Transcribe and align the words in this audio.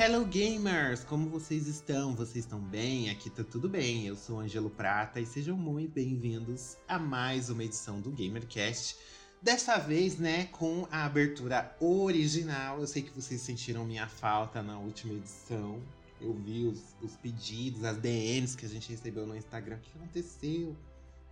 Hello 0.00 0.24
gamers, 0.24 1.02
como 1.02 1.28
vocês 1.28 1.66
estão? 1.66 2.14
Vocês 2.14 2.44
estão 2.44 2.60
bem? 2.60 3.10
Aqui 3.10 3.28
tá 3.28 3.42
tudo 3.42 3.68
bem. 3.68 4.06
Eu 4.06 4.14
sou 4.14 4.38
Angelo 4.38 4.70
Prata 4.70 5.18
e 5.18 5.26
sejam 5.26 5.56
muito 5.56 5.90
bem-vindos 5.90 6.76
a 6.86 7.00
mais 7.00 7.50
uma 7.50 7.64
edição 7.64 8.00
do 8.00 8.12
GamerCast. 8.12 8.96
Dessa 9.42 9.76
vez, 9.76 10.16
né, 10.16 10.44
com 10.52 10.86
a 10.88 11.04
abertura 11.04 11.76
original. 11.80 12.78
Eu 12.78 12.86
sei 12.86 13.02
que 13.02 13.10
vocês 13.10 13.40
sentiram 13.40 13.84
minha 13.84 14.06
falta 14.06 14.62
na 14.62 14.78
última 14.78 15.14
edição. 15.14 15.82
Eu 16.20 16.32
vi 16.32 16.64
os, 16.64 16.94
os 17.02 17.16
pedidos, 17.16 17.82
as 17.82 17.96
DMs 17.96 18.56
que 18.56 18.66
a 18.66 18.68
gente 18.68 18.88
recebeu 18.92 19.26
no 19.26 19.36
Instagram. 19.36 19.78
O 19.78 19.80
que 19.80 19.90
aconteceu? 19.98 20.76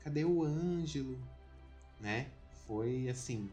Cadê 0.02 0.24
o 0.24 0.42
Ângelo? 0.42 1.16
Né? 2.00 2.26
Foi 2.66 3.08
assim, 3.08 3.48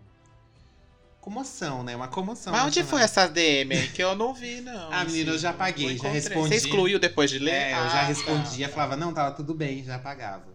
comoção, 1.23 1.83
né? 1.83 1.95
Uma 1.95 2.09
comoção. 2.09 2.51
Mas 2.51 2.65
onde 2.65 2.83
foi 2.83 3.01
essa 3.01 3.25
DM 3.27 3.73
aí? 3.73 3.87
Que 3.87 4.03
eu 4.03 4.13
não 4.13 4.33
vi, 4.33 4.59
não. 4.59 4.91
Ah, 4.91 5.05
menina, 5.05 5.31
eu 5.31 5.37
já 5.39 5.51
apaguei, 5.51 5.97
já 5.97 6.09
respondi. 6.09 6.49
Você 6.49 6.55
excluiu 6.55 6.99
depois 6.99 7.29
de 7.31 7.39
ler? 7.39 7.51
É, 7.53 7.71
eu 7.71 7.89
já 7.89 8.01
Ah, 8.01 8.03
respondia, 8.03 8.67
tá. 8.67 8.73
falava, 8.73 8.97
não, 8.97 9.13
tava 9.13 9.33
tudo 9.33 9.53
bem, 9.53 9.83
já 9.83 9.95
apagava. 9.95 10.53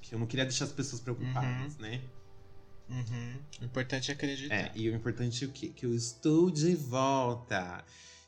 Que 0.00 0.14
eu 0.14 0.18
não 0.18 0.26
queria 0.26 0.46
deixar 0.46 0.64
as 0.64 0.72
pessoas 0.72 1.02
preocupadas, 1.02 1.76
né? 1.76 2.00
Uhum. 2.88 3.34
O 3.60 3.64
importante 3.66 4.10
é 4.10 4.14
acreditar. 4.14 4.54
É, 4.54 4.72
e 4.74 4.88
o 4.88 4.94
importante 4.94 5.44
é 5.44 5.46
o 5.46 5.50
quê? 5.50 5.68
Que 5.68 5.84
eu 5.84 5.94
estou 5.94 6.50
de 6.50 6.74
volta. 6.74 7.84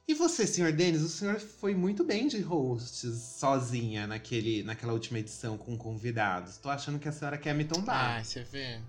E 0.06 0.12
você, 0.12 0.46
senhor 0.46 0.72
Denis, 0.72 1.00
o 1.00 1.08
senhor 1.08 1.40
foi 1.40 1.74
muito 1.74 2.05
bem 2.05 2.28
de 2.28 2.40
hosts 2.40 3.16
sozinha 3.38 4.06
naquele, 4.06 4.62
naquela 4.62 4.92
última 4.92 5.18
edição 5.18 5.56
com 5.56 5.78
convidados. 5.78 6.58
Tô 6.58 6.68
achando 6.68 6.98
que 6.98 7.08
a 7.08 7.12
senhora 7.12 7.38
quer 7.38 7.55
me 7.55 7.64
tombar. 7.64 8.18
Ah, 8.18 8.24
você 8.24 8.42
vê. 8.42 8.80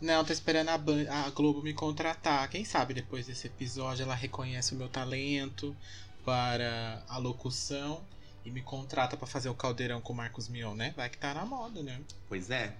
Não, 0.00 0.24
tô 0.24 0.32
esperando 0.32 0.70
a, 0.70 0.78
Ban- 0.78 1.06
a 1.10 1.28
Globo 1.30 1.62
me 1.62 1.74
contratar. 1.74 2.48
Quem 2.48 2.64
sabe 2.64 2.94
depois 2.94 3.26
desse 3.26 3.46
episódio 3.46 4.02
ela 4.02 4.14
reconhece 4.14 4.72
o 4.74 4.76
meu 4.76 4.88
talento 4.88 5.76
para 6.24 7.02
a 7.08 7.18
locução 7.18 8.02
e 8.44 8.50
me 8.50 8.62
contrata 8.62 9.16
pra 9.16 9.26
fazer 9.26 9.48
o 9.50 9.54
caldeirão 9.54 10.00
com 10.00 10.12
o 10.12 10.16
Marcos 10.16 10.48
Mion, 10.48 10.74
né? 10.74 10.94
Vai 10.96 11.08
que 11.10 11.18
tá 11.18 11.34
na 11.34 11.44
moda, 11.44 11.82
né? 11.82 12.00
Pois 12.28 12.50
é. 12.50 12.74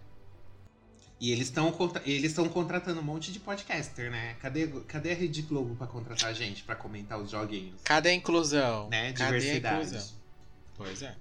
E 1.20 1.30
eles 1.32 1.48
estão 1.48 1.74
eles 2.06 2.30
estão 2.30 2.48
contratando 2.48 3.00
um 3.00 3.04
monte 3.04 3.30
de 3.30 3.38
podcaster, 3.38 4.10
né? 4.10 4.36
Cadê, 4.40 4.66
cadê 4.88 5.12
a 5.12 5.14
Rede 5.14 5.42
Globo 5.42 5.74
pra 5.76 5.86
contratar 5.86 6.30
a 6.30 6.32
gente 6.32 6.62
pra 6.62 6.74
comentar 6.74 7.20
os 7.20 7.30
joguinhos? 7.30 7.82
Cadê 7.84 8.08
a 8.08 8.14
inclusão? 8.14 8.88
Né? 8.88 9.12
Cadê 9.12 9.36
a 9.36 9.38
Diversidade. 9.38 9.76
inclusão? 9.86 10.08
Pois 10.78 11.02
é. 11.02 11.14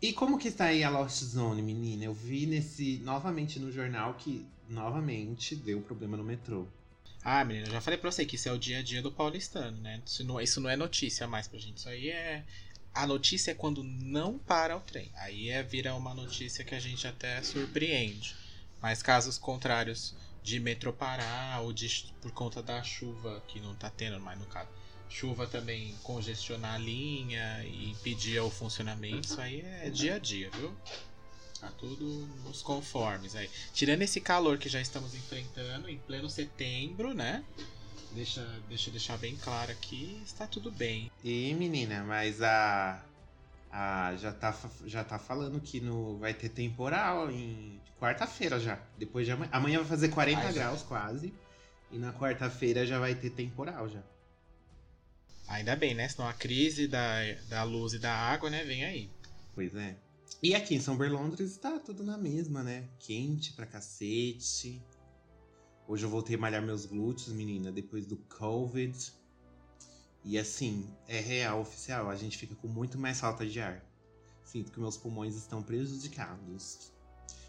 E 0.00 0.14
como 0.14 0.38
que 0.38 0.48
está 0.48 0.66
aí 0.66 0.82
a 0.82 0.88
Lost 0.88 1.22
Zone, 1.24 1.60
menina? 1.60 2.04
Eu 2.04 2.14
vi 2.14 2.46
nesse 2.46 2.98
novamente 3.04 3.58
no 3.58 3.70
jornal 3.70 4.14
que 4.14 4.46
novamente 4.68 5.56
deu 5.56 5.80
problema 5.80 6.16
no 6.16 6.24
metrô. 6.24 6.66
Ah, 7.24 7.44
menina, 7.44 7.70
já 7.70 7.80
falei 7.80 7.98
pra 7.98 8.10
você 8.10 8.24
que 8.24 8.36
isso 8.36 8.48
é 8.48 8.52
o 8.52 8.58
dia 8.58 8.78
a 8.78 8.82
dia 8.82 9.02
do 9.02 9.10
paulistano, 9.10 9.76
né? 9.78 10.00
Isso 10.06 10.24
não, 10.24 10.40
isso 10.40 10.60
não 10.60 10.70
é 10.70 10.76
notícia 10.76 11.26
mais 11.26 11.48
pra 11.48 11.58
gente. 11.58 11.78
Isso 11.78 11.88
aí 11.88 12.10
é. 12.10 12.44
A 12.94 13.06
notícia 13.06 13.50
é 13.50 13.54
quando 13.54 13.82
não 13.82 14.38
para 14.38 14.76
o 14.76 14.80
trem. 14.80 15.10
Aí 15.16 15.50
é 15.50 15.62
vira 15.62 15.94
uma 15.94 16.14
notícia 16.14 16.64
que 16.64 16.74
a 16.74 16.80
gente 16.80 17.06
até 17.06 17.42
surpreende. 17.42 18.34
Mas 18.80 19.02
casos 19.02 19.36
contrários 19.36 20.14
de 20.42 20.58
metrô 20.58 20.92
parar 20.92 21.60
ou 21.60 21.72
de 21.72 22.12
por 22.22 22.32
conta 22.32 22.62
da 22.62 22.82
chuva 22.82 23.42
que 23.48 23.60
não 23.60 23.74
tá 23.74 23.90
tendo 23.90 24.18
mais 24.20 24.38
no 24.38 24.46
caso. 24.46 24.68
Chuva 25.08 25.46
também 25.46 25.94
congestionar 26.02 26.74
a 26.74 26.78
linha 26.78 27.64
e 27.64 27.90
impedir 27.90 28.40
o 28.40 28.50
funcionamento, 28.50 29.28
isso 29.28 29.40
aí 29.40 29.60
é 29.60 29.90
dia 29.90 30.16
a 30.16 30.18
dia, 30.18 30.50
viu? 30.50 30.74
Tá 31.60 31.68
tudo 31.76 32.04
nos 32.44 32.62
conformes 32.62 33.34
aí. 33.34 33.50
Tirando 33.72 34.02
esse 34.02 34.20
calor 34.20 34.58
que 34.58 34.68
já 34.68 34.80
estamos 34.80 35.14
enfrentando 35.14 35.88
em 35.88 35.98
pleno 35.98 36.30
setembro, 36.30 37.12
né? 37.12 37.44
Deixa, 38.12 38.42
deixa 38.68 38.88
eu 38.88 38.92
deixar 38.92 39.18
bem 39.18 39.36
claro 39.36 39.72
aqui, 39.72 40.20
está 40.24 40.46
tudo 40.46 40.70
bem. 40.70 41.10
E 41.22 41.52
menina, 41.54 42.04
mas 42.04 42.40
a, 42.40 43.04
a 43.70 44.14
já 44.16 44.32
tá 44.32 44.56
já 44.86 45.04
tá 45.04 45.18
falando 45.18 45.60
que 45.60 45.80
no 45.80 46.16
vai 46.18 46.32
ter 46.32 46.48
temporal 46.48 47.30
em 47.30 47.80
quarta-feira 48.00 48.58
já. 48.60 48.80
Depois 48.96 49.26
de 49.26 49.32
amanhã, 49.32 49.50
amanhã 49.52 49.78
vai 49.80 49.88
fazer 49.88 50.08
40 50.08 50.40
Ai, 50.40 50.46
já. 50.46 50.52
graus 50.52 50.82
quase. 50.82 51.34
E 51.90 51.98
na 51.98 52.12
quarta-feira 52.12 52.86
já 52.86 52.98
vai 52.98 53.14
ter 53.14 53.30
temporal 53.30 53.88
já. 53.88 54.02
Ainda 55.48 55.74
bem, 55.74 55.94
né? 55.94 56.08
Senão 56.08 56.28
a 56.28 56.34
crise 56.34 56.86
da, 56.86 57.20
da 57.48 57.62
luz 57.62 57.94
e 57.94 57.98
da 57.98 58.14
água, 58.14 58.50
né, 58.50 58.64
vem 58.64 58.84
aí. 58.84 59.10
Pois 59.54 59.74
é. 59.74 59.96
E 60.40 60.54
aqui 60.54 60.76
em 60.76 60.80
São 60.80 60.96
Berlondres 60.96 61.56
tá 61.56 61.80
tudo 61.80 62.04
na 62.04 62.16
mesma, 62.16 62.62
né? 62.62 62.88
Quente 63.00 63.54
pra 63.54 63.66
cacete. 63.66 64.80
Hoje 65.88 66.04
eu 66.04 66.08
voltei 66.08 66.36
a 66.36 66.38
malhar 66.38 66.62
meus 66.62 66.86
glúteos, 66.86 67.32
menina, 67.32 67.72
depois 67.72 68.06
do 68.06 68.16
Covid. 68.16 69.12
E 70.24 70.38
assim, 70.38 70.88
é 71.08 71.18
real, 71.18 71.60
oficial. 71.60 72.08
A 72.08 72.14
gente 72.14 72.38
fica 72.38 72.54
com 72.54 72.68
muito 72.68 72.96
mais 72.96 73.18
falta 73.18 73.44
de 73.44 73.60
ar. 73.60 73.84
Sinto 74.44 74.70
que 74.70 74.78
meus 74.78 74.96
pulmões 74.96 75.34
estão 75.34 75.60
prejudicados. 75.60 76.92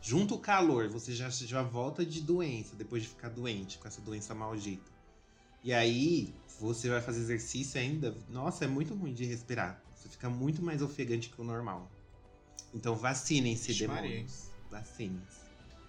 Junto 0.02 0.34
o 0.34 0.40
calor, 0.40 0.90
você 0.90 1.14
já, 1.14 1.30
já 1.30 1.62
volta 1.62 2.04
de 2.04 2.22
doença, 2.22 2.76
depois 2.76 3.04
de 3.04 3.10
ficar 3.10 3.30
doente, 3.30 3.78
com 3.78 3.88
essa 3.88 4.02
doença 4.02 4.34
maldita. 4.34 4.92
E 5.64 5.72
aí, 5.72 6.34
você 6.60 6.90
vai 6.90 7.02
fazer 7.02 7.20
exercício 7.20 7.80
ainda. 7.80 8.18
Nossa, 8.30 8.66
é 8.66 8.68
muito 8.68 8.96
ruim 8.96 9.14
de 9.14 9.26
respirar. 9.26 9.80
Você 9.94 10.10
fica 10.10 10.28
muito 10.28 10.64
mais 10.64 10.82
ofegante 10.82 11.30
que 11.30 11.40
o 11.40 11.44
normal. 11.44 11.92
Então 12.74 12.96
vacinem-se, 12.96 13.74
demônios. 13.74 14.50
Vacinem-se. 14.70 15.40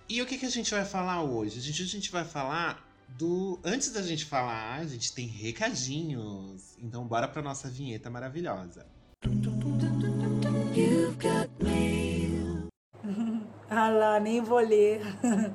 E 0.09 0.21
o 0.21 0.27
que, 0.27 0.39
que 0.39 0.47
a 0.47 0.51
gente 0.51 0.71
vai 0.71 0.85
falar 0.85 1.23
hoje? 1.23 1.59
A 1.59 1.63
gente, 1.63 1.83
a 1.83 1.87
gente 1.87 2.11
vai 2.11 2.25
falar 2.25 2.85
do. 3.09 3.61
Antes 3.65 3.93
da 3.93 4.03
gente 4.03 4.25
falar, 4.25 4.81
a 4.81 4.87
gente 4.87 5.13
tem 5.13 5.27
recadinhos. 5.27 6.77
Então 6.79 7.07
bora 7.07 7.29
pra 7.29 7.43
nossa 7.43 7.69
vinheta 7.69 8.11
maravilhosa. 8.11 8.87
Ah 13.73 13.89
lá, 13.89 14.19
nem 14.19 14.41
vou 14.41 14.59
ler. 14.59 15.01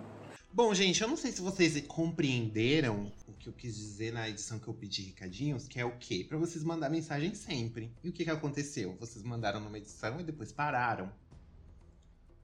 Bom, 0.53 0.73
gente, 0.73 1.01
eu 1.01 1.07
não 1.09 1.17
sei 1.17 1.33
se 1.33 1.41
vocês 1.41 1.85
compreenderam 1.85 3.11
que 3.45 3.49
eu 3.49 3.53
quis 3.53 3.75
dizer 3.75 4.11
na 4.11 4.27
edição 4.27 4.57
que 4.57 4.67
eu 4.67 4.73
pedi 4.73 5.03
recadinhos, 5.03 5.67
que 5.67 5.79
é 5.79 5.85
o 5.85 5.95
quê? 5.97 6.25
Pra 6.27 6.37
vocês 6.37 6.63
mandar 6.63 6.89
mensagem 6.89 7.35
sempre. 7.35 7.91
E 8.03 8.09
o 8.09 8.11
que, 8.11 8.23
que 8.23 8.31
aconteceu? 8.31 8.95
Vocês 8.99 9.23
mandaram 9.23 9.59
numa 9.59 9.77
edição 9.77 10.19
e 10.19 10.23
depois 10.23 10.51
pararam. 10.51 11.11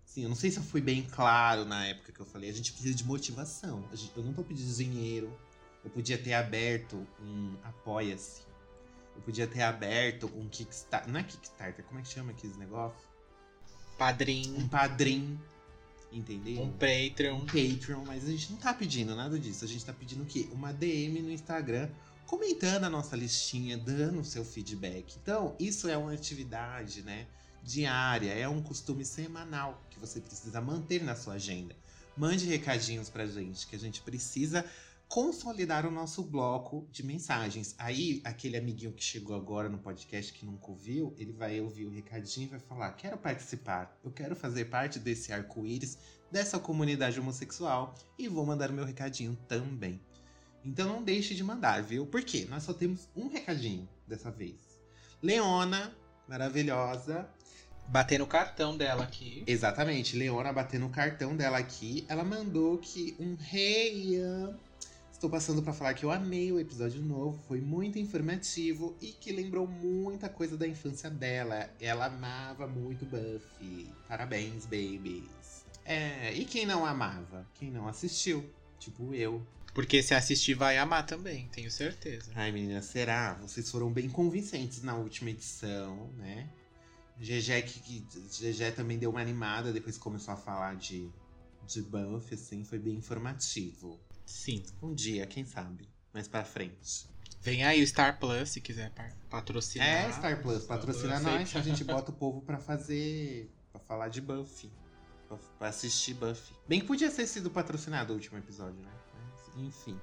Sim, 0.05 0.23
eu 0.23 0.29
não 0.29 0.35
sei 0.35 0.51
se 0.51 0.57
eu 0.57 0.63
fui 0.63 0.81
bem 0.81 1.03
claro 1.03 1.65
na 1.65 1.87
época 1.87 2.11
que 2.11 2.19
eu 2.19 2.25
falei. 2.25 2.49
A 2.49 2.53
gente 2.53 2.71
precisa 2.71 2.93
de 2.93 3.03
motivação. 3.03 3.83
Eu 4.15 4.23
não 4.23 4.33
tô 4.33 4.43
pedindo 4.43 4.71
dinheiro. 4.75 5.35
Eu 5.83 5.89
podia 5.89 6.17
ter 6.17 6.33
aberto 6.33 7.07
um 7.19 7.55
Apoia-se. 7.63 8.43
Eu 9.15 9.21
podia 9.23 9.47
ter 9.47 9.63
aberto 9.63 10.27
um 10.35 10.47
Kickstarter. 10.49 11.11
Não 11.11 11.19
é 11.19 11.23
Kickstarter, 11.23 11.83
como 11.85 11.99
é 11.99 12.03
que 12.03 12.09
chama 12.09 12.31
aqueles 12.31 12.57
negócios? 12.57 13.01
Um 13.93 13.97
Padrinho, 13.97 14.69
padrim. 14.69 15.39
Entendeu? 16.11 16.63
um 16.63 16.71
Patreon. 16.71 17.37
um 17.37 17.45
Patreon, 17.45 18.03
mas 18.05 18.25
a 18.25 18.31
gente 18.31 18.51
não 18.51 18.57
tá 18.57 18.73
pedindo 18.73 19.15
nada 19.15 19.39
disso. 19.39 19.63
A 19.63 19.67
gente 19.67 19.85
tá 19.85 19.93
pedindo 19.93 20.23
o 20.23 20.25
quê? 20.25 20.47
Uma 20.51 20.73
DM 20.73 21.21
no 21.21 21.31
Instagram, 21.31 21.89
comentando 22.25 22.83
a 22.83 22.89
nossa 22.89 23.15
listinha, 23.15 23.77
dando 23.77 24.19
o 24.19 24.25
seu 24.25 24.43
feedback. 24.43 25.15
Então, 25.21 25.55
isso 25.59 25.87
é 25.87 25.97
uma 25.97 26.13
atividade, 26.13 27.01
né? 27.01 27.27
Diária, 27.63 28.33
é 28.33 28.47
um 28.47 28.61
costume 28.61 29.05
semanal 29.05 29.81
que 29.89 29.99
você 29.99 30.19
precisa 30.19 30.59
manter 30.59 31.03
na 31.03 31.15
sua 31.15 31.35
agenda. 31.35 31.75
Mande 32.17 32.45
recadinhos 32.45 33.09
pra 33.09 33.25
gente, 33.25 33.67
que 33.67 33.75
a 33.75 33.79
gente 33.79 34.01
precisa 34.01 34.65
consolidar 35.11 35.85
o 35.85 35.91
nosso 35.91 36.23
bloco 36.23 36.87
de 36.89 37.03
mensagens. 37.03 37.75
Aí, 37.77 38.21
aquele 38.23 38.55
amiguinho 38.55 38.93
que 38.93 39.03
chegou 39.03 39.35
agora 39.35 39.67
no 39.67 39.77
podcast 39.77 40.31
que 40.31 40.45
nunca 40.45 40.71
ouviu, 40.71 41.13
ele 41.17 41.33
vai 41.33 41.59
ouvir 41.59 41.85
o 41.85 41.89
recadinho 41.89 42.45
e 42.45 42.51
vai 42.51 42.59
falar: 42.61 42.93
Quero 42.93 43.17
participar, 43.17 43.93
eu 44.05 44.09
quero 44.09 44.37
fazer 44.37 44.65
parte 44.65 44.99
desse 44.99 45.33
arco-íris 45.33 45.97
dessa 46.31 46.57
comunidade 46.57 47.19
homossexual 47.19 47.93
e 48.17 48.29
vou 48.29 48.45
mandar 48.45 48.69
o 48.69 48.73
meu 48.73 48.85
recadinho 48.85 49.37
também. 49.49 49.99
Então 50.63 50.87
não 50.87 51.03
deixe 51.03 51.35
de 51.35 51.43
mandar, 51.43 51.83
viu? 51.83 52.05
Por 52.05 52.23
quê? 52.23 52.47
Nós 52.49 52.63
só 52.63 52.71
temos 52.71 53.09
um 53.13 53.27
recadinho 53.27 53.89
dessa 54.07 54.31
vez. 54.31 54.79
Leona, 55.21 55.93
maravilhosa. 56.25 57.29
Bater 57.85 58.17
no 58.17 58.27
cartão 58.27 58.77
dela 58.77 59.03
aqui. 59.03 59.43
Exatamente, 59.45 60.15
Leona 60.15 60.53
batendo 60.53 60.85
o 60.85 60.89
cartão 60.89 61.35
dela 61.35 61.57
aqui. 61.57 62.05
Ela 62.07 62.23
mandou 62.23 62.77
que 62.77 63.13
um 63.19 63.35
rei 63.35 64.17
Estou 65.21 65.29
passando 65.29 65.61
para 65.61 65.71
falar 65.71 65.93
que 65.93 66.03
eu 66.03 66.09
amei 66.09 66.51
o 66.51 66.59
episódio 66.59 66.99
novo, 66.99 67.39
foi 67.47 67.61
muito 67.61 67.99
informativo 67.99 68.97
e 68.99 69.09
que 69.09 69.31
lembrou 69.31 69.67
muita 69.67 70.27
coisa 70.27 70.57
da 70.57 70.67
infância 70.67 71.11
dela. 71.11 71.69
Ela 71.79 72.07
amava 72.07 72.65
muito 72.65 73.05
Buffy. 73.05 73.87
Parabéns, 74.07 74.65
babies. 74.65 75.63
É, 75.85 76.33
e 76.33 76.43
quem 76.43 76.65
não 76.65 76.83
amava? 76.83 77.47
Quem 77.53 77.69
não 77.69 77.87
assistiu? 77.87 78.51
Tipo 78.79 79.13
eu. 79.13 79.45
Porque 79.75 80.01
se 80.01 80.15
assistir 80.15 80.55
vai 80.55 80.79
amar 80.79 81.05
também, 81.05 81.47
tenho 81.49 81.69
certeza. 81.69 82.31
Ai, 82.33 82.51
meninas, 82.51 82.85
será? 82.85 83.35
Vocês 83.35 83.69
foram 83.69 83.93
bem 83.93 84.09
convincentes 84.09 84.81
na 84.81 84.95
última 84.95 85.29
edição, 85.29 86.11
né? 86.17 86.49
GG, 87.19 87.61
que, 87.61 87.79
que, 87.79 87.99
GG 88.01 88.71
também 88.75 88.97
deu 88.97 89.11
uma 89.11 89.21
animada 89.21 89.71
depois 89.71 89.99
começou 89.99 90.33
a 90.33 90.37
falar 90.37 90.77
de, 90.77 91.07
de 91.67 91.83
Buffy, 91.83 92.33
assim, 92.33 92.63
foi 92.63 92.79
bem 92.79 92.95
informativo. 92.95 93.99
Sim. 94.31 94.63
Um 94.81 94.93
dia, 94.93 95.25
quem 95.27 95.45
sabe? 95.45 95.87
Mais 96.13 96.27
pra 96.27 96.43
frente. 96.43 97.05
Vem 97.41 97.63
aí 97.63 97.81
o 97.83 97.87
Star 97.87 98.19
Plus, 98.19 98.49
se 98.49 98.61
quiser 98.61 98.91
patrocinar. 99.29 99.87
É, 99.87 100.11
Star 100.11 100.41
Plus, 100.41 100.63
patrocina 100.65 101.19
nós, 101.19 101.55
a 101.55 101.61
gente 101.61 101.83
bota 101.83 102.11
o 102.11 102.13
povo 102.13 102.41
pra 102.41 102.57
fazer. 102.59 103.49
pra 103.71 103.79
falar 103.81 104.07
de 104.09 104.21
Buffy. 104.21 104.69
Pra, 105.27 105.37
pra 105.57 105.67
assistir 105.69 106.13
Buffy. 106.13 106.53
Bem 106.67 106.79
que 106.81 106.87
podia 106.87 107.09
ter 107.11 107.25
sido 107.27 107.49
patrocinado 107.49 108.13
o 108.13 108.15
último 108.15 108.37
episódio, 108.37 108.79
né? 108.81 108.91
Mas, 109.55 109.65
enfim. 109.65 109.99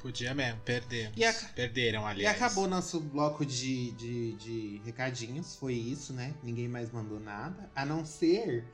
Podia 0.00 0.34
mesmo, 0.34 0.60
perder. 0.62 1.12
E 1.16 1.24
a- 1.24 1.32
Perderam, 1.54 2.02
E 2.02 2.04
aliás. 2.06 2.36
acabou 2.36 2.66
nosso 2.66 2.98
bloco 2.98 3.46
de, 3.46 3.92
de, 3.92 4.32
de 4.32 4.82
recadinhos, 4.84 5.54
foi 5.54 5.74
isso, 5.74 6.12
né? 6.12 6.34
Ninguém 6.42 6.66
mais 6.66 6.90
mandou 6.90 7.20
nada. 7.20 7.70
A 7.76 7.84
não 7.86 8.04
ser 8.04 8.64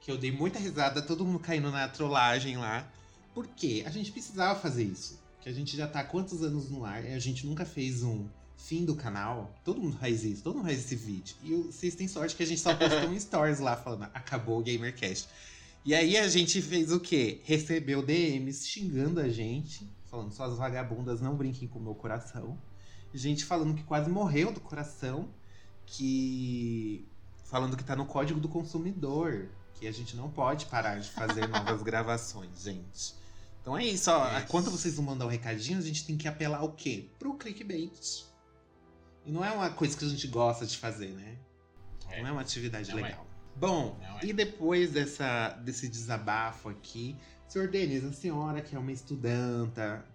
que 0.00 0.10
eu 0.10 0.18
dei 0.18 0.30
muita 0.30 0.58
risada, 0.58 1.00
todo 1.00 1.24
mundo 1.24 1.38
caindo 1.38 1.70
na 1.70 1.88
trollagem 1.88 2.58
lá. 2.58 2.86
Por 3.36 3.46
quê? 3.48 3.84
A 3.84 3.90
gente 3.90 4.10
precisava 4.10 4.58
fazer 4.58 4.84
isso. 4.84 5.20
Que 5.42 5.50
a 5.50 5.52
gente 5.52 5.76
já 5.76 5.86
tá 5.86 6.00
há 6.00 6.04
quantos 6.04 6.42
anos 6.42 6.70
no 6.70 6.86
ar 6.86 7.04
e 7.04 7.12
a 7.12 7.18
gente 7.18 7.46
nunca 7.46 7.66
fez 7.66 8.02
um 8.02 8.26
fim 8.56 8.82
do 8.82 8.96
canal. 8.96 9.54
Todo 9.62 9.78
mundo 9.78 9.94
faz 9.98 10.24
isso, 10.24 10.42
todo 10.42 10.54
mundo 10.54 10.64
faz 10.64 10.78
esse 10.78 10.96
vídeo. 10.96 11.36
E 11.44 11.54
vocês 11.54 11.94
têm 11.94 12.08
sorte 12.08 12.34
que 12.34 12.42
a 12.42 12.46
gente 12.46 12.62
só 12.62 12.74
postou 12.74 13.10
um 13.10 13.20
stories 13.20 13.60
lá 13.60 13.76
falando, 13.76 14.04
acabou 14.14 14.58
o 14.58 14.64
GamerCast. 14.64 15.28
E 15.84 15.94
aí 15.94 16.16
a 16.16 16.26
gente 16.28 16.62
fez 16.62 16.90
o 16.90 16.98
quê? 16.98 17.42
Recebeu 17.44 18.02
DMs 18.02 18.66
xingando 18.66 19.20
a 19.20 19.28
gente, 19.28 19.86
falando, 20.06 20.32
suas 20.32 20.56
vagabundas 20.56 21.20
não 21.20 21.36
brinquem 21.36 21.68
com 21.68 21.78
o 21.78 21.82
meu 21.82 21.94
coração. 21.94 22.58
Gente 23.12 23.44
falando 23.44 23.74
que 23.74 23.82
quase 23.82 24.08
morreu 24.08 24.50
do 24.50 24.60
coração, 24.60 25.28
que. 25.84 27.06
falando 27.44 27.76
que 27.76 27.84
tá 27.84 27.94
no 27.94 28.06
código 28.06 28.40
do 28.40 28.48
consumidor, 28.48 29.50
que 29.74 29.86
a 29.86 29.92
gente 29.92 30.16
não 30.16 30.30
pode 30.30 30.64
parar 30.64 30.98
de 30.98 31.10
fazer 31.10 31.46
novas 31.46 31.82
gravações, 31.84 32.62
gente. 32.62 33.25
Então 33.66 33.76
é 33.76 33.84
isso, 33.84 34.12
ó. 34.12 34.38
Isso. 34.38 34.46
Quando 34.46 34.70
vocês 34.70 34.96
não 34.96 35.02
mandam 35.02 35.26
um 35.26 35.30
recadinho, 35.30 35.76
a 35.76 35.82
gente 35.82 36.06
tem 36.06 36.16
que 36.16 36.28
apelar 36.28 36.62
o 36.62 36.70
quê? 36.70 37.08
Pro 37.18 37.34
clickbait. 37.34 38.24
E 39.24 39.32
não 39.32 39.44
é 39.44 39.50
uma 39.50 39.70
coisa 39.70 39.98
que 39.98 40.04
a 40.04 40.08
gente 40.08 40.28
gosta 40.28 40.64
de 40.64 40.78
fazer, 40.78 41.08
né? 41.08 41.36
É. 42.08 42.22
Não 42.22 42.28
é 42.28 42.32
uma 42.32 42.42
atividade 42.42 42.92
Não 42.92 43.00
é. 43.00 43.02
legal. 43.02 43.26
Bom, 43.56 43.98
é. 44.22 44.26
e 44.26 44.32
depois 44.32 44.92
dessa, 44.92 45.48
desse 45.64 45.88
desabafo 45.88 46.68
aqui, 46.68 47.16
senhor 47.48 47.66
Denis, 47.66 48.04
a 48.04 48.12
senhora 48.12 48.60
que 48.60 48.76
é 48.76 48.78
uma 48.78 48.92
estudanta, 48.92 50.06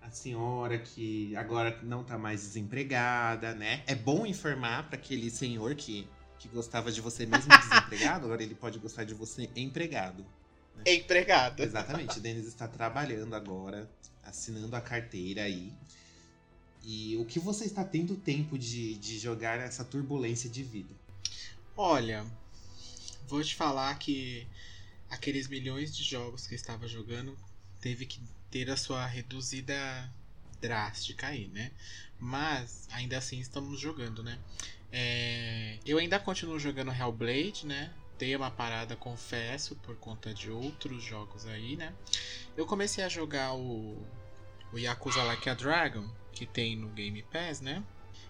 a 0.00 0.10
senhora 0.10 0.78
que 0.78 1.36
agora 1.36 1.78
não 1.82 2.02
tá 2.02 2.16
mais 2.16 2.40
desempregada, 2.40 3.54
né? 3.54 3.82
É 3.86 3.94
bom 3.94 4.24
informar 4.24 4.88
para 4.88 4.96
aquele 4.96 5.28
senhor 5.28 5.74
que, 5.74 6.08
que 6.38 6.48
gostava 6.48 6.90
de 6.90 7.02
você 7.02 7.26
mesmo 7.26 7.50
desempregado, 7.58 8.24
agora 8.24 8.42
ele 8.42 8.54
pode 8.54 8.78
gostar 8.78 9.04
de 9.04 9.12
você 9.12 9.50
empregado. 9.54 10.24
Empregado. 10.84 11.62
Exatamente, 11.62 12.18
o 12.18 12.20
Denis 12.20 12.46
está 12.46 12.68
trabalhando 12.68 13.34
agora, 13.34 13.90
assinando 14.22 14.74
a 14.76 14.80
carteira 14.80 15.42
aí. 15.42 15.72
E 16.82 17.16
o 17.16 17.24
que 17.24 17.40
você 17.40 17.64
está 17.64 17.84
tendo 17.84 18.16
tempo 18.16 18.56
de, 18.56 18.94
de 18.98 19.18
jogar 19.18 19.58
essa 19.58 19.84
turbulência 19.84 20.48
de 20.48 20.62
vida? 20.62 20.94
Olha, 21.76 22.24
vou 23.26 23.42
te 23.42 23.54
falar 23.54 23.98
que 23.98 24.46
aqueles 25.10 25.48
milhões 25.48 25.94
de 25.96 26.04
jogos 26.04 26.46
que 26.46 26.54
eu 26.54 26.56
estava 26.56 26.86
jogando 26.86 27.36
teve 27.80 28.06
que 28.06 28.20
ter 28.50 28.70
a 28.70 28.76
sua 28.76 29.04
reduzida 29.04 29.74
drástica 30.60 31.28
aí, 31.28 31.48
né? 31.48 31.72
Mas 32.18 32.88
ainda 32.92 33.18
assim 33.18 33.38
estamos 33.40 33.78
jogando, 33.80 34.22
né? 34.22 34.38
É, 34.92 35.78
eu 35.84 35.98
ainda 35.98 36.18
continuo 36.18 36.58
jogando 36.58 36.92
Hellblade, 36.92 37.66
né? 37.66 37.92
Dei 38.18 38.34
uma 38.34 38.50
parada, 38.50 38.96
confesso, 38.96 39.76
por 39.76 39.96
conta 39.96 40.32
de 40.32 40.50
outros 40.50 41.02
jogos 41.02 41.46
aí, 41.46 41.76
né? 41.76 41.94
Eu 42.56 42.64
comecei 42.66 43.04
a 43.04 43.08
jogar 43.08 43.54
o, 43.54 44.06
o 44.72 44.78
Yakuza 44.78 45.22
Like 45.22 45.48
a 45.50 45.54
Dragon, 45.54 46.08
que 46.32 46.46
tem 46.46 46.76
no 46.76 46.88
Game 46.88 47.22
Pass, 47.24 47.60
né? 47.60 47.84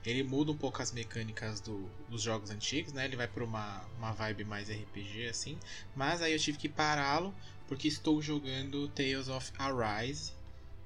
Ele 0.05 0.23
muda 0.23 0.51
um 0.53 0.57
pouco 0.57 0.83
as 0.83 0.93
mecânicas 0.93 1.61
do- 1.61 1.89
dos 2.09 2.23
jogos 2.23 2.51
antigos, 2.51 2.93
né? 2.93 3.05
Ele 3.05 3.17
vai 3.17 3.29
para 3.29 3.45
uma, 3.45 3.85
uma 3.97 4.13
vibe 4.13 4.45
mais 4.45 4.69
RPG, 4.69 5.27
assim. 5.29 5.59
Mas 5.95 6.21
aí 6.23 6.33
eu 6.33 6.39
tive 6.39 6.59
que 6.59 6.69
pará-lo, 6.69 7.35
porque 7.69 7.87
estou 7.89 8.21
jogando 8.21 8.89
Tales 8.89 9.29
of 9.29 9.53
Arise, 9.59 10.33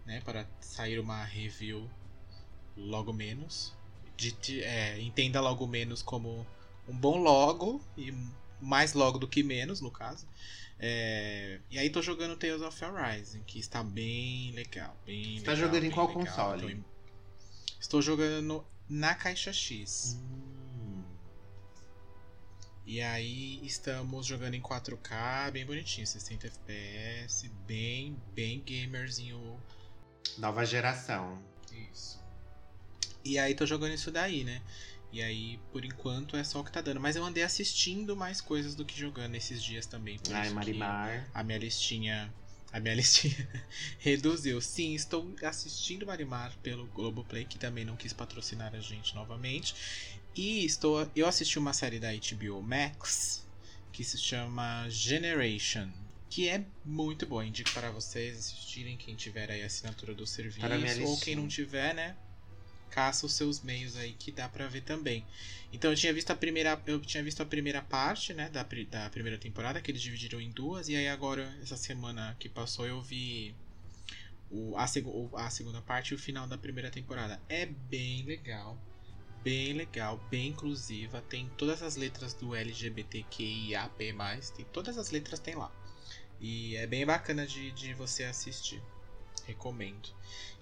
né? 0.06 0.20
Para 0.22 0.46
sair 0.60 0.98
uma 0.98 1.24
review 1.24 1.90
logo 2.76 3.12
menos. 3.12 3.74
De- 4.16 4.32
de- 4.32 4.62
é, 4.62 5.00
entenda 5.00 5.40
logo 5.40 5.66
menos 5.66 6.02
como 6.02 6.46
um 6.88 6.96
bom 6.96 7.18
logo, 7.18 7.82
e 7.96 8.12
mais 8.60 8.92
logo 8.94 9.18
do 9.18 9.28
que 9.28 9.42
menos, 9.42 9.80
no 9.80 9.90
caso. 9.90 10.26
É, 10.78 11.60
e 11.70 11.78
aí 11.78 11.90
tô 11.90 12.00
jogando 12.00 12.36
Tales 12.36 12.62
of 12.62 12.84
Arise, 12.84 13.40
que 13.46 13.58
está 13.58 13.82
bem 13.82 14.50
legal. 14.52 14.96
Bem 15.04 15.38
Você 15.38 15.44
tá 15.44 15.52
legal, 15.52 15.66
jogando 15.68 15.84
em 15.84 15.90
qual 15.90 16.06
legal. 16.08 16.24
console? 16.24 16.62
Tô 16.62 16.68
em- 16.70 16.84
Estou 17.78 18.02
jogando 18.02 18.64
na 18.88 19.14
caixa 19.14 19.52
X. 19.52 20.18
Hum. 20.18 21.02
E 22.86 23.00
aí 23.00 23.64
estamos 23.64 24.26
jogando 24.26 24.54
em 24.54 24.60
4K, 24.60 25.50
bem 25.52 25.64
bonitinho, 25.64 26.06
60 26.06 26.46
FPS, 26.46 27.48
bem, 27.66 28.16
bem 28.34 28.62
gamerzinho. 28.66 29.60
Nova 30.38 30.64
geração. 30.64 31.40
Isso. 31.92 32.18
E 33.24 33.38
aí 33.38 33.54
tô 33.54 33.64
jogando 33.66 33.92
isso 33.94 34.10
daí, 34.10 34.44
né? 34.44 34.62
E 35.12 35.20
aí, 35.20 35.58
por 35.72 35.84
enquanto, 35.84 36.36
é 36.36 36.44
só 36.44 36.60
o 36.60 36.64
que 36.64 36.70
tá 36.70 36.80
dando. 36.80 37.00
Mas 37.00 37.16
eu 37.16 37.24
andei 37.24 37.42
assistindo 37.42 38.16
mais 38.16 38.40
coisas 38.40 38.74
do 38.74 38.84
que 38.84 38.98
jogando 38.98 39.34
esses 39.34 39.62
dias 39.62 39.86
também. 39.86 40.18
Por 40.18 40.34
Ai, 40.34 40.50
Marimar. 40.50 41.28
a 41.34 41.42
minha 41.42 41.58
listinha. 41.58 42.32
A 42.72 42.78
minha 42.78 42.94
listinha 42.96 43.48
reduziu. 43.98 44.60
Sim, 44.60 44.94
estou 44.94 45.34
assistindo 45.42 46.06
Marimar 46.06 46.56
pelo 46.62 46.86
Globoplay, 46.86 47.44
que 47.44 47.58
também 47.58 47.84
não 47.84 47.96
quis 47.96 48.12
patrocinar 48.12 48.74
a 48.74 48.80
gente 48.80 49.14
novamente. 49.14 49.74
E 50.36 50.64
estou. 50.64 51.10
Eu 51.16 51.26
assisti 51.26 51.58
uma 51.58 51.72
série 51.72 51.98
da 51.98 52.10
HBO 52.12 52.62
Max 52.62 53.44
que 53.92 54.04
se 54.04 54.16
chama 54.16 54.88
Generation. 54.88 55.90
Que 56.28 56.48
é 56.48 56.64
muito 56.84 57.26
boa. 57.26 57.44
Indico 57.44 57.72
para 57.72 57.90
vocês 57.90 58.38
assistirem, 58.38 58.96
quem 58.96 59.16
tiver 59.16 59.50
aí 59.50 59.64
a 59.64 59.66
assinatura 59.66 60.14
do 60.14 60.24
serviço. 60.24 60.64
A 60.64 60.68
minha 60.68 61.08
Ou 61.08 61.18
quem 61.18 61.34
não 61.34 61.48
tiver, 61.48 61.92
né? 61.92 62.16
Caça 62.90 63.26
os 63.26 63.34
seus 63.34 63.60
meios 63.62 63.96
aí 63.96 64.12
que 64.14 64.32
dá 64.32 64.48
pra 64.48 64.68
ver 64.68 64.82
também. 64.82 65.24
Então 65.72 65.90
eu 65.90 65.96
tinha 65.96 66.12
visto 66.12 66.30
a 66.30 66.34
primeira, 66.36 66.80
eu 66.86 67.00
tinha 67.00 67.22
visto 67.22 67.40
a 67.42 67.46
primeira 67.46 67.80
parte, 67.82 68.34
né, 68.34 68.48
da, 68.50 68.62
da 68.90 69.10
primeira 69.10 69.38
temporada 69.38 69.80
que 69.80 69.90
eles 69.90 70.02
dividiram 70.02 70.40
em 70.40 70.50
duas 70.50 70.88
e 70.88 70.96
aí 70.96 71.08
agora 71.08 71.42
essa 71.62 71.76
semana 71.76 72.36
que 72.38 72.48
passou 72.48 72.86
eu 72.86 73.00
vi 73.00 73.54
o, 74.50 74.76
a, 74.76 74.86
seg- 74.86 75.06
a 75.34 75.50
segunda 75.50 75.80
parte 75.80 76.10
e 76.10 76.14
o 76.14 76.18
final 76.18 76.46
da 76.46 76.58
primeira 76.58 76.90
temporada. 76.90 77.40
É 77.48 77.66
bem 77.66 78.24
legal, 78.24 78.78
bem 79.42 79.72
legal, 79.72 80.18
bem 80.30 80.48
inclusiva, 80.48 81.22
tem 81.22 81.48
todas 81.56 81.82
as 81.82 81.96
letras 81.96 82.34
do 82.34 82.54
LGBTQIAP+, 82.54 84.14
tem 84.56 84.64
todas 84.72 84.98
as 84.98 85.10
letras 85.10 85.40
tem 85.40 85.54
lá. 85.54 85.70
E 86.40 86.74
é 86.76 86.86
bem 86.86 87.04
bacana 87.06 87.46
de, 87.46 87.70
de 87.72 87.94
você 87.94 88.24
assistir. 88.24 88.82
Recomendo. 89.46 90.08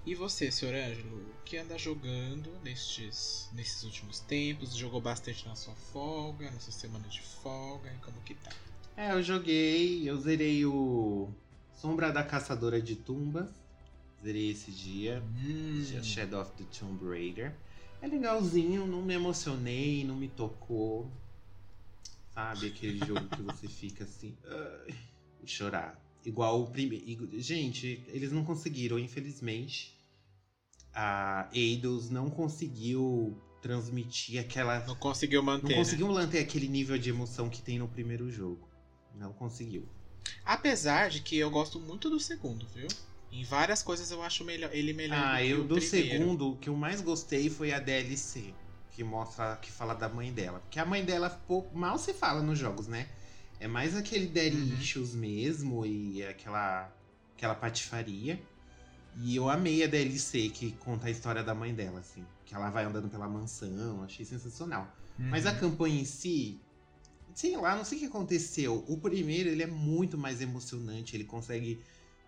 E 0.08 0.14
você, 0.14 0.50
senhor 0.50 0.74
Ângelo, 0.74 1.18
o 1.18 1.44
que 1.44 1.58
anda 1.58 1.76
jogando 1.76 2.50
nestes, 2.64 3.50
nesses 3.52 3.82
últimos 3.82 4.20
tempos? 4.20 4.74
Jogou 4.74 5.02
bastante 5.02 5.46
na 5.46 5.54
sua 5.54 5.74
folga, 5.74 6.50
na 6.50 6.58
sua 6.58 6.72
semana 6.72 7.06
de 7.08 7.20
folga, 7.20 7.92
e 7.92 7.98
como 7.98 8.18
que 8.22 8.34
tá? 8.34 8.50
É, 8.96 9.12
eu 9.12 9.22
joguei, 9.22 10.08
eu 10.08 10.16
zerei 10.16 10.64
o 10.64 11.28
Sombra 11.74 12.10
da 12.10 12.24
Caçadora 12.24 12.80
de 12.80 12.96
Tumbas. 12.96 13.50
Zerei 14.24 14.50
esse 14.50 14.72
dia. 14.72 15.22
Hum, 15.44 16.02
Shadow 16.02 16.40
of 16.40 16.52
the 16.52 16.64
Tomb 16.78 17.04
Raider. 17.04 17.54
É 18.00 18.06
legalzinho, 18.06 18.86
não 18.86 19.02
me 19.02 19.12
emocionei, 19.12 20.04
não 20.04 20.16
me 20.16 20.28
tocou. 20.28 21.12
Sabe 22.32 22.68
aquele 22.68 22.98
jogo 23.04 23.28
que 23.28 23.42
você 23.42 23.68
fica 23.68 24.04
assim. 24.04 24.34
E 25.42 25.46
chorar. 25.46 26.02
Igual 26.24 26.62
o 26.62 26.66
primeiro. 26.66 27.28
Gente, 27.38 28.02
eles 28.08 28.32
não 28.32 28.42
conseguiram, 28.42 28.98
infelizmente. 28.98 29.97
A 30.94 31.48
Eidos 31.52 32.10
não 32.10 32.28
conseguiu 32.30 33.36
transmitir 33.60 34.40
aquela. 34.40 34.84
não 34.86 34.96
conseguiu 34.96 35.42
manter, 35.42 35.62
Não 35.62 35.70
né? 35.70 35.76
conseguiu 35.76 36.08
manter 36.08 36.38
aquele 36.40 36.68
nível 36.68 36.98
de 36.98 37.10
emoção 37.10 37.48
que 37.48 37.62
tem 37.62 37.78
no 37.78 37.88
primeiro 37.88 38.30
jogo. 38.30 38.68
Não 39.14 39.32
conseguiu. 39.32 39.88
Apesar 40.44 41.10
de 41.10 41.20
que 41.20 41.36
eu 41.36 41.50
gosto 41.50 41.78
muito 41.80 42.08
do 42.08 42.18
segundo, 42.20 42.66
viu? 42.74 42.88
Em 43.30 43.44
várias 43.44 43.82
coisas 43.82 44.10
eu 44.10 44.22
acho 44.22 44.44
melhor, 44.44 44.70
ele 44.72 44.92
melhor 44.92 45.18
Ah, 45.18 45.38
do 45.38 45.44
eu 45.44 45.64
do 45.64 45.74
primeiro. 45.76 46.08
segundo, 46.18 46.52
o 46.52 46.56
que 46.56 46.68
eu 46.68 46.76
mais 46.76 47.00
gostei 47.00 47.50
foi 47.50 47.72
a 47.72 47.78
DLC. 47.78 48.54
Que 48.92 49.04
mostra, 49.04 49.56
que 49.56 49.70
fala 49.70 49.94
da 49.94 50.08
mãe 50.08 50.32
dela. 50.32 50.60
Porque 50.60 50.78
a 50.80 50.84
mãe 50.84 51.04
dela 51.04 51.28
pouco, 51.30 51.76
mal 51.76 51.98
se 51.98 52.12
fala 52.14 52.42
nos 52.42 52.58
jogos, 52.58 52.86
né? 52.88 53.08
É 53.60 53.68
mais 53.68 53.94
aquele 53.96 54.26
daddy 54.26 54.56
Uhum. 54.56 55.06
mesmo 55.18 55.84
e 55.86 56.22
aquela, 56.24 56.90
aquela 57.36 57.54
patifaria. 57.54 58.40
E 59.20 59.34
eu 59.36 59.48
amei 59.48 59.82
a 59.82 59.86
DLC 59.86 60.48
que 60.50 60.72
conta 60.72 61.06
a 61.08 61.10
história 61.10 61.42
da 61.42 61.54
mãe 61.54 61.74
dela, 61.74 62.00
assim. 62.00 62.24
Que 62.46 62.54
ela 62.54 62.70
vai 62.70 62.84
andando 62.84 63.08
pela 63.08 63.28
mansão, 63.28 64.02
achei 64.02 64.24
sensacional. 64.24 64.92
Mas 65.18 65.44
a 65.46 65.52
Uhum. 65.52 65.58
campanha 65.58 66.00
em 66.00 66.04
si, 66.04 66.60
sei 67.34 67.56
lá, 67.56 67.76
não 67.76 67.84
sei 67.84 67.98
o 67.98 68.00
que 68.02 68.06
aconteceu. 68.06 68.84
O 68.88 68.98
primeiro, 68.98 69.48
ele 69.48 69.62
é 69.62 69.66
muito 69.66 70.16
mais 70.16 70.40
emocionante, 70.40 71.16
ele 71.16 71.24
consegue 71.24 71.82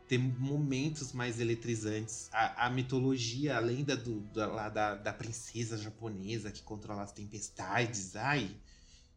ter 0.08 0.18
momentos 0.18 1.12
mais 1.12 1.38
eletrizantes. 1.38 2.28
A, 2.32 2.66
a 2.66 2.70
mitologia, 2.70 3.56
a 3.56 3.60
lenda 3.60 3.96
do, 3.96 4.20
da, 4.32 4.68
da, 4.68 4.94
da 4.96 5.12
princesa 5.12 5.78
japonesa 5.78 6.50
que 6.50 6.62
controla 6.62 7.02
as 7.02 7.12
tempestades. 7.12 8.16
Ai, 8.16 8.50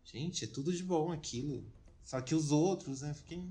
gente, 0.05 0.45
é 0.45 0.47
tudo 0.47 0.71
de 0.71 0.83
bom 0.83 1.11
aquilo. 1.11 1.65
Só 2.05 2.21
que 2.21 2.35
os 2.35 2.51
outros, 2.51 3.01
né, 3.01 3.13
fiquei, 3.15 3.43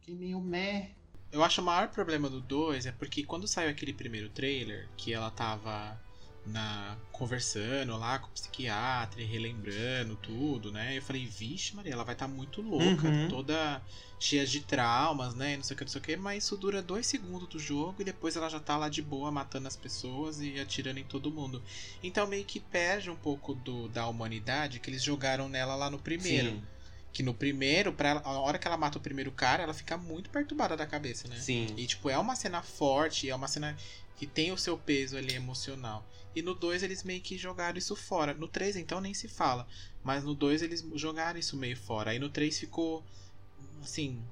fiquei 0.00 0.16
meio 0.16 0.40
meh. 0.40 0.97
Eu 1.30 1.44
acho 1.44 1.60
o 1.60 1.64
maior 1.64 1.88
problema 1.88 2.28
do 2.30 2.40
2 2.40 2.86
é 2.86 2.92
porque 2.92 3.22
quando 3.24 3.46
saiu 3.46 3.70
aquele 3.70 3.92
primeiro 3.92 4.30
trailer, 4.30 4.88
que 4.96 5.12
ela 5.12 5.30
tava 5.30 6.00
na 6.46 6.96
conversando 7.12 7.94
lá 7.98 8.18
com 8.18 8.28
o 8.28 8.30
psiquiatra, 8.32 9.20
e 9.20 9.24
relembrando 9.26 10.16
tudo, 10.16 10.72
né? 10.72 10.96
Eu 10.96 11.02
falei, 11.02 11.26
vixe, 11.26 11.76
Maria, 11.76 11.92
ela 11.92 12.04
vai 12.04 12.14
estar 12.14 12.26
muito 12.28 12.62
louca, 12.62 13.12
Uhum. 13.12 13.28
toda 13.28 13.82
cheia 14.18 14.46
de 14.46 14.60
traumas, 14.60 15.34
né? 15.34 15.56
Não 15.56 15.64
sei 15.64 15.74
o 15.74 15.78
que, 15.78 15.84
não 15.84 15.90
sei 15.90 16.00
o 16.00 16.04
que, 16.04 16.16
mas 16.16 16.44
isso 16.44 16.56
dura 16.56 16.80
dois 16.80 17.06
segundos 17.06 17.48
do 17.48 17.58
jogo 17.58 18.00
e 18.00 18.04
depois 18.04 18.34
ela 18.34 18.48
já 18.48 18.58
tá 18.60 18.76
lá 18.78 18.88
de 18.88 19.02
boa 19.02 19.30
matando 19.30 19.68
as 19.68 19.76
pessoas 19.76 20.40
e 20.40 20.58
atirando 20.58 20.98
em 20.98 21.04
todo 21.04 21.30
mundo. 21.30 21.62
Então 22.02 22.26
meio 22.26 22.44
que 22.46 22.60
perde 22.60 23.10
um 23.10 23.16
pouco 23.16 23.54
do, 23.54 23.88
da 23.88 24.06
humanidade 24.08 24.80
que 24.80 24.88
eles 24.88 25.02
jogaram 25.02 25.48
nela 25.48 25.74
lá 25.74 25.90
no 25.90 25.98
primeiro. 25.98 26.50
Sim, 26.50 26.62
Que 27.12 27.22
no 27.22 27.32
primeiro, 27.34 27.92
pra 27.92 28.20
a 28.24 28.38
hora 28.38 28.58
que 28.58 28.66
ela 28.66 28.76
mata 28.76 28.98
o 28.98 29.00
primeiro 29.00 29.32
cara, 29.32 29.62
ela 29.62 29.74
fica 29.74 29.96
muito 29.96 30.30
perturbada 30.30 30.76
da 30.76 30.86
cabeça, 30.86 31.26
né? 31.28 31.36
sim. 31.36 31.66
E, 31.76 31.86
tipo, 31.86 32.08
é 32.10 32.18
uma 32.18 32.36
cena 32.36 32.62
forte, 32.62 33.28
é 33.30 33.34
uma 33.34 33.48
cena 33.48 33.76
que 34.16 34.26
tem 34.26 34.52
o 34.52 34.58
seu 34.58 34.76
peso 34.76 35.16
ali 35.16 35.34
emocional. 35.34 36.06
E 36.36 36.42
no 36.42 36.54
2 36.54 36.82
eles 36.82 37.02
meio 37.02 37.20
que 37.20 37.38
jogaram 37.38 37.78
isso 37.78 37.96
fora. 37.96 38.34
No 38.34 38.46
3 38.46 38.76
então 38.76 39.00
nem 39.00 39.14
se 39.14 39.26
fala. 39.26 39.66
Mas 40.04 40.22
no 40.22 40.34
2 40.34 40.62
eles 40.62 40.86
jogaram 40.94 41.38
isso 41.38 41.56
meio 41.56 41.76
fora. 41.76 42.10
Aí 42.10 42.18
no 42.18 42.28
3 42.28 42.58
ficou, 42.58 43.02
assim, 43.82 44.22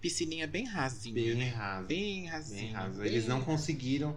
piscininha 0.00 0.46
bem 0.46 0.66
rasinha, 0.66 1.14
Bem 1.14 1.34
né? 1.34 1.48
raso. 1.48 1.86
Bem 1.86 1.98
Bem 2.20 2.26
rasinha. 2.26 2.76
raso. 2.78 2.98
bem 2.98 3.06
Eles 3.08 3.26
não 3.26 3.38
rasinha. 3.38 3.56
conseguiram. 3.56 4.16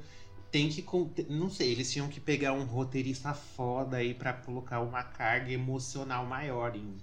Tem 0.52 0.70
que. 0.70 0.86
Não 1.30 1.50
sei, 1.50 1.72
eles 1.72 1.92
tinham 1.92 2.08
que 2.10 2.20
pegar 2.20 2.54
um 2.54 2.64
roteirista 2.66 3.34
foda 3.34 3.98
aí 3.98 4.14
pra 4.14 4.34
colocar 4.34 4.82
uma 4.82 5.04
carga 5.04 5.52
emocional 5.52 6.26
maior 6.28 6.76
em, 6.76 6.96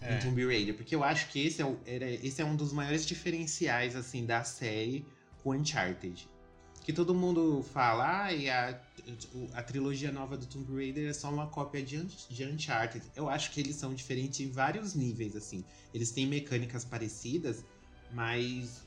É. 0.00 0.16
em 0.16 0.18
Tomb 0.20 0.44
Raider. 0.46 0.74
Porque 0.74 0.94
eu 0.94 1.04
acho 1.04 1.28
que 1.28 1.40
esse 1.46 1.60
é, 1.60 1.66
o- 1.66 1.78
era, 1.86 2.10
esse 2.10 2.40
é 2.40 2.44
um 2.44 2.56
dos 2.56 2.72
maiores 2.72 3.06
diferenciais, 3.06 3.94
assim, 3.96 4.24
da 4.24 4.42
série 4.44 5.04
com 5.42 5.50
Uncharted. 5.52 6.28
Que 6.82 6.92
todo 6.92 7.14
mundo 7.14 7.62
fala, 7.74 8.24
ah, 8.24 8.32
e 8.32 8.48
a, 8.48 8.80
a 9.52 9.62
trilogia 9.62 10.10
nova 10.10 10.36
do 10.36 10.46
Tomb 10.46 10.74
Raider 10.74 11.08
é 11.08 11.12
só 11.12 11.30
uma 11.30 11.46
cópia 11.46 11.82
de, 11.82 12.02
de 12.28 12.44
Uncharted. 12.44 13.04
Eu 13.14 13.28
acho 13.28 13.50
que 13.52 13.60
eles 13.60 13.76
são 13.76 13.94
diferentes 13.94 14.40
em 14.40 14.50
vários 14.50 14.94
níveis, 14.94 15.36
assim. 15.36 15.62
Eles 15.92 16.10
têm 16.10 16.26
mecânicas 16.26 16.84
parecidas, 16.84 17.62
mas 18.12 18.82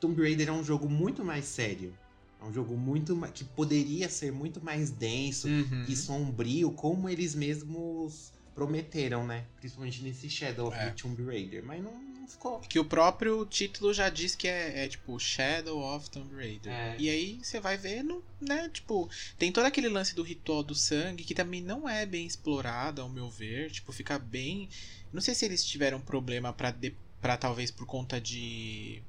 Tomb 0.00 0.20
Raider 0.22 0.48
é 0.48 0.52
um 0.52 0.64
jogo 0.64 0.88
muito 0.88 1.24
mais 1.24 1.44
sério. 1.44 1.94
É 2.40 2.44
um 2.44 2.52
jogo 2.52 2.76
muito 2.76 3.16
que 3.32 3.44
poderia 3.44 4.08
ser 4.08 4.32
muito 4.32 4.62
mais 4.64 4.90
denso 4.90 5.48
Uhum. 5.48 5.84
e 5.88 5.94
sombrio, 5.96 6.70
como 6.72 7.08
eles 7.08 7.34
mesmos 7.34 8.32
prometeram, 8.56 9.24
né? 9.24 9.44
Principalmente 9.60 10.02
nesse 10.02 10.28
Shadow 10.28 10.66
of 10.68 10.76
É. 10.76 10.86
the 10.86 10.90
Tomb 11.00 11.22
Raider. 11.24 11.62
Mas 11.64 11.80
não, 11.84 11.92
não 11.92 12.26
ficou. 12.26 12.58
Que 12.60 12.78
o 12.78 12.84
próprio 12.84 13.44
título 13.46 13.92
já 13.94 14.08
diz 14.08 14.34
que 14.34 14.48
é, 14.48 14.84
é, 14.84 14.88
tipo 14.88 15.16
Shadow 15.20 15.78
of 15.94 16.10
Tomb 16.10 16.34
Raider. 16.34 16.72
É. 16.72 16.96
E 16.98 17.08
aí 17.10 17.38
você 17.42 17.60
vai 17.60 17.76
vendo, 17.76 18.24
né? 18.40 18.68
Tipo, 18.72 19.08
tem 19.38 19.52
todo 19.52 19.66
aquele 19.66 19.88
lance 19.88 20.14
do 20.16 20.22
ritual 20.22 20.62
do 20.64 20.74
sangue 20.74 21.22
que 21.22 21.34
também 21.34 21.60
não 21.62 21.88
é 21.88 22.04
bem 22.06 22.26
explorado, 22.26 23.02
ao 23.02 23.08
meu 23.08 23.28
ver. 23.30 23.70
Tipo, 23.70 23.92
fica 23.92 24.18
bem. 24.18 24.68
Não 25.12 25.20
sei 25.20 25.34
se 25.34 25.44
eles 25.44 25.64
tiveram 25.64 26.00
problema 26.00 26.52
pra, 26.52 26.70
de... 26.70 26.94
pra 27.20 27.36
talvez 27.36 27.70
por 27.70 27.86
conta 27.86 28.18
de. 28.20 29.02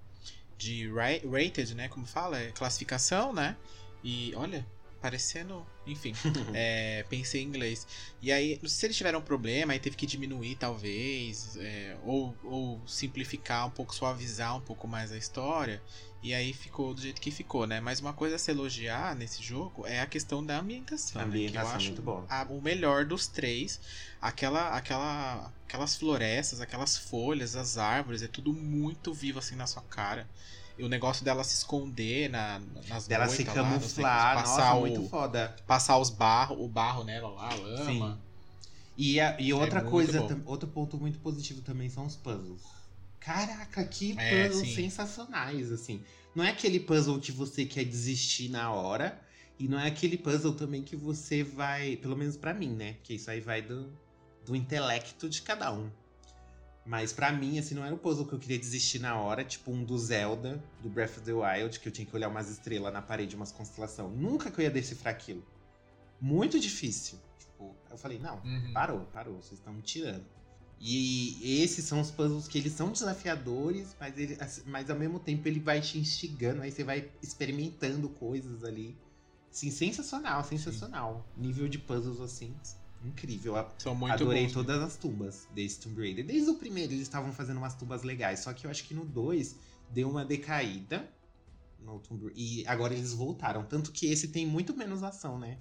de 0.58 0.90
ra- 0.92 1.22
rated, 1.32 1.74
né? 1.74 1.88
Como 1.88 2.06
fala? 2.06 2.38
É 2.40 2.52
classificação, 2.52 3.32
né? 3.34 3.56
E 4.04 4.34
olha, 4.36 4.66
parecendo. 5.02 5.66
Enfim, 5.88 6.14
é, 6.54 7.04
pensei 7.10 7.42
em 7.42 7.46
inglês. 7.46 7.88
E 8.22 8.32
aí, 8.32 8.60
não 8.62 8.70
sei 8.70 8.80
se 8.80 8.86
eles 8.88 8.98
tiveram 8.98 9.22
problema, 9.22 9.74
aí 9.74 9.80
teve 9.80 9.96
que 9.96 10.06
diminuir, 10.06 10.56
talvez, 10.56 11.56
é, 11.58 11.98
ou, 12.04 12.38
ou 12.44 12.88
simplificar 12.88 13.68
um 13.68 13.72
pouco, 13.72 13.94
suavizar 13.96 14.56
um 14.56 14.62
pouco 14.62 14.88
mais 14.88 15.12
a 15.12 15.18
história. 15.18 15.82
E 16.22 16.34
aí 16.34 16.52
ficou 16.52 16.94
do 16.94 17.02
jeito 17.02 17.22
que 17.22 17.30
ficou, 17.32 17.68
né? 17.68 17.80
Mas 17.80 18.00
uma 18.00 18.12
coisa 18.12 18.36
a 18.36 18.40
se 18.40 18.50
elogiar 18.52 19.16
nesse 19.16 19.42
jogo 19.42 19.86
é 19.86 20.02
a 20.02 20.08
questão 20.08 20.44
da 20.46 20.60
ambientação. 20.60 21.22
A 21.22 21.26
né? 21.26 21.30
ambientação 21.30 21.62
que 21.62 21.68
eu 21.68 21.72
é 21.72 21.76
acho 21.76 21.92
muito 21.94 22.28
a- 22.30 22.48
o 22.50 22.62
melhor 22.62 23.06
dos 23.06 23.28
três. 23.28 23.80
Aquela, 24.20 24.70
aquela, 24.76 25.54
aquelas 25.68 25.96
florestas, 25.96 26.60
aquelas 26.60 26.98
folhas, 26.98 27.56
as 27.56 27.78
árvores, 27.78 28.22
é 28.24 28.28
tudo 28.28 28.52
muito 28.52 29.14
vivo 29.14 29.40
assim 29.40 29.56
na 29.56 29.68
sua 29.68 29.84
cara. 29.84 30.28
E 30.78 30.84
o 30.84 30.90
negócio 30.90 31.26
dela 31.26 31.44
se 31.44 31.56
esconder 31.56 32.30
na, 32.30 32.60
nas 32.88 33.08
Dela 33.08 33.28
se 33.28 33.44
moitas 33.44 33.56
lá, 33.56 33.64
camuflar, 33.64 34.30
negócios, 34.38 34.50
nossa, 34.50 34.62
passar 34.62 34.76
o, 34.76 34.80
muito 34.82 35.10
foda. 35.10 35.56
passar 35.66 35.98
os 35.98 36.10
barro, 36.10 36.64
o 36.64 36.68
barro 36.68 37.04
nela 37.04 37.30
lá, 37.30 37.50
a 37.52 37.56
lama. 37.56 37.86
Sim. 37.86 38.18
E, 38.96 39.20
a- 39.20 39.36
e 39.40 39.54
outra 39.54 39.80
É 39.80 39.84
coisa, 39.84 40.22
outro 40.46 40.68
ponto 40.68 40.98
muito 40.98 41.20
positivo 41.20 41.62
também 41.62 41.90
são 41.90 42.06
os 42.06 42.16
puzzles. 42.16 42.62
Caraca, 43.20 43.84
que 43.86 44.16
É, 44.18 44.48
puzzles 44.48 44.68
sim. 44.70 44.76
sensacionais, 44.76 45.72
assim. 45.72 46.04
Não 46.36 46.44
é 46.44 46.50
aquele 46.50 46.80
puzzle 46.80 47.20
que 47.20 47.32
você 47.32 47.66
quer 47.66 47.84
desistir 47.84 48.50
na 48.50 48.72
hora. 48.72 49.20
E 49.60 49.68
não 49.68 49.80
é 49.80 49.88
aquele 49.88 50.18
puzzle 50.18 50.54
também 50.54 50.84
que 50.84 50.96
você 50.96 51.44
vai. 51.44 51.96
Pelo 51.98 52.16
menos 52.16 52.38
pra 52.38 52.54
mim, 52.54 52.70
né? 52.76 52.98
Que 53.04 53.16
isso 53.16 53.30
aí 53.32 53.42
vai 53.42 53.60
do, 53.62 53.92
do 54.46 54.56
intelecto 54.56 55.28
de 55.28 55.42
cada 55.42 55.74
um. 55.74 55.90
Mas 56.88 57.12
pra 57.12 57.34
mim, 57.34 57.60
assim, 57.60 57.76
não 57.76 57.84
era 57.84 57.94
o 57.94 57.98
puzzle 57.98 58.26
que 58.26 58.32
eu 58.34 58.40
queria 58.40 58.58
desistir 58.58 59.00
na 59.00 59.20
hora, 59.20 59.44
tipo 59.44 59.70
um 59.72 59.84
do 59.84 59.98
Zelda, 59.98 60.64
do 60.82 60.90
Breath 60.90 61.18
of 61.18 61.22
the 61.22 61.34
Wild, 61.34 61.80
que 61.82 61.88
eu 61.90 61.92
tinha 61.92 62.06
que 62.06 62.16
olhar 62.16 62.30
umas 62.30 62.50
estrelas 62.50 62.94
na 62.94 63.02
parede, 63.02 63.36
umas 63.36 63.52
constelações. 63.52 64.18
Nunca 64.18 64.50
que 64.50 64.60
eu 64.62 64.64
ia 64.64 64.72
decifrar 64.72 65.14
aquilo. 65.14 65.46
Muito 66.22 66.58
difícil. 66.58 67.20
Tipo, 67.38 67.76
eu 67.92 67.98
falei, 67.98 68.18
não, 68.18 68.38
Uhum. 68.42 68.72
parou, 68.74 69.02
parou, 69.08 69.36
vocês 69.42 69.60
estão 69.60 69.74
me 69.74 69.82
tirando. 69.82 70.26
E 70.80 71.62
esses 71.62 71.84
são 71.84 72.00
os 72.00 72.10
puzzles 72.10 72.48
que 72.48 72.58
eles 72.58 72.72
são 72.72 72.92
desafiadores, 72.92 73.96
mas, 74.00 74.18
ele, 74.18 74.38
mas 74.66 74.90
ao 74.90 74.98
mesmo 74.98 75.20
tempo 75.20 75.46
ele 75.48 75.60
vai 75.60 75.82
te 75.82 75.98
instigando, 76.00 76.62
aí 76.62 76.72
você 76.72 76.84
vai 76.86 77.12
experimentando 77.22 78.08
coisas 78.10 78.64
ali. 78.64 78.96
Sim, 79.52 79.72
sensacional, 79.72 80.44
sensacional. 80.44 81.28
Nível 81.36 81.68
de 81.68 81.80
puzzles 81.80 82.22
assim, 82.22 82.56
incrível. 83.04 83.54
São 83.78 83.94
muito 83.96 84.14
Adorei 84.14 84.44
bons. 84.44 84.48
né? 84.50 84.54
todas 84.54 84.82
as 84.82 84.98
tumbas 84.98 85.48
desse 85.54 85.80
Tomb 85.80 86.00
Raider. 86.02 86.26
Desde 86.26 86.50
o 86.50 86.56
primeiro 86.56 86.92
eles 86.94 87.04
estavam 87.04 87.32
fazendo 87.34 87.58
umas 87.58 87.76
tumbas 87.76 88.04
legais, 88.04 88.40
só 88.42 88.54
que 88.54 88.66
eu 88.66 88.72
acho 88.72 88.84
que 88.84 88.94
no 88.94 89.06
2 89.06 89.56
deu 89.92 90.10
uma 90.10 90.26
decaída. 90.26 91.10
No 91.80 92.00
Tomb 92.00 92.32
E 92.36 92.66
agora 92.68 92.94
eles 92.94 93.14
voltaram. 93.14 93.64
Tanto 93.66 93.92
que 93.92 94.08
esse 94.08 94.30
tem 94.30 94.46
muito 94.46 94.76
menos 94.76 95.04
ação, 95.04 95.38
né? 95.40 95.60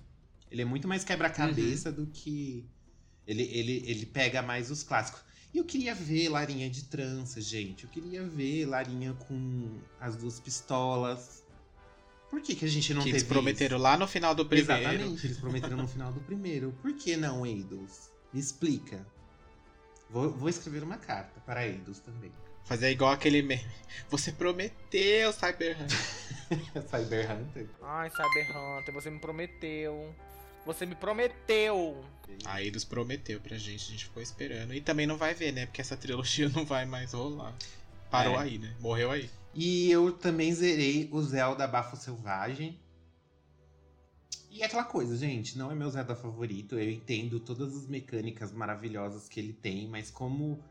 Ele 0.50 0.62
é 0.62 0.64
muito 0.64 0.88
mais 0.88 1.04
quebra-cabeça 1.04 1.90
Uhum. 1.90 1.94
do 1.96 2.06
que. 2.06 2.66
Ele, 3.26 3.42
ele, 3.42 3.82
ele 3.86 4.06
pega 4.06 4.40
mais 4.42 4.70
os 4.70 4.82
clássicos. 4.82 5.20
E 5.52 5.58
eu 5.58 5.64
queria 5.64 5.94
ver 5.94 6.28
Larinha 6.28 6.68
de 6.70 6.84
trança, 6.84 7.40
gente. 7.40 7.84
Eu 7.84 7.90
queria 7.90 8.22
ver 8.26 8.66
Larinha 8.66 9.12
com 9.14 9.78
as 10.00 10.16
duas 10.16 10.38
pistolas. 10.40 11.42
Por 12.30 12.40
que, 12.40 12.54
que 12.54 12.64
a 12.64 12.68
gente 12.68 12.92
não 12.92 13.00
que 13.02 13.06
teve 13.06 13.18
eles 13.18 13.28
prometeram 13.28 13.78
lá 13.78 13.96
no 13.96 14.06
final 14.06 14.34
do 14.34 14.44
primeiro. 14.44 14.82
Exatamente, 14.82 15.26
eles 15.26 15.38
prometeram 15.38 15.76
no 15.76 15.88
final 15.88 16.12
do 16.12 16.20
primeiro. 16.20 16.72
Por 16.82 16.92
que 16.94 17.16
não, 17.16 17.46
Eidos? 17.46 18.10
Me 18.32 18.40
explica. 18.40 19.06
Vou, 20.10 20.30
vou 20.30 20.48
escrever 20.48 20.82
uma 20.82 20.96
carta 20.98 21.40
para 21.46 21.66
Eidos 21.66 21.98
também. 22.00 22.32
Fazer 22.64 22.90
igual 22.90 23.12
aquele 23.12 23.42
meme. 23.42 23.64
Você 24.10 24.32
prometeu, 24.32 25.32
Cyberhunter. 25.32 25.96
Cyber 26.90 27.30
Hunter. 27.30 27.66
Ai, 27.82 28.10
Cyber 28.10 28.56
Hunter, 28.56 28.94
você 28.94 29.10
me 29.10 29.18
prometeu. 29.20 30.14
Você 30.64 30.84
me 30.84 30.96
prometeu. 30.96 32.04
A 32.44 32.60
Eidos 32.60 32.84
prometeu 32.84 33.40
pra 33.40 33.56
gente, 33.56 33.84
a 33.84 33.90
gente 33.92 34.04
ficou 34.04 34.20
esperando. 34.22 34.74
E 34.74 34.80
também 34.80 35.06
não 35.06 35.16
vai 35.16 35.32
ver, 35.32 35.52
né? 35.52 35.66
Porque 35.66 35.80
essa 35.80 35.96
trilogia 35.96 36.48
não 36.54 36.64
vai 36.64 36.84
mais 36.84 37.12
rolar. 37.12 37.54
Parou 38.10 38.34
É. 38.34 38.42
aí, 38.42 38.58
né? 38.58 38.74
Morreu 38.80 39.10
aí. 39.12 39.30
E 39.58 39.90
eu 39.90 40.12
também 40.12 40.52
zerei 40.52 41.08
o 41.10 41.22
Zelda 41.22 41.66
Bafo 41.66 41.96
Selvagem. 41.96 42.78
E 44.50 44.62
é 44.62 44.66
aquela 44.66 44.84
coisa, 44.84 45.16
gente, 45.16 45.56
não 45.56 45.70
é 45.72 45.74
meu 45.74 45.88
Zelda 45.90 46.14
favorito. 46.14 46.78
Eu 46.78 46.90
entendo 46.90 47.40
todas 47.40 47.74
as 47.74 47.86
mecânicas 47.86 48.52
maravilhosas 48.52 49.28
que 49.30 49.40
ele 49.40 49.54
tem, 49.54 49.88
mas 49.88 50.10
como 50.10 50.62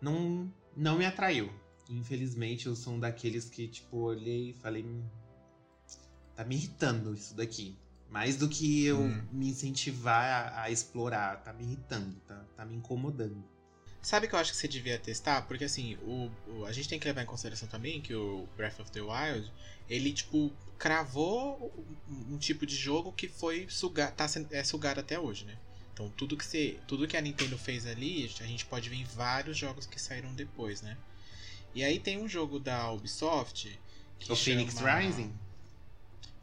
não, 0.00 0.52
não 0.76 0.98
me 0.98 1.06
atraiu. 1.06 1.48
Infelizmente, 1.88 2.66
eu 2.66 2.74
sou 2.74 2.94
um 2.94 3.00
daqueles 3.00 3.48
que, 3.48 3.68
tipo, 3.68 3.98
olhei 3.98 4.50
e 4.50 4.54
falei. 4.54 4.84
"Hum, 4.84 5.04
Tá 6.34 6.44
me 6.44 6.56
irritando 6.56 7.14
isso 7.14 7.36
daqui. 7.36 7.78
Mais 8.10 8.36
do 8.36 8.48
que 8.48 8.84
eu 8.84 8.98
Hum. 9.02 9.22
me 9.30 9.50
incentivar 9.50 10.52
a, 10.52 10.62
a 10.62 10.70
explorar. 10.70 11.40
Tá 11.44 11.52
me 11.52 11.62
irritando, 11.62 12.16
tá, 12.26 12.44
tá 12.56 12.64
me 12.64 12.74
incomodando. 12.74 13.44
Sabe 14.04 14.26
o 14.26 14.28
que 14.28 14.34
eu 14.34 14.38
acho 14.38 14.52
que 14.52 14.56
você 14.58 14.68
devia 14.68 14.98
testar? 14.98 15.42
Porque 15.42 15.64
assim, 15.64 15.96
o, 16.02 16.30
o- 16.46 16.64
a 16.66 16.72
gente 16.72 16.88
tem 16.88 16.98
que 17.00 17.06
levar 17.06 17.22
em 17.22 17.26
consideração 17.26 17.66
também 17.68 18.00
que 18.02 18.14
o 18.14 18.46
Breath 18.56 18.78
of 18.80 18.90
the 18.92 19.00
Wild, 19.00 19.50
ele, 19.88 20.12
tipo, 20.12 20.52
cravou 20.78 21.72
um, 22.08 22.34
um 22.34 22.38
tipo 22.38 22.66
de 22.66 22.76
jogo 22.76 23.12
que 23.12 23.26
foi 23.28 23.66
sugar, 23.68 24.12
tá 24.12 24.28
sendo, 24.28 24.48
é 24.54 24.62
sugado 24.62 25.00
até 25.00 25.18
hoje, 25.18 25.44
né? 25.46 25.56
Então 25.92 26.10
tudo 26.16 26.36
que, 26.36 26.44
você, 26.44 26.78
tudo 26.86 27.06
que 27.08 27.16
a 27.16 27.20
Nintendo 27.20 27.56
fez 27.56 27.86
ali, 27.86 28.24
a 28.40 28.46
gente 28.46 28.66
pode 28.66 28.88
ver 28.90 28.96
em 28.96 29.04
vários 29.04 29.56
jogos 29.56 29.86
que 29.86 30.00
saíram 30.00 30.34
depois, 30.34 30.82
né? 30.82 30.96
E 31.74 31.82
aí 31.82 31.98
tem 31.98 32.18
um 32.18 32.28
jogo 32.28 32.58
da 32.60 32.90
Ubisoft 32.92 33.80
que 34.18 34.30
o 34.32 34.36
Phoenix 34.36 34.74
chama- 34.74 34.98
Rising? 35.00 35.32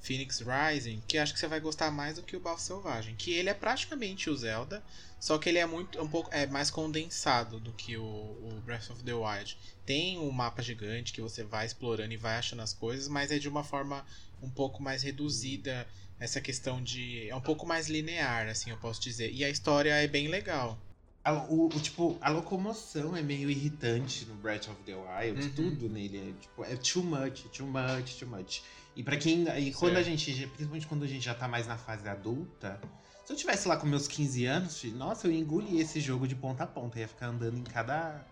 Phoenix 0.01 0.41
Rising, 0.41 1.01
que 1.07 1.17
acho 1.17 1.33
que 1.33 1.39
você 1.39 1.47
vai 1.47 1.59
gostar 1.59 1.91
mais 1.91 2.15
do 2.15 2.23
que 2.23 2.35
o 2.35 2.39
Bafo 2.39 2.61
Selvagem, 2.61 3.15
que 3.15 3.31
ele 3.33 3.49
é 3.49 3.53
praticamente 3.53 4.29
o 4.29 4.35
Zelda, 4.35 4.83
só 5.19 5.37
que 5.37 5.47
ele 5.47 5.59
é 5.59 5.65
muito 5.65 6.01
um 6.01 6.07
pouco 6.07 6.29
é 6.33 6.47
mais 6.47 6.71
condensado 6.71 7.59
do 7.59 7.71
que 7.71 7.95
o, 7.95 8.03
o 8.03 8.61
Breath 8.65 8.89
of 8.89 9.03
the 9.03 9.13
Wild. 9.13 9.55
Tem 9.85 10.17
um 10.17 10.31
mapa 10.31 10.63
gigante 10.63 11.13
que 11.13 11.21
você 11.21 11.43
vai 11.43 11.67
explorando 11.67 12.11
e 12.11 12.17
vai 12.17 12.37
achando 12.37 12.63
as 12.63 12.73
coisas, 12.73 13.07
mas 13.07 13.31
é 13.31 13.37
de 13.37 13.47
uma 13.47 13.63
forma 13.63 14.03
um 14.41 14.49
pouco 14.49 14.81
mais 14.81 15.03
reduzida 15.03 15.87
essa 16.19 16.41
questão 16.41 16.81
de 16.81 17.29
é 17.29 17.35
um 17.35 17.41
pouco 17.41 17.65
mais 17.65 17.87
linear, 17.87 18.47
assim 18.47 18.71
eu 18.71 18.77
posso 18.77 18.99
dizer. 19.01 19.31
E 19.31 19.43
a 19.43 19.49
história 19.49 19.93
é 19.93 20.07
bem 20.07 20.27
legal. 20.27 20.79
A, 21.23 21.33
o, 21.33 21.67
o, 21.67 21.79
tipo, 21.79 22.17
a 22.19 22.29
locomoção 22.29 23.15
é 23.15 23.21
meio 23.21 23.49
irritante 23.49 24.25
no 24.25 24.33
Breath 24.35 24.69
of 24.69 24.81
the 24.85 24.95
Wild. 24.95 25.41
Uhum. 25.41 25.51
Tudo 25.51 25.89
nele 25.89 26.17
é, 26.17 26.41
tipo, 26.41 26.63
é 26.63 26.75
too 26.77 27.03
much, 27.03 27.43
too 27.55 27.67
much, 27.67 28.17
too 28.17 28.27
much. 28.27 28.63
E 28.95 29.03
para 29.03 29.17
quem. 29.17 29.47
E 29.59 29.73
quando 29.73 29.97
a 29.97 30.03
gente. 30.03 30.31
Principalmente 30.47 30.87
quando 30.87 31.03
a 31.03 31.07
gente 31.07 31.23
já 31.23 31.33
tá 31.33 31.47
mais 31.47 31.67
na 31.67 31.77
fase 31.77 32.07
adulta. 32.07 32.79
Se 33.25 33.33
eu 33.33 33.37
tivesse 33.37 33.67
lá 33.67 33.77
com 33.77 33.87
meus 33.87 34.07
15 34.07 34.45
anos, 34.45 34.83
nossa, 34.95 35.27
eu 35.27 35.31
engoli 35.31 35.79
esse 35.79 36.01
jogo 36.01 36.27
de 36.27 36.35
ponta 36.35 36.63
a 36.63 36.67
ponta. 36.67 36.97
Eu 36.97 37.03
ia 37.03 37.07
ficar 37.07 37.27
andando 37.27 37.57
em 37.57 37.63
cada, 37.63 38.25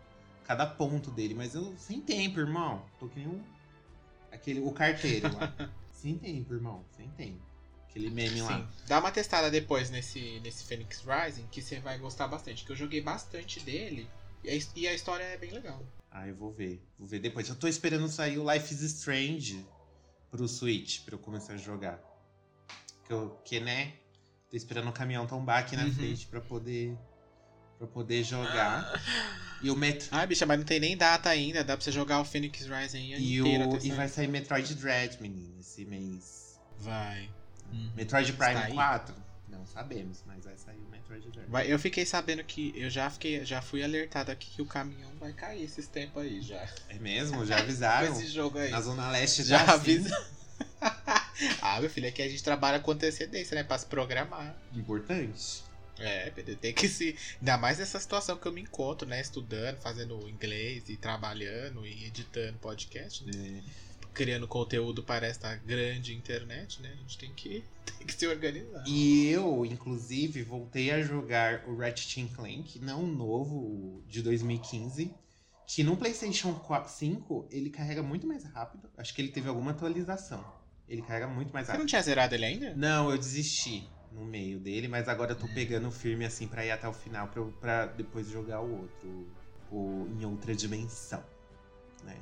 cada 0.44 0.66
ponto 0.66 1.12
dele. 1.12 1.34
Mas 1.34 1.56
eu 1.56 1.74
sem 1.78 2.02
tempo, 2.02 2.40
irmão. 2.40 2.84
Tô 3.00 3.08
que 3.08 3.20
nem 3.20 3.28
um. 3.28 3.42
Aquele, 4.32 4.60
o 4.60 4.72
carteiro 4.72 5.34
lá. 5.38 5.54
sem 5.94 6.18
tempo, 6.18 6.54
irmão. 6.54 6.84
Sem 6.98 7.08
tempo. 7.12 7.40
Aquele 7.90 8.10
meme 8.10 8.42
lá. 8.42 8.58
Sim. 8.58 8.68
Dá 8.88 9.00
uma 9.00 9.12
testada 9.12 9.50
depois 9.50 9.90
nesse, 9.90 10.40
nesse 10.42 10.64
Phoenix 10.66 11.04
Rising, 11.04 11.48
que 11.52 11.62
você 11.62 11.80
vai 11.80 11.98
gostar 11.98 12.28
bastante. 12.28 12.66
Que 12.66 12.72
eu 12.72 12.76
joguei 12.76 13.02
bastante 13.02 13.60
dele 13.62 14.08
e 14.44 14.50
a, 14.50 14.60
e 14.76 14.88
a 14.88 14.94
história 14.94 15.24
é 15.24 15.38
bem 15.38 15.52
legal. 15.52 15.84
Ah, 16.12 16.28
eu 16.28 16.36
vou 16.36 16.52
ver. 16.52 16.82
Vou 16.98 17.08
ver 17.08 17.20
depois. 17.20 17.48
Eu 17.50 17.56
tô 17.56 17.68
esperando 17.68 18.08
sair 18.08 18.38
o 18.38 18.52
Life 18.52 18.74
is 18.74 18.82
Strange 18.82 19.66
pro 20.30 20.48
Switch, 20.48 21.02
pra 21.04 21.16
eu 21.16 21.20
começar 21.20 21.54
a 21.54 21.58
jogar. 21.58 22.00
Que, 23.06 23.14
eu, 23.14 23.30
que 23.44 23.60
né? 23.60 23.94
Tô 24.50 24.58
esperando 24.58 24.90
o 24.90 24.92
caminhão 24.94 25.26
tombar 25.28 25.60
aqui 25.60 25.76
na 25.76 25.84
Uhum. 25.86 25.94
frente 25.94 26.26
pra 26.28 26.42
poder. 26.42 26.98
pra 27.78 27.88
poder 27.88 28.24
jogar. 28.24 28.92
E 29.62 29.70
o 29.72 29.76
Met... 29.76 30.08
Ah, 30.12 30.26
bicha, 30.26 30.46
mas 30.46 30.58
não 30.58 30.66
tem 30.66 30.80
nem 30.80 30.98
data 30.98 31.30
ainda. 31.30 31.64
Dá 31.64 31.76
pra 31.78 31.84
você 31.84 31.92
jogar 31.92 32.20
o 32.20 32.26
Phoenix 32.26 32.66
Rising 32.66 33.14
E, 33.14 33.40
inteiro 33.40 33.70
o... 33.70 33.78
e 33.86 33.92
vai 33.92 34.08
sair 34.08 34.28
Metroid 34.28 34.74
Dread, 34.76 35.22
menino, 35.22 35.60
esse 35.60 35.86
mês. 35.86 36.60
Vai. 36.78 37.30
Uhum. 37.72 37.92
Metroid 37.96 38.34
Prime 38.34 38.54
Está 38.54 38.66
aí? 38.66 38.74
4? 38.74 39.16
Não 39.50 39.66
sabemos, 39.66 40.24
mas 40.26 40.46
vai 40.46 40.58
sair 40.58 40.78
o 40.78 40.90
Metroid 40.90 41.28
Dread. 41.32 41.50
Vai- 41.50 41.72
Eu 41.72 41.80
fiquei 41.80 42.06
sabendo 42.06 42.44
que. 42.44 42.72
Eu 42.76 42.90
já 42.90 43.10
fiquei. 43.10 43.44
Já 43.44 43.62
fui 43.62 43.84
alertado 43.84 44.32
aqui 44.32 44.50
que 44.52 44.62
o 44.62 44.66
caminhão 44.66 45.12
vai 45.20 45.34
cair 45.34 45.64
esses 45.64 45.88
tempos 45.88 46.22
aí 46.22 46.42
já. 46.42 46.68
É 46.88 46.96
mesmo? 47.00 47.46
Já 47.46 47.58
avisaram? 47.60 48.12
esse 48.12 48.28
jogo 48.28 48.60
aí. 48.60 48.70
Na 48.70 48.80
Zona 48.82 49.10
Leste 49.12 49.44
Já 49.44 49.66
tá 49.66 49.74
assim. 49.74 49.82
avisa. 49.82 50.28
ah, 51.62 51.80
meu 51.82 51.90
filho, 51.90 52.08
aqui 52.08 52.22
a 52.22 52.30
gente 52.30 52.44
trabalha 52.44 52.80
com 52.80 52.92
antecedência, 52.92 53.56
né? 53.56 53.64
Pra 53.64 53.78
se 53.78 53.86
programar. 53.86 54.56
Importante. 54.74 55.64
É, 55.98 56.30
Pedro, 56.30 56.56
tem 56.56 56.74
que 56.74 56.88
se. 56.88 57.18
Ainda 57.40 57.58
mais 57.58 57.80
nessa 57.80 58.00
situação 58.00 58.38
que 58.38 58.46
eu 58.48 58.54
me 58.54 58.62
encontro, 58.62 59.08
né? 59.08 59.20
Estudando, 59.20 59.78
fazendo 59.82 60.30
inglês 60.30 60.88
e 60.90 60.96
trabalhando 60.96 61.86
e 61.86 62.06
editando 62.06 62.58
podcast, 62.60 63.26
né? 63.26 63.62
É. 63.66 63.89
Criando 64.20 64.50
conteúdo 64.50 65.02
para 65.02 65.26
esta 65.26 65.56
grande 65.56 66.14
internet, 66.14 66.82
né? 66.82 66.92
A 66.92 66.96
gente 66.98 67.18
tem 67.18 67.32
que, 67.34 67.64
tem 67.98 68.06
que 68.06 68.14
se 68.14 68.28
organizar. 68.28 68.84
E 68.86 69.30
eu, 69.30 69.66
inclusive, 69.66 70.44
voltei 70.44 70.92
a 70.92 71.02
jogar 71.02 71.64
o 71.66 71.78
Ratchet 71.78 72.28
Clank, 72.36 72.80
não 72.80 73.06
o 73.06 73.08
novo, 73.08 74.04
de 74.10 74.22
2015, 74.22 75.14
que 75.66 75.84
no 75.86 75.96
PlayStation 75.96 76.54
4, 76.54 76.92
5 76.92 77.48
ele 77.50 77.70
carrega 77.70 78.04
muito 78.04 78.28
mais 78.28 78.44
rápido. 78.44 78.90
Acho 78.98 79.14
que 79.16 79.22
ele 79.22 79.32
teve 79.32 79.48
alguma 79.48 79.72
atualização. 79.72 80.44
Ele 80.90 81.02
carrega 81.02 81.28
muito 81.28 81.54
mais 81.54 81.68
Você 81.68 81.72
não 81.72 81.78
rápido. 81.78 81.90
tinha 81.90 82.02
zerado 82.02 82.36
ele 82.36 82.44
ainda? 82.44 82.76
Não, 82.76 83.10
eu 83.10 83.18
desisti 83.18 83.88
no 84.12 84.26
meio 84.26 84.60
dele, 84.60 84.90
mas 84.90 85.08
agora 85.08 85.32
eu 85.32 85.36
tô 85.38 85.48
pegando 85.48 85.90
firme 85.92 86.26
assim 86.26 86.46
pra 86.46 86.66
ir 86.66 86.72
até 86.72 86.90
o 86.90 86.94
final 86.94 87.30
pra, 87.30 87.42
pra 87.62 87.86
depois 87.86 88.28
jogar 88.28 88.60
o 88.60 88.82
outro, 88.82 89.28
o 89.72 90.10
em 90.20 90.26
outra 90.26 90.54
dimensão, 90.54 91.24
né? 92.04 92.18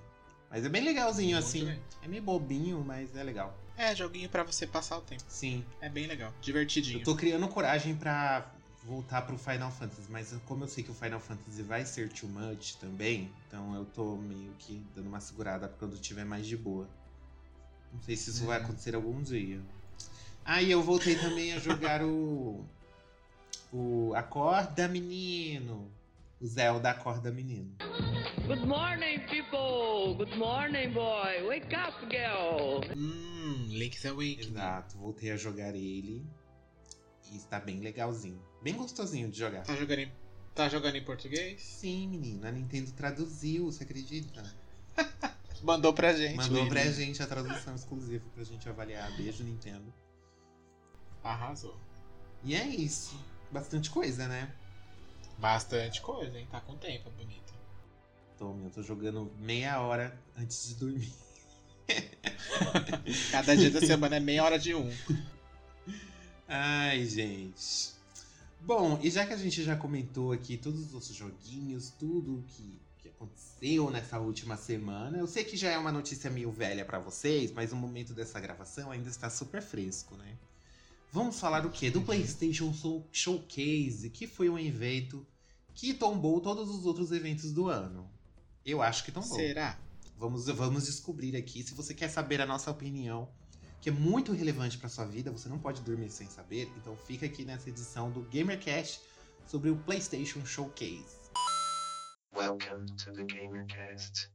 Mas 0.50 0.66
é 0.66 0.70
bem 0.70 0.84
legalzinho 0.84 1.36
Muito 1.36 1.46
assim. 1.46 1.66
bem. 1.66 1.82
É 2.02 2.08
meio 2.08 2.24
bobinho, 2.24 2.84
mas 2.86 3.16
é 3.16 3.24
legal. 3.24 3.58
É, 3.76 3.96
joguinho 3.96 4.30
pra 4.30 4.44
você 4.44 4.66
passar 4.66 4.98
o 4.98 5.02
tempo. 5.02 5.24
Sim, 5.28 5.64
É 5.82 5.90
bem 5.90 6.08
legal. 6.08 6.34
Divertidinho. 6.42 7.00
Eu 7.00 7.04
tô 7.04 7.16
criando 7.16 7.48
coragem 7.48 7.96
pra 7.96 8.50
voltar 8.84 9.22
pro 9.24 9.38
Final 9.38 9.70
Fantasy, 9.70 10.10
mas 10.10 10.34
como 10.46 10.64
eu 10.64 10.68
sei 10.68 10.84
que 10.84 10.90
o 10.90 10.94
Final 10.94 11.20
Fantasy 11.20 11.62
vai 11.62 11.86
ser 11.86 12.10
too 12.10 12.30
much 12.30 12.76
também, 12.80 13.30
então 13.46 13.76
eu 13.76 13.84
tô 13.86 14.16
meio 14.16 14.54
que 14.58 14.82
dando 14.96 15.08
uma 15.08 15.20
segurada 15.20 15.68
pra 15.68 15.78
quando 15.78 16.00
tiver 16.00 16.24
mais 16.24 16.48
de 16.48 16.56
boa. 16.56 16.88
Não 17.92 18.02
sei 18.02 18.16
se 18.16 18.30
isso 18.30 18.46
vai 18.46 18.58
Uhum. 18.60 18.64
acontecer 18.66 18.96
algum 18.96 19.22
dia. 19.22 19.62
Ah, 20.46 20.62
e 20.62 20.72
eu 20.72 20.82
voltei 20.82 21.18
também 21.18 21.52
a 21.54 21.60
jogar 21.60 22.02
o. 22.02 22.66
O 23.72 24.14
Acorda 24.16 24.88
Menino. 24.88 25.92
O 26.40 26.46
Zelda 26.48 26.90
Acorda 26.92 27.30
Menino. 27.32 27.76
Good 28.48 28.66
morning, 28.66 29.20
people. 29.28 30.16
Good 30.16 30.38
morning, 30.38 30.94
boy. 30.94 31.46
Wake 31.50 31.76
up, 31.76 32.00
girl. 32.10 32.82
Hum, 32.96 33.68
Link's 33.70 34.06
Awakening. 34.06 34.56
Exato, 34.56 34.98
voltei 34.98 35.32
a 35.32 35.36
jogar 35.36 35.76
ele. 35.76 36.26
E 37.30 37.36
está 37.36 37.60
bem 37.60 37.82
legalzinho. 37.82 38.42
Bem 38.64 38.74
gostosinho 38.74 39.30
de 39.30 39.38
jogar. 39.38 39.64
Tá 39.64 39.76
jogando 39.76 40.00
em, 40.00 40.12
tá 40.56 40.70
jogando 40.70 40.96
em 40.96 41.04
português? 41.04 41.62
Sim, 41.62 42.08
menina, 42.08 42.48
a 42.48 42.52
Nintendo 42.54 42.90
traduziu, 42.94 43.66
você 43.66 43.84
acredita? 43.84 44.42
Mandou 45.62 45.92
pra 45.92 46.14
gente. 46.14 46.38
Mandou 46.38 46.64
menino. 46.64 46.70
pra 46.70 46.86
gente 46.86 47.22
a 47.22 47.28
tradução 47.28 47.76
exclusiva 47.76 48.24
pra 48.34 48.46
gente 48.46 48.70
avaliar. 48.70 49.12
Beijo, 49.18 49.44
Nintendo. 49.44 49.94
Arrasou. 51.22 51.78
E 52.46 52.56
é 52.56 52.66
isso. 52.66 53.22
Bastante 53.52 53.90
coisa, 53.90 54.26
né? 54.26 54.56
Bastante 55.38 56.00
coisa, 56.00 56.40
hein? 56.40 56.48
Tá 56.50 56.62
com 56.62 56.78
tempo, 56.78 57.10
bonito. 57.10 57.57
Tô, 58.38 58.54
meu, 58.54 58.70
tô 58.70 58.84
jogando 58.84 59.32
meia 59.40 59.80
hora 59.82 60.18
antes 60.38 60.70
de 60.70 60.76
dormir. 60.76 61.12
Cada 63.32 63.56
dia 63.56 63.72
da 63.72 63.80
semana 63.80 64.18
é 64.18 64.20
meia 64.20 64.44
hora 64.44 64.60
de 64.60 64.76
um. 64.76 64.90
Ai, 66.48 67.06
gente. 67.06 67.92
Bom, 68.62 69.00
e 69.02 69.10
já 69.10 69.26
que 69.26 69.34
a 69.34 69.38
gente 69.38 69.64
já 69.64 69.76
comentou 69.76 70.32
aqui 70.32 70.58
todos 70.58 70.88
os 70.88 70.94
outros 70.94 71.16
joguinhos, 71.16 71.90
tudo 71.98 72.44
que, 72.50 72.80
que 73.00 73.10
aconteceu 73.10 73.90
nessa 73.90 74.20
última 74.20 74.58
semana, 74.58 75.18
eu 75.18 75.28
sei 75.28 75.44
que 75.44 75.56
já 75.58 75.70
é 75.72 75.78
uma 75.78 75.92
notícia 75.92 76.30
meio 76.30 76.52
velha 76.52 76.84
pra 76.86 77.00
vocês, 77.00 77.52
mas 77.52 77.72
o 77.72 77.76
momento 77.76 78.14
dessa 78.14 78.40
gravação 78.40 78.92
ainda 78.92 79.10
está 79.10 79.30
super 79.30 79.62
fresco, 79.62 80.16
né? 80.16 80.36
Vamos 81.12 81.40
falar 81.40 81.66
o 81.66 81.70
quê? 81.72 81.90
Do 81.90 82.02
PlayStation 82.02 82.74
Show- 82.74 83.08
Showcase, 83.12 84.10
que 84.10 84.28
foi 84.28 84.50
um 84.50 84.60
evento 84.60 85.26
que 85.74 85.94
tombou 85.94 86.42
todos 86.42 86.70
os 86.70 86.86
outros 86.86 87.12
eventos 87.12 87.52
do 87.54 87.68
ano. 87.70 88.10
Eu 88.68 88.82
acho 88.82 89.06
que 89.06 89.14
tombou. 89.14 89.38
Será? 89.38 89.80
Vamos, 90.18 90.48
vamos 90.48 90.88
descobrir 90.88 91.38
aqui. 91.38 91.64
Se 91.64 91.74
você 91.74 91.94
quer 91.94 92.10
saber 92.10 92.42
a 92.42 92.46
nossa 92.46 92.70
opinião, 92.70 93.30
que 93.80 93.88
é 93.88 93.92
muito 93.94 94.34
relevante 94.34 94.78
para 94.78 94.90
sua 94.90 95.06
vida, 95.06 95.32
você 95.32 95.48
não 95.48 95.58
pode 95.58 95.82
dormir 95.84 96.10
sem 96.10 96.28
saber. 96.28 96.70
Então 96.76 96.94
fica 96.98 97.26
aqui 97.26 97.46
nessa 97.46 97.70
edição 97.70 98.12
do 98.12 98.24
GamerCast 98.24 99.00
sobre 99.46 99.70
o 99.70 99.78
PlayStation 99.78 100.46
Showcase. 100.46 101.06
Welcome 102.36 102.88
to 102.98 103.14
the 103.14 103.24
GamerCast. 103.24 104.30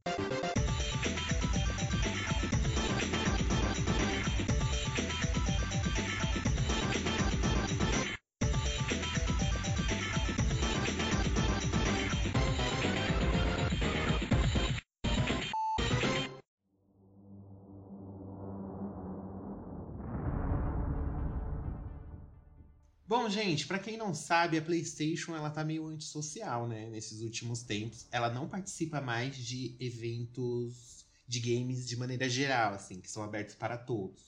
Bom, 23.12 23.28
gente, 23.28 23.66
pra 23.66 23.78
quem 23.78 23.98
não 23.98 24.14
sabe, 24.14 24.56
a 24.56 24.62
PlayStation 24.62 25.36
ela 25.36 25.50
tá 25.50 25.62
meio 25.62 25.86
antissocial, 25.86 26.66
né? 26.66 26.88
Nesses 26.88 27.20
últimos 27.20 27.62
tempos, 27.62 28.06
ela 28.10 28.30
não 28.30 28.48
participa 28.48 29.02
mais 29.02 29.36
de 29.36 29.76
eventos 29.78 31.04
de 31.28 31.38
games 31.38 31.86
de 31.86 31.94
maneira 31.94 32.26
geral, 32.26 32.72
assim, 32.72 33.02
que 33.02 33.10
são 33.10 33.22
abertos 33.22 33.54
para 33.54 33.76
todos. 33.76 34.22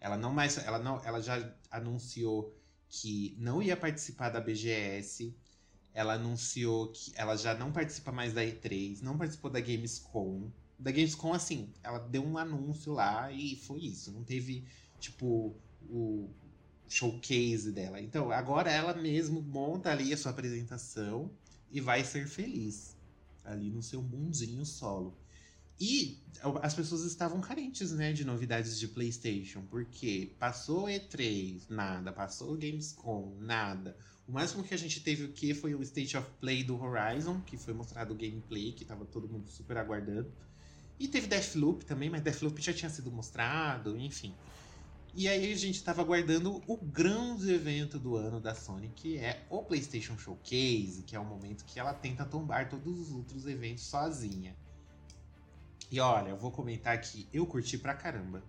Ela 0.00 0.16
não 0.16 0.32
mais, 0.32 0.58
ela 0.58 0.80
não, 0.80 1.00
ela 1.04 1.22
já 1.22 1.54
anunciou 1.70 2.52
que 2.88 3.36
não 3.38 3.62
ia 3.62 3.76
participar 3.76 4.30
da 4.30 4.40
BGS. 4.40 5.32
Ela 5.94 6.14
anunciou 6.14 6.88
que 6.88 7.12
ela 7.14 7.36
já 7.36 7.54
não 7.54 7.70
participa 7.70 8.10
mais 8.10 8.32
da 8.32 8.42
E3, 8.42 9.02
não 9.02 9.16
participou 9.16 9.52
da 9.52 9.60
Gamescom. 9.60 10.50
Da 10.76 10.90
Gamescom, 10.90 11.32
assim, 11.32 11.72
ela 11.80 12.00
deu 12.00 12.24
um 12.24 12.36
anúncio 12.36 12.92
lá 12.92 13.30
e 13.30 13.54
foi 13.54 13.82
isso. 13.82 14.10
Não 14.10 14.24
teve, 14.24 14.66
tipo, 14.98 15.56
o 15.88 16.28
showcase 16.88 17.72
dela. 17.72 18.00
Então, 18.00 18.30
agora 18.30 18.70
ela 18.70 18.94
mesmo 18.94 19.40
monta 19.42 19.90
ali 19.90 20.12
a 20.12 20.16
sua 20.16 20.30
apresentação 20.30 21.30
e 21.70 21.80
vai 21.80 22.04
ser 22.04 22.26
feliz. 22.26 22.96
Ali 23.44 23.70
no 23.70 23.82
seu 23.82 24.02
mundinho 24.02 24.64
solo. 24.64 25.16
E 25.78 26.18
as 26.62 26.74
pessoas 26.74 27.02
estavam 27.02 27.40
carentes, 27.40 27.92
né, 27.92 28.12
de 28.12 28.24
novidades 28.24 28.78
de 28.78 28.88
PlayStation, 28.88 29.62
porque 29.70 30.34
passou 30.38 30.86
E3, 30.86 31.62
nada, 31.68 32.12
passou 32.12 32.56
Gamescom, 32.56 33.36
nada. 33.40 33.96
O 34.26 34.32
máximo 34.32 34.64
que 34.64 34.74
a 34.74 34.78
gente 34.78 35.00
teve 35.00 35.24
o 35.24 35.32
que 35.32 35.54
foi 35.54 35.74
o 35.74 35.82
State 35.82 36.16
of 36.16 36.28
Play 36.40 36.64
do 36.64 36.80
Horizon, 36.82 37.40
que 37.42 37.56
foi 37.56 37.74
mostrado 37.74 38.14
o 38.14 38.16
gameplay, 38.16 38.72
que 38.72 38.84
tava 38.84 39.04
todo 39.04 39.28
mundo 39.28 39.48
super 39.48 39.76
aguardando. 39.76 40.32
E 40.98 41.06
teve 41.06 41.26
Deathloop 41.26 41.84
também, 41.84 42.08
mas 42.08 42.22
Deathloop 42.22 42.60
já 42.60 42.72
tinha 42.72 42.90
sido 42.90 43.12
mostrado, 43.12 43.96
enfim. 43.98 44.34
E 45.18 45.28
aí 45.28 45.50
a 45.50 45.56
gente 45.56 45.82
tava 45.82 46.02
aguardando 46.02 46.62
o 46.66 46.76
grande 46.76 47.50
evento 47.50 47.98
do 47.98 48.16
ano 48.16 48.38
da 48.38 48.54
Sony, 48.54 48.92
que 48.94 49.16
é 49.16 49.46
o 49.48 49.62
PlayStation 49.62 50.18
Showcase, 50.18 51.04
que 51.06 51.16
é 51.16 51.18
o 51.18 51.24
momento 51.24 51.64
que 51.64 51.80
ela 51.80 51.94
tenta 51.94 52.22
tombar 52.22 52.68
todos 52.68 53.00
os 53.00 53.12
outros 53.12 53.46
eventos 53.46 53.84
sozinha. 53.84 54.54
E 55.90 55.98
olha, 56.00 56.28
eu 56.28 56.36
vou 56.36 56.50
comentar 56.50 56.94
aqui, 56.94 57.26
eu 57.32 57.46
curti 57.46 57.78
pra 57.78 57.94
caramba. 57.94 58.44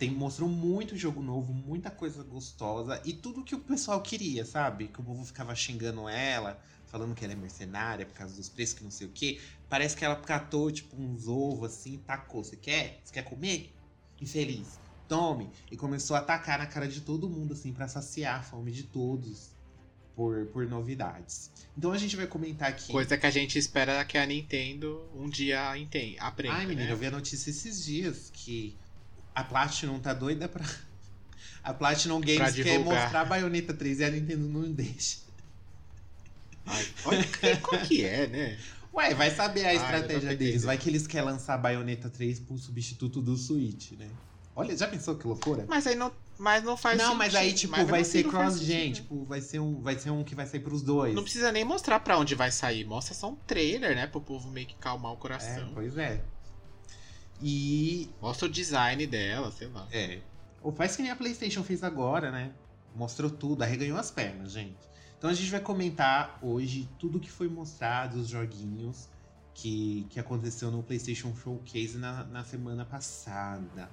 Tem, 0.00 0.10
mostrou 0.10 0.48
muito 0.48 0.96
jogo 0.96 1.22
novo, 1.22 1.52
muita 1.52 1.92
coisa 1.92 2.24
gostosa 2.24 3.00
e 3.04 3.12
tudo 3.12 3.44
que 3.44 3.54
o 3.54 3.60
pessoal 3.60 4.02
queria, 4.02 4.44
sabe? 4.44 4.88
Que 4.88 5.00
o 5.00 5.04
povo 5.04 5.24
ficava 5.24 5.54
xingando 5.54 6.08
ela, 6.08 6.60
falando 6.86 7.14
que 7.14 7.22
ela 7.22 7.34
é 7.34 7.36
mercenária 7.36 8.04
por 8.04 8.14
causa 8.14 8.34
dos 8.34 8.48
preços, 8.48 8.74
que 8.74 8.82
não 8.82 8.90
sei 8.90 9.06
o 9.06 9.10
quê. 9.10 9.40
Parece 9.68 9.96
que 9.96 10.04
ela 10.04 10.16
catou, 10.16 10.72
tipo, 10.72 11.00
uns 11.00 11.28
ovos 11.28 11.70
assim 11.70 11.98
tacou. 11.98 12.42
Você 12.42 12.56
quer? 12.56 13.00
Você 13.04 13.14
quer 13.14 13.22
comer? 13.22 13.72
Infeliz. 14.20 14.87
Tome. 15.08 15.50
E 15.70 15.76
começou 15.76 16.14
a 16.16 16.20
atacar 16.20 16.58
na 16.58 16.66
cara 16.66 16.86
de 16.86 17.00
todo 17.00 17.28
mundo, 17.28 17.54
assim, 17.54 17.72
para 17.72 17.88
saciar 17.88 18.40
a 18.40 18.42
fome 18.42 18.70
de 18.70 18.82
todos 18.84 19.50
por, 20.14 20.46
por 20.46 20.66
novidades. 20.66 21.50
Então 21.76 21.92
a 21.92 21.98
gente 21.98 22.16
vai 22.16 22.26
comentar 22.26 22.68
aqui. 22.68 22.92
Coisa 22.92 23.16
que 23.16 23.24
a 23.24 23.30
gente 23.30 23.58
espera 23.58 24.04
que 24.04 24.18
a 24.18 24.26
Nintendo 24.26 25.08
um 25.14 25.28
dia 25.28 25.76
entenda, 25.78 26.20
aprenda. 26.22 26.56
Ai, 26.56 26.66
menina, 26.66 26.86
né? 26.88 26.92
eu 26.92 26.96
vi 26.96 27.06
a 27.06 27.10
notícia 27.10 27.50
esses 27.50 27.84
dias 27.84 28.30
que 28.32 28.76
a 29.34 29.42
Platinum 29.44 29.98
tá 30.00 30.12
doida 30.12 30.48
pra. 30.48 30.64
A 31.62 31.72
Platinum 31.72 32.20
Games 32.20 32.54
quer 32.54 32.78
mostrar 32.78 33.20
a 33.20 33.24
Bayonetta 33.24 33.72
3 33.74 34.00
e 34.00 34.04
a 34.04 34.10
Nintendo 34.10 34.48
não 34.48 34.70
deixa. 34.72 35.18
Ai, 36.66 36.86
olha 37.04 37.24
que- 37.24 37.56
qual 37.56 37.80
que 37.82 38.04
é, 38.04 38.26
né? 38.26 38.58
Ué, 38.92 39.14
vai 39.14 39.30
saber 39.30 39.64
a 39.64 39.68
Ai, 39.68 39.76
estratégia 39.76 40.36
deles. 40.36 40.64
Vai 40.64 40.76
que 40.76 40.88
eles 40.88 41.06
querem 41.06 41.26
lançar 41.26 41.54
a 41.54 41.58
Bayonetta 41.58 42.10
3 42.10 42.40
pro 42.40 42.58
substituto 42.58 43.20
do 43.22 43.36
Switch, 43.36 43.92
né? 43.92 44.08
Olha, 44.58 44.76
já 44.76 44.88
pensou 44.88 45.14
que 45.14 45.24
loucura? 45.24 45.64
Mas 45.68 45.86
aí 45.86 45.94
não, 45.94 46.10
mas 46.36 46.64
não 46.64 46.76
faz 46.76 46.98
não, 46.98 47.14
mas 47.14 47.32
aí, 47.32 47.50
sentido, 47.50 47.60
tipo, 47.60 47.76
mas 47.76 47.88
vai 47.88 48.02
ser 48.02 48.24
cross-gen. 48.24 48.86
sentido? 48.88 48.94
Tipo, 49.04 49.24
vai 49.24 49.40
ser, 49.40 49.60
um, 49.60 49.80
vai 49.80 49.96
ser 49.96 50.10
um 50.10 50.24
que 50.24 50.34
vai 50.34 50.46
sair 50.46 50.58
pros 50.58 50.82
dois. 50.82 51.14
Não 51.14 51.22
precisa 51.22 51.52
nem 51.52 51.64
mostrar 51.64 52.00
pra 52.00 52.18
onde 52.18 52.34
vai 52.34 52.50
sair. 52.50 52.84
Mostra 52.84 53.14
só 53.14 53.30
um 53.30 53.36
trailer, 53.36 53.94
né? 53.94 54.08
Pro 54.08 54.20
povo 54.20 54.50
meio 54.50 54.66
que 54.66 54.74
calmar 54.74 55.12
o 55.12 55.14
É, 55.14 55.18
coração. 55.18 55.70
pois 55.72 55.96
é. 55.96 56.24
E. 57.40 58.10
Mostra 58.20 58.46
o 58.46 58.50
design 58.50 59.06
dela, 59.06 59.52
sei 59.52 59.68
lá. 59.68 59.86
É. 59.92 60.18
Ou 60.60 60.72
faz 60.72 60.96
que 60.96 61.02
nem 61.02 61.12
a 61.12 61.16
PlayStation 61.16 61.62
fez 61.62 61.84
agora, 61.84 62.32
né? 62.32 62.50
Mostrou 62.96 63.30
tudo, 63.30 63.62
arreganhou 63.62 63.96
as 63.96 64.10
pernas, 64.10 64.50
gente. 64.52 64.76
Então 65.16 65.30
a 65.30 65.34
gente 65.34 65.50
vai 65.50 65.60
comentar 65.60 66.36
hoje 66.42 66.88
tudo 66.98 67.20
que 67.20 67.30
foi 67.30 67.48
mostrado, 67.48 68.18
os 68.18 68.28
joguinhos 68.28 69.08
que, 69.54 70.04
que 70.10 70.18
aconteceu 70.18 70.70
no 70.70 70.82
PlayStation 70.82 71.32
Showcase 71.34 71.96
na, 71.96 72.24
na 72.24 72.44
semana 72.44 72.84
passada. 72.84 73.88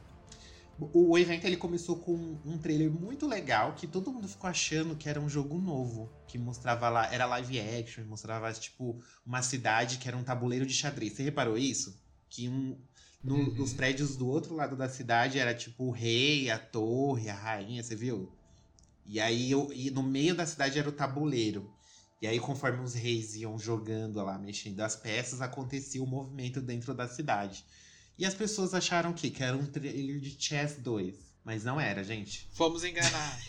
O, 0.78 1.18
evento 1.18 1.46
ele 1.46 1.56
começou 1.56 1.98
com 2.00 2.14
um 2.44 2.58
trailer 2.58 2.92
muito 2.92 3.26
legal 3.26 3.76
que 3.76 3.88
todo 3.88 4.12
mundo 4.12 4.28
ficou 4.28 4.50
achando 4.50 4.96
que 4.96 5.08
era 5.08 5.22
um 5.22 5.30
jogo 5.30 5.58
novo, 5.58 6.12
que 6.28 6.38
mostrava 6.38 6.90
lá, 6.90 7.14
era 7.14 7.26
live 7.26 7.60
action, 7.62 8.04
mostrava 8.06 8.52
tipo 8.52 9.02
uma 9.26 9.42
cidade 9.42 9.98
que 9.98 10.08
era 10.08 10.18
um 10.18 10.24
tabuleiro 10.24 10.66
de 10.66 10.74
xadrez. 10.74 11.14
Você 11.14 11.24
reparou 11.24 11.58
isso? 11.58 11.98
Que 12.30 12.50
um, 12.50 12.78
no- 13.24 13.36
Uhum. 13.36 13.56
nos 13.56 13.74
prédios 13.74 14.18
do 14.18 14.28
outro 14.28 14.54
lado 14.54 14.76
da 14.76 14.90
cidade 14.90 15.40
era 15.40 15.54
tipo 15.56 15.86
o 15.86 15.92
rei, 15.92 16.50
a 16.50 16.60
torre, 16.60 17.30
a 17.30 17.34
rainha, 17.34 17.82
você 17.82 17.96
viu? 17.96 18.30
E 19.06 19.20
aí 19.20 19.52
eu- 19.52 19.72
e 19.74 19.90
no 19.92 20.04
meio 20.04 20.36
da 20.36 20.46
cidade 20.46 20.78
era 20.78 20.90
o 20.90 20.92
tabuleiro. 20.92 21.72
E 22.22 22.28
aí, 22.28 22.40
conforme 22.40 22.82
os 22.84 22.94
reis 22.94 23.36
iam 23.36 23.58
jogando 23.60 24.16
lá, 24.24 24.38
mexendo 24.38 24.80
as 24.82 24.96
peças, 24.96 25.42
acontecia 25.42 26.02
o 26.04 26.08
movimento 26.08 26.62
dentro 26.62 26.94
da 26.94 27.08
cidade. 27.08 27.64
E 28.17 28.25
as 28.25 28.34
pessoas 28.34 28.73
acharam 28.73 29.12
que, 29.13 29.30
que 29.30 29.43
era 29.43 29.56
um 29.58 29.65
trailer 29.65 30.19
de 30.19 30.36
Chess 30.39 30.78
2. 30.80 31.15
Mas 31.43 31.63
não 31.63 31.80
era, 31.80 32.04
gente. 32.04 32.47
Fomos 32.54 32.84
enganados. 32.84 33.43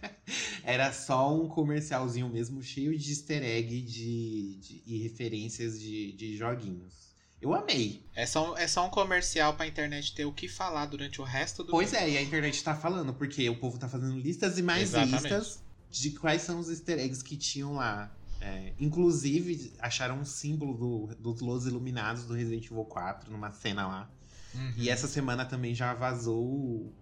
Era 0.64 0.92
só 0.92 1.32
um 1.32 1.48
comercialzinho 1.48 2.28
mesmo, 2.28 2.60
cheio 2.60 2.98
de 2.98 3.10
easter 3.10 3.40
egg 3.42 3.80
de, 3.82 4.56
de- 4.56 4.82
e 4.84 4.98
referências 4.98 5.80
de, 5.80 6.10
de 6.12 6.36
joguinhos. 6.36 6.92
Eu 7.40 7.54
amei. 7.54 8.02
é, 8.16 8.26
só, 8.26 8.56
é 8.56 8.66
só 8.66 8.84
um 8.84 8.90
comercial 8.90 9.54
pra 9.54 9.66
internet 9.66 10.12
ter 10.14 10.24
o 10.24 10.32
que 10.32 10.48
falar 10.48 10.86
durante 10.86 11.20
o 11.20 11.24
resto 11.24 11.62
do 11.62 11.70
Pois 11.70 11.92
é, 11.92 12.10
e 12.10 12.18
a 12.18 12.22
internet 12.22 12.64
tá 12.64 12.74
falando, 12.74 13.14
porque 13.14 13.48
o 13.48 13.56
povo 13.60 13.78
tá 13.78 13.88
fazendo 13.88 14.18
listas 14.18 14.58
e 14.58 14.62
mais 14.62 14.82
Exatamente. 14.94 15.22
listas 15.22 15.60
de 15.88 16.10
quais 16.12 16.42
são 16.42 16.58
os 16.58 16.68
easter 16.68 16.98
eggs 16.98 17.22
que 17.22 17.36
tinham 17.36 17.74
lá. 17.74 18.12
É, 18.40 18.72
inclusive, 18.78 19.72
acharam 19.78 20.18
um 20.20 20.24
símbolo 20.24 20.74
do- 20.74 21.14
dos 21.16 21.40
Los 21.40 21.66
Iluminados 21.66 22.24
do 22.24 22.34
Resident 22.34 22.64
Evil 22.66 22.84
4 22.84 23.30
numa 23.30 23.50
cena 23.52 23.86
lá. 23.86 24.10
Uhum. 24.54 24.72
E 24.76 24.88
essa 24.88 25.06
semana 25.08 25.44
também 25.44 25.74
já 25.74 25.92
vazou 25.94 26.92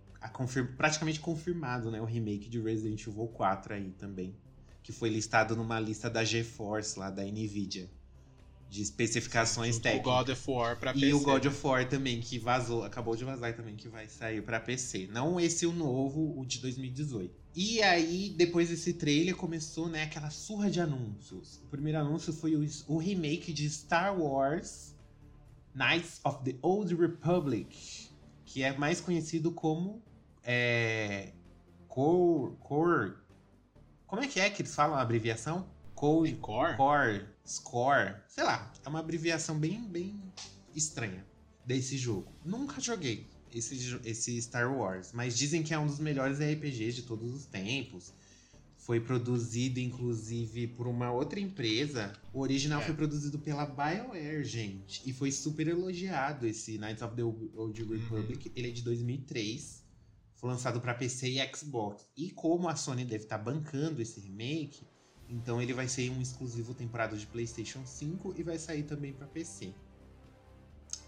praticamente 0.76 1.20
confirmado, 1.20 1.90
né? 1.90 2.00
O 2.00 2.04
remake 2.04 2.48
de 2.48 2.60
Resident 2.60 3.00
Evil 3.06 3.26
4 3.28 3.74
aí 3.74 3.90
também. 3.98 4.34
Que 4.82 4.92
foi 4.92 5.08
listado 5.08 5.54
numa 5.56 5.78
lista 5.80 6.08
da 6.10 6.24
GeForce 6.24 6.98
lá, 6.98 7.10
da 7.10 7.22
Nvidia. 7.24 7.88
De 8.70 8.82
especificações 8.82 9.76
o 9.76 9.80
técnicas. 9.80 10.12
God 10.12 10.28
of 10.30 10.50
War 10.50 10.78
pra 10.78 10.92
PC. 10.92 11.06
E 11.06 11.14
o 11.14 11.20
God 11.20 11.44
of 11.46 11.66
War 11.66 11.88
também, 11.88 12.20
que 12.20 12.38
vazou, 12.38 12.84
acabou 12.84 13.14
de 13.14 13.24
vazar 13.24 13.54
também, 13.54 13.76
que 13.76 13.88
vai 13.88 14.08
sair 14.08 14.42
pra 14.42 14.58
PC. 14.58 15.08
Não 15.12 15.38
esse 15.38 15.64
o 15.66 15.72
novo, 15.72 16.38
o 16.38 16.44
de 16.44 16.58
2018. 16.58 17.43
E 17.56 17.80
aí, 17.82 18.34
depois 18.36 18.68
desse 18.68 18.94
trailer, 18.94 19.36
começou, 19.36 19.88
né, 19.88 20.02
aquela 20.02 20.28
surra 20.28 20.68
de 20.68 20.80
anúncios. 20.80 21.60
O 21.64 21.68
primeiro 21.68 21.98
anúncio 22.00 22.32
foi 22.32 22.56
o, 22.56 22.68
o 22.88 22.96
remake 22.96 23.52
de 23.52 23.70
Star 23.70 24.20
Wars 24.20 24.96
Knights 25.72 26.20
of 26.24 26.42
the 26.44 26.56
Old 26.62 26.92
Republic, 26.96 28.08
que 28.44 28.64
é 28.64 28.76
mais 28.76 29.00
conhecido 29.00 29.52
como 29.52 30.02
é, 30.42 31.32
Core, 31.86 32.56
Core... 32.56 33.14
Como 34.06 34.20
é 34.20 34.26
que 34.26 34.40
é 34.40 34.50
que 34.50 34.62
eles 34.62 34.74
falam 34.74 34.96
a 34.96 35.00
abreviação? 35.00 35.68
Core... 35.94 36.34
Core? 36.36 36.76
Core, 36.76 37.26
Score, 37.46 38.16
sei 38.26 38.42
lá, 38.42 38.72
é 38.84 38.88
uma 38.88 38.98
abreviação 38.98 39.56
bem, 39.56 39.80
bem 39.84 40.20
estranha 40.74 41.24
desse 41.64 41.96
jogo. 41.96 42.32
Nunca 42.44 42.80
joguei 42.80 43.28
esse, 43.58 43.98
esse 44.04 44.40
Star 44.42 44.72
Wars, 44.76 45.12
mas 45.12 45.36
dizem 45.36 45.62
que 45.62 45.72
é 45.74 45.78
um 45.78 45.86
dos 45.86 45.98
melhores 45.98 46.38
RPGs 46.38 46.96
de 46.96 47.02
todos 47.02 47.32
os 47.32 47.46
tempos. 47.46 48.12
Foi 48.76 49.00
produzido, 49.00 49.80
inclusive, 49.80 50.66
por 50.66 50.86
uma 50.86 51.10
outra 51.10 51.40
empresa. 51.40 52.12
O 52.34 52.40
original 52.40 52.82
É. 52.82 52.84
foi 52.84 52.94
produzido 52.94 53.38
pela 53.38 53.64
BioWare, 53.64 54.44
gente. 54.44 55.00
E 55.08 55.12
foi 55.12 55.32
super 55.32 55.66
elogiado 55.68 56.46
esse 56.46 56.76
Knights 56.76 57.02
of 57.02 57.16
the 57.16 57.22
Old 57.22 57.82
Republic. 57.82 58.52
Ele 58.54 58.68
é 58.68 58.70
de 58.70 58.82
2003. 58.82 59.82
Foi 60.34 60.50
lançado 60.50 60.82
para 60.82 60.92
PC 60.92 61.30
e 61.30 61.56
Xbox. 61.56 62.06
E 62.14 62.30
como 62.30 62.68
a 62.68 62.76
Sony 62.76 63.06
deve 63.06 63.24
estar 63.24 63.38
bancando 63.38 64.02
esse 64.02 64.20
remake, 64.20 64.82
então 65.30 65.62
ele 65.62 65.72
vai 65.72 65.88
ser 65.88 66.10
um 66.10 66.20
exclusivo 66.20 66.74
temporada 66.74 67.16
de 67.16 67.26
PlayStation 67.26 67.86
5 67.86 68.34
e 68.36 68.42
vai 68.42 68.58
sair 68.58 68.82
também 68.82 69.14
para 69.14 69.26
PC. 69.26 69.72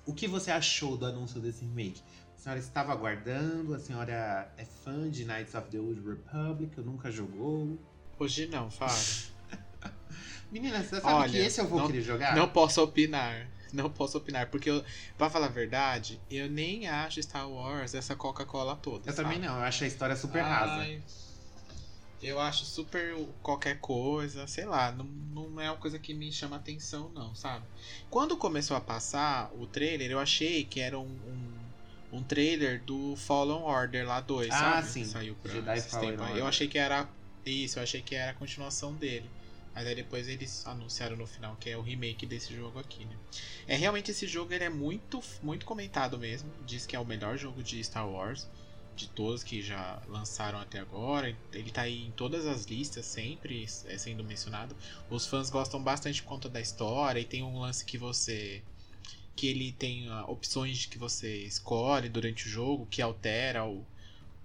O 0.06 0.14
que 0.14 0.26
você 0.26 0.50
achou 0.50 0.96
do 0.96 1.04
anúncio 1.04 1.40
desse 1.40 1.62
remake? 1.64 2.00
A 2.36 2.38
senhora 2.38 2.60
estava 2.60 2.92
aguardando? 2.92 3.74
A 3.74 3.78
senhora 3.78 4.52
é 4.56 4.64
fã 4.64 5.10
de 5.10 5.24
Knights 5.24 5.54
of 5.54 5.68
the 5.70 5.78
Old 5.80 6.00
Republic? 6.06 6.78
Nunca 6.80 7.10
jogou? 7.10 7.78
Hoje 8.18 8.46
não, 8.46 8.70
fala. 8.70 8.92
Menina, 10.52 10.82
você 10.82 11.00
sabe 11.00 11.12
Olha, 11.14 11.28
que 11.30 11.38
esse 11.38 11.60
eu 11.60 11.66
vou 11.66 11.80
não- 11.80 11.86
querer 11.86 12.02
jogar? 12.02 12.36
Não 12.36 12.48
posso 12.48 12.82
opinar. 12.82 13.48
Não 13.72 13.90
posso 13.90 14.16
opinar, 14.16 14.48
porque, 14.48 14.70
eu, 14.70 14.84
pra 15.18 15.28
falar 15.28 15.46
a 15.46 15.50
verdade, 15.50 16.20
eu 16.30 16.48
nem 16.48 16.86
acho 16.86 17.20
Star 17.20 17.50
Wars 17.50 17.94
essa 17.94 18.14
Coca-Cola 18.14 18.76
toda. 18.76 19.10
Eu 19.10 19.14
também 19.14 19.34
sabe? 19.34 19.46
não, 19.46 19.56
eu 19.56 19.64
acho 19.64 19.82
a 19.82 19.86
história 19.88 20.14
super 20.14 20.40
rasa. 20.40 20.72
Ai, 20.82 21.02
Eu 22.22 22.38
acho 22.40 22.64
super 22.64 23.14
qualquer 23.42 23.80
coisa, 23.80 24.46
sei 24.46 24.64
lá, 24.64 24.92
não, 24.92 25.04
não 25.04 25.60
é 25.60 25.68
uma 25.68 25.76
coisa 25.76 25.98
que 25.98 26.14
me 26.14 26.30
chama 26.32 26.56
atenção, 26.56 27.10
não, 27.10 27.34
sabe? 27.34 27.66
Quando 28.08 28.36
começou 28.36 28.76
a 28.76 28.80
passar 28.80 29.50
o 29.52 29.66
trailer, 29.66 30.10
eu 30.12 30.18
achei 30.20 30.64
que 30.64 30.78
era 30.80 30.98
um, 30.98 31.02
um, 31.04 31.65
um 32.16 32.22
trailer 32.22 32.82
do 32.82 33.14
Fallen 33.16 33.62
Order 33.62 34.06
lá 34.06 34.20
2, 34.20 34.50
Ah, 34.50 34.58
sabe? 34.58 34.88
sim. 34.88 35.00
Que 35.02 35.08
saiu 35.08 35.34
pra 35.36 35.52
Jedi 35.52 35.78
esses 35.78 35.90
Fallen 35.90 36.08
tempos 36.10 36.22
aí. 36.24 36.28
Order. 36.30 36.42
Eu 36.44 36.48
achei 36.48 36.68
que 36.68 36.78
era. 36.78 37.08
Isso, 37.44 37.78
eu 37.78 37.82
achei 37.82 38.02
que 38.02 38.14
era 38.14 38.32
a 38.32 38.34
continuação 38.34 38.92
dele. 38.94 39.30
Mas 39.74 39.86
aí 39.86 39.94
depois 39.94 40.26
eles 40.26 40.66
anunciaram 40.66 41.16
no 41.16 41.26
final 41.26 41.54
que 41.60 41.68
é 41.68 41.76
o 41.76 41.82
remake 41.82 42.24
desse 42.24 42.56
jogo 42.56 42.78
aqui, 42.78 43.04
né? 43.04 43.14
É 43.68 43.76
realmente 43.76 44.10
esse 44.10 44.26
jogo 44.26 44.52
ele 44.54 44.64
é 44.64 44.70
muito, 44.70 45.22
muito 45.42 45.66
comentado 45.66 46.18
mesmo. 46.18 46.50
Diz 46.66 46.86
que 46.86 46.96
é 46.96 46.98
o 46.98 47.04
melhor 47.04 47.36
jogo 47.36 47.62
de 47.62 47.84
Star 47.84 48.08
Wars 48.08 48.48
de 48.96 49.06
todos 49.10 49.44
que 49.44 49.60
já 49.60 50.00
lançaram 50.08 50.58
até 50.58 50.78
agora. 50.78 51.36
Ele 51.52 51.70
tá 51.70 51.82
aí 51.82 52.06
em 52.06 52.10
todas 52.12 52.46
as 52.46 52.64
listas, 52.64 53.04
sempre 53.04 53.66
é 53.84 53.98
sendo 53.98 54.24
mencionado. 54.24 54.74
Os 55.10 55.26
fãs 55.26 55.50
gostam 55.50 55.82
bastante 55.82 56.22
por 56.22 56.30
conta 56.30 56.48
da 56.48 56.58
história 56.62 57.20
e 57.20 57.24
tem 57.26 57.42
um 57.42 57.58
lance 57.60 57.84
que 57.84 57.98
você. 57.98 58.62
Que 59.36 59.46
ele 59.48 59.72
tem 59.72 60.08
ah, 60.08 60.24
opções 60.26 60.86
que 60.86 60.98
você 60.98 61.44
escolhe 61.44 62.08
durante 62.08 62.46
o 62.46 62.50
jogo 62.50 62.86
que 62.86 63.02
altera 63.02 63.64
o, 63.64 63.84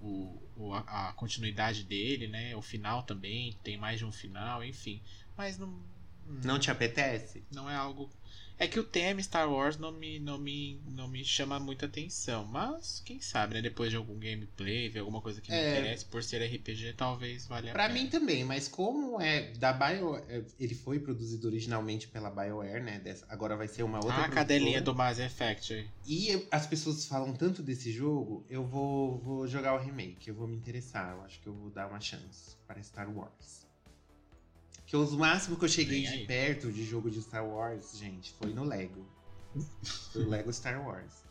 o, 0.02 0.38
o- 0.58 0.74
a, 0.74 1.10
a 1.10 1.14
continuidade 1.14 1.84
dele, 1.84 2.28
né? 2.28 2.56
O 2.56 2.62
final 2.62 3.04
também, 3.04 3.58
tem 3.64 3.78
mais 3.78 4.00
de 4.00 4.06
um 4.06 4.12
final, 4.12 4.64
enfim. 4.64 5.02
Mas 5.38 5.58
não. 5.58 5.74
Não 6.44 6.60
te 6.60 6.72
apetece? 6.72 7.44
Não 7.52 7.70
é 7.70 7.76
algo. 7.76 8.10
É 8.64 8.68
que 8.68 8.80
o 8.80 8.84
tema 8.84 9.20
Star 9.24 9.52
Wars 9.52 9.76
não 9.80 9.92
me, 9.92 10.20
não 10.20 10.38
me, 10.38 10.80
não 10.86 11.08
me 11.08 11.26
chama 11.26 11.60
muita 11.60 11.88
atenção. 11.88 12.46
Mas, 12.46 13.02
quem 13.04 13.20
sabe, 13.20 13.56
né? 13.56 13.62
Depois 13.62 13.90
de 13.90 13.96
algum 13.98 14.20
gameplay, 14.20 14.88
ver 14.88 15.00
alguma 15.00 15.20
coisa 15.20 15.42
que 15.42 15.50
me 15.52 15.58
É. 15.58 15.72
interesse, 15.80 16.06
por 16.06 16.24
ser 16.24 16.44
RPG, 16.44 16.94
talvez 16.94 17.48
valha 17.48 17.72
a 17.72 17.74
Pra 17.74 17.88
pena. 17.88 18.00
mim 18.00 18.08
também, 18.08 18.44
mas 18.44 18.68
como 18.68 19.20
é 19.20 19.52
da 19.54 19.74
Bio, 19.74 20.16
é, 20.16 20.46
ele 20.60 20.76
foi 20.76 21.00
produzido 21.00 21.48
originalmente 21.48 22.08
pela 22.08 22.30
BioWare, 22.30 22.84
né? 22.84 23.00
dessa- 23.00 23.26
agora 23.30 23.56
vai 23.58 23.68
ser 23.68 23.82
uma 23.82 23.98
outra 23.98 24.14
Ah, 24.14 24.26
a 24.26 24.30
cadelinha 24.30 24.80
do 24.80 24.94
Mass 24.94 25.18
Effect 25.18 25.74
aí. 25.74 25.88
E 26.06 26.48
as 26.52 26.68
pessoas 26.68 27.08
falam 27.08 27.34
tanto 27.34 27.64
desse 27.64 27.92
jogo, 27.92 28.46
eu 28.48 28.64
vou, 28.64 29.18
vou 29.22 29.48
jogar 29.48 29.74
o 29.74 29.80
remake, 29.80 30.28
eu 30.30 30.36
vou 30.36 30.48
me 30.48 30.56
interessar, 30.56 31.16
eu 31.18 31.24
acho 31.24 31.42
que 31.42 31.48
eu 31.48 31.54
vou 31.56 31.72
dar 31.72 31.88
uma 31.88 32.00
chance 32.00 32.56
para 32.68 32.80
Star 32.84 33.10
Wars. 33.12 33.61
Que 34.92 34.98
os 34.98 35.14
máximos 35.14 35.58
que 35.58 35.64
eu 35.64 35.70
cheguei 35.70 36.02
de 36.06 36.26
perto 36.26 36.70
de 36.70 36.84
jogo 36.86 37.10
de 37.10 37.22
Star 37.22 37.48
Wars, 37.48 37.98
gente, 37.98 38.34
foi 38.34 38.54
no 38.54 38.66
Lego. 38.66 39.06
Foi 40.12 40.24
o 40.26 40.30
Lego 40.30 40.52
Star 40.52 40.86
Wars. 40.86 41.24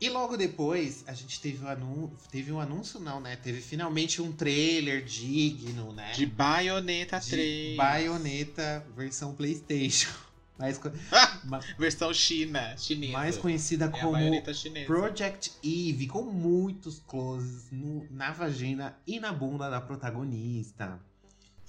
E 0.00 0.08
logo 0.08 0.36
depois, 0.36 1.02
a 1.08 1.12
gente 1.14 1.40
teve 1.40 1.64
um 1.64 1.68
anúncio. 1.68 2.16
Teve 2.30 2.52
um 2.52 2.60
anúncio, 2.60 3.00
não, 3.00 3.20
né? 3.20 3.34
Teve 3.34 3.60
finalmente 3.60 4.22
um 4.22 4.30
trailer 4.32 5.04
digno, 5.04 5.92
né? 5.92 6.12
De 6.12 6.24
Bayonetta 6.26 7.18
De 7.18 7.28
3. 7.30 7.76
Bayonetta 7.76 8.86
versão 8.96 9.34
PlayStation. 9.34 10.10
Mais, 10.58 10.78
co- 10.78 10.90
ma- 11.44 11.58
Versão 11.76 12.14
China, 12.14 12.76
chinesa. 12.76 13.12
mais 13.12 13.36
conhecida 13.36 13.86
é 13.86 13.88
como 13.88 14.12
baioneta 14.12 14.54
chinesa. 14.54 14.86
Project 14.86 15.52
Eve, 15.62 16.06
com 16.06 16.22
muitos 16.22 17.00
closes 17.00 17.68
no- 17.72 18.06
na 18.10 18.30
vagina 18.32 18.96
e 19.06 19.18
na 19.18 19.32
bunda 19.32 19.68
da 19.68 19.80
protagonista. 19.80 21.00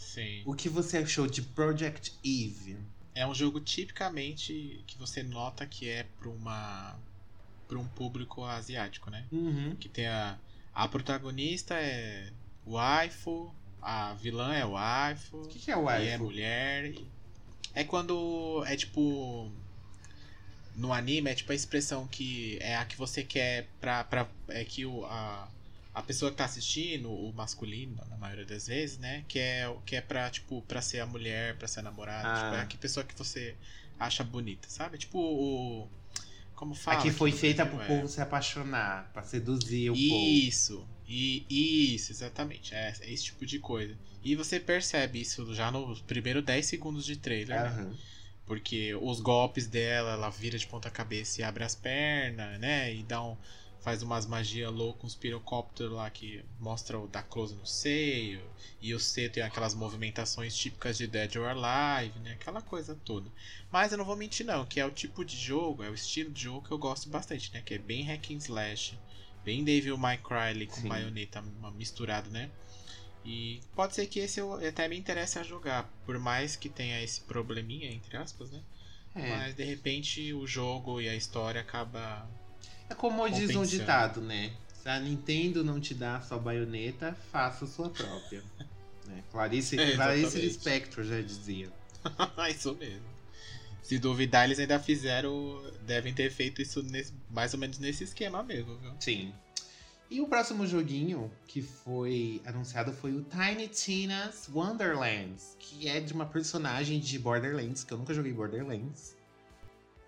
Sim. 0.03 0.43
O 0.45 0.53
que 0.53 0.69
você 0.69 0.97
achou 0.97 1.27
de 1.27 1.41
Project 1.41 2.13
Eve? 2.23 2.77
É 3.15 3.25
um 3.25 3.33
jogo 3.33 3.59
tipicamente 3.59 4.83
que 4.87 4.97
você 4.97 5.23
nota 5.23 5.65
que 5.65 5.87
é 5.89 6.03
pra 6.19 6.29
uma. 6.29 6.95
pra 7.67 7.77
um 7.79 7.87
público 7.87 8.43
asiático, 8.43 9.09
né? 9.09 9.25
Uhum. 9.31 9.75
Que 9.79 9.87
tem 9.89 10.07
a. 10.07 10.37
A 10.73 10.87
protagonista 10.87 11.75
é 11.75 12.31
waifu, 12.65 13.53
a 13.81 14.13
vilã 14.15 14.53
é 14.53 14.65
waifu. 14.65 15.37
O 15.37 15.47
que, 15.47 15.59
que 15.59 15.71
é 15.71 15.77
o 15.77 15.81
E 15.81 15.83
é 15.83 15.85
waifu? 16.17 16.23
mulher. 16.23 16.93
É 17.75 17.83
quando. 17.83 18.63
É 18.67 18.75
tipo. 18.75 19.51
No 20.75 20.91
anime 20.91 21.29
é 21.29 21.35
tipo 21.35 21.51
a 21.51 21.55
expressão 21.55 22.07
que 22.07 22.57
é 22.59 22.75
a 22.75 22.85
que 22.85 22.97
você 22.97 23.23
quer 23.23 23.67
pra. 23.79 24.03
pra 24.03 24.27
é 24.47 24.65
que 24.65 24.85
o, 24.87 25.05
a, 25.05 25.47
a 25.93 26.01
pessoa 26.01 26.31
que 26.31 26.37
tá 26.37 26.45
assistindo, 26.45 27.11
o 27.11 27.31
masculino, 27.33 27.95
na 28.09 28.17
maioria 28.17 28.45
das 28.45 28.67
vezes, 28.67 28.97
né? 28.97 29.23
Que 29.27 29.37
é, 29.39 29.75
que 29.85 29.95
é 29.95 30.01
pra, 30.01 30.29
tipo, 30.29 30.61
pra 30.63 30.81
ser 30.81 30.99
a 30.99 31.05
mulher, 31.05 31.55
pra 31.57 31.67
ser 31.67 31.81
a 31.81 31.83
namorada. 31.83 32.27
Ah. 32.27 32.35
Tipo, 32.43 32.55
é 32.55 32.61
a 32.61 32.65
que 32.65 32.77
pessoa 32.77 33.03
que 33.03 33.15
você 33.15 33.55
acha 33.99 34.23
bonita, 34.23 34.67
sabe? 34.69 34.97
Tipo 34.97 35.19
o. 35.19 35.87
Como 36.55 36.73
fala? 36.73 36.99
Aqui 36.99 37.11
foi 37.11 37.31
no 37.31 37.37
feita 37.37 37.65
pro 37.65 37.81
é- 37.81 37.87
povo 37.87 38.07
se 38.07 38.21
apaixonar, 38.21 39.09
pra 39.11 39.23
seduzir 39.23 39.89
o 39.89 39.93
povo. 39.93 40.25
isso, 40.25 40.87
e, 41.07 41.45
isso, 41.95 42.11
exatamente. 42.11 42.73
É, 42.73 42.93
é 43.01 43.11
esse 43.13 43.25
tipo 43.25 43.45
de 43.45 43.59
coisa. 43.59 43.95
E 44.23 44.35
você 44.35 44.59
percebe 44.59 45.21
isso 45.21 45.53
já 45.53 45.69
nos 45.69 46.01
primeiros 46.01 46.43
10 46.43 46.65
segundos 46.65 47.05
de 47.05 47.17
trailer, 47.17 47.61
né? 47.61 47.67
Aham. 47.67 47.97
Porque 48.45 48.93
os 48.95 49.19
golpes 49.21 49.67
dela, 49.67 50.13
ela 50.13 50.29
vira 50.29 50.57
de 50.57 50.67
ponta 50.67 50.89
cabeça 50.89 51.39
e 51.41 51.43
abre 51.43 51.63
as 51.63 51.75
pernas, 51.75 52.59
né? 52.59 52.93
E 52.93 53.03
dá 53.03 53.21
um, 53.23 53.37
faz 53.83 54.01
umas 54.01 54.25
magias 54.25 54.71
loucas, 54.71 55.03
uns 55.03 55.15
pirocópteros 55.15 55.93
lá 55.93 56.09
que 56.09 56.43
mostra 56.59 56.97
o 56.97 57.07
da 57.07 57.21
close 57.21 57.53
no 57.53 57.65
seio. 57.65 58.41
E 58.81 58.93
o 58.93 58.99
C 58.99 59.29
tem 59.29 59.43
aquelas 59.43 59.75
movimentações 59.75 60.55
típicas 60.55 60.97
de 60.97 61.05
Dead 61.05 61.35
or 61.35 61.47
Alive, 61.47 62.17
né? 62.19 62.33
Aquela 62.33 62.61
coisa 62.61 62.95
toda. 63.03 63.29
Mas 63.71 63.91
eu 63.91 63.97
não 63.97 64.05
vou 64.05 64.15
mentir 64.15 64.45
não, 64.45 64.65
que 64.65 64.79
é 64.79 64.85
o 64.85 64.91
tipo 64.91 65.23
de 65.25 65.35
jogo, 65.35 65.83
é 65.83 65.89
o 65.89 65.93
estilo 65.93 66.31
de 66.31 66.43
jogo 66.43 66.65
que 66.65 66.71
eu 66.71 66.77
gosto 66.77 67.09
bastante, 67.09 67.53
né? 67.53 67.61
Que 67.61 67.75
é 67.75 67.77
bem 67.77 68.03
hack 68.03 68.31
and 68.31 68.37
slash, 68.37 68.97
bem 69.43 69.63
Devil 69.63 69.97
May 69.97 70.17
Cry 70.17 70.49
ali 70.49 70.67
com 70.67 70.81
Sim. 70.81 70.87
baioneta 70.87 71.43
misturado, 71.75 72.29
né? 72.29 72.49
E 73.25 73.61
pode 73.73 73.95
ser 73.95 74.07
que 74.07 74.19
esse 74.19 74.39
eu 74.39 74.53
até 74.53 74.87
me 74.87 74.97
interesse 74.97 75.39
a 75.39 75.43
jogar, 75.43 75.89
por 76.05 76.17
mais 76.19 76.55
que 76.55 76.69
tenha 76.69 77.01
esse 77.01 77.21
probleminha, 77.21 77.91
entre 77.91 78.17
aspas, 78.17 78.51
né? 78.51 78.61
É. 79.15 79.29
Mas 79.29 79.55
de 79.55 79.63
repente 79.63 80.33
o 80.33 80.45
jogo 80.47 80.99
e 80.99 81.07
a 81.07 81.15
história 81.15 81.61
acaba. 81.61 82.27
É 82.89 82.93
como 82.95 83.27
diz 83.29 83.55
um 83.55 83.63
ditado, 83.63 84.21
né? 84.21 84.53
Se 84.81 84.89
a 84.89 84.99
Nintendo 84.99 85.63
não 85.63 85.79
te 85.79 85.93
dá 85.93 86.17
a 86.17 86.21
sua 86.21 86.37
baioneta, 86.37 87.15
faça 87.31 87.65
a 87.65 87.67
sua 87.67 87.89
própria. 87.89 88.43
né? 89.07 89.23
Clarice, 89.31 89.79
É, 89.79 89.95
Clarice. 89.95 90.39
Lispector 90.39 91.03
já 91.03 91.21
dizia. 91.21 91.71
isso 92.49 92.75
mesmo. 92.75 93.13
Se 93.81 93.97
duvidar, 93.97 94.45
eles 94.45 94.59
ainda 94.59 94.79
fizeram. 94.79 95.61
Devem 95.85 96.13
ter 96.13 96.31
feito 96.31 96.61
isso 96.61 96.81
nesse- 96.83 97.13
mais 97.29 97.53
ou 97.53 97.59
menos 97.59 97.79
nesse 97.79 98.03
esquema 98.03 98.43
mesmo, 98.43 98.77
viu? 98.77 98.91
Sim. 98.99 99.33
E 100.09 100.21
o 100.21 100.27
próximo 100.27 100.67
joguinho 100.67 101.31
que 101.47 101.61
foi 101.61 102.41
anunciado 102.45 102.93
foi 102.93 103.13
o 103.13 103.23
Tiny 103.23 103.67
Tina's 103.67 104.47
Wonderlands, 104.53 105.55
que 105.59 105.87
é 105.87 105.99
de 105.99 106.13
uma 106.13 106.25
personagem 106.25 106.99
de 106.99 107.17
Borderlands, 107.17 107.83
que 107.83 107.93
eu 107.93 107.97
nunca 107.97 108.13
joguei 108.13 108.31
Borderlands. 108.31 109.15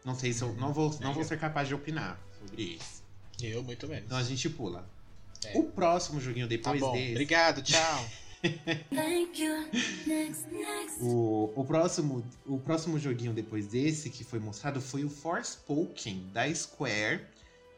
Não 0.03 0.13
sei 0.13 0.31
se 0.31 0.43
eu 0.43 0.53
não 0.55 0.71
vou, 0.71 0.95
não 1.01 1.13
vou 1.13 1.23
ser 1.23 1.39
capaz 1.39 1.67
de 1.67 1.73
opinar 1.73 2.19
sobre 2.45 2.63
isso. 2.63 3.03
Eu, 3.41 3.63
muito 3.63 3.87
menos. 3.87 4.05
Então 4.05 4.17
a 4.17 4.23
gente 4.23 4.49
pula. 4.49 4.87
É. 5.45 5.57
O 5.57 5.63
próximo 5.63 6.19
joguinho 6.19 6.45
Tá 6.47 6.49
depois 6.49 6.79
bom, 6.79 6.93
desse. 6.93 7.11
obrigado, 7.11 7.61
tchau. 7.61 8.05
Thank 8.93 9.41
you. 9.41 9.67
Next, 10.05 10.47
next. 10.51 11.01
O, 11.01 11.51
o, 11.55 11.65
próximo, 11.65 12.23
o 12.45 12.59
próximo 12.59 12.99
joguinho 12.99 13.33
depois 13.33 13.67
desse 13.67 14.09
que 14.09 14.23
foi 14.23 14.39
mostrado 14.39 14.79
foi 14.79 15.03
o 15.03 15.09
Forspoken 15.09 16.29
da 16.31 16.53
Square, 16.53 17.25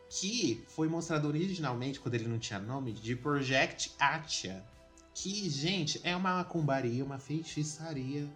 que 0.09 0.63
foi 0.67 0.87
mostrado 0.89 1.27
originalmente, 1.27 1.99
quando 1.99 2.15
ele 2.15 2.27
não 2.27 2.37
tinha 2.37 2.59
nome, 2.59 2.91
de 2.91 3.15
Project 3.15 3.93
Atia. 3.97 4.63
Que, 5.13 5.49
gente, 5.49 5.99
é 6.03 6.15
uma 6.15 6.37
macumbaria, 6.37 7.03
uma 7.03 7.17
feitiçaria 7.17 8.27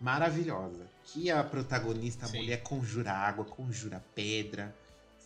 maravilhosa. 0.00 0.86
Que 1.04 1.30
a 1.30 1.44
protagonista, 1.44 2.26
a 2.26 2.28
mulher, 2.30 2.62
conjura 2.62 3.12
água, 3.12 3.44
conjura 3.44 4.02
pedra, 4.14 4.74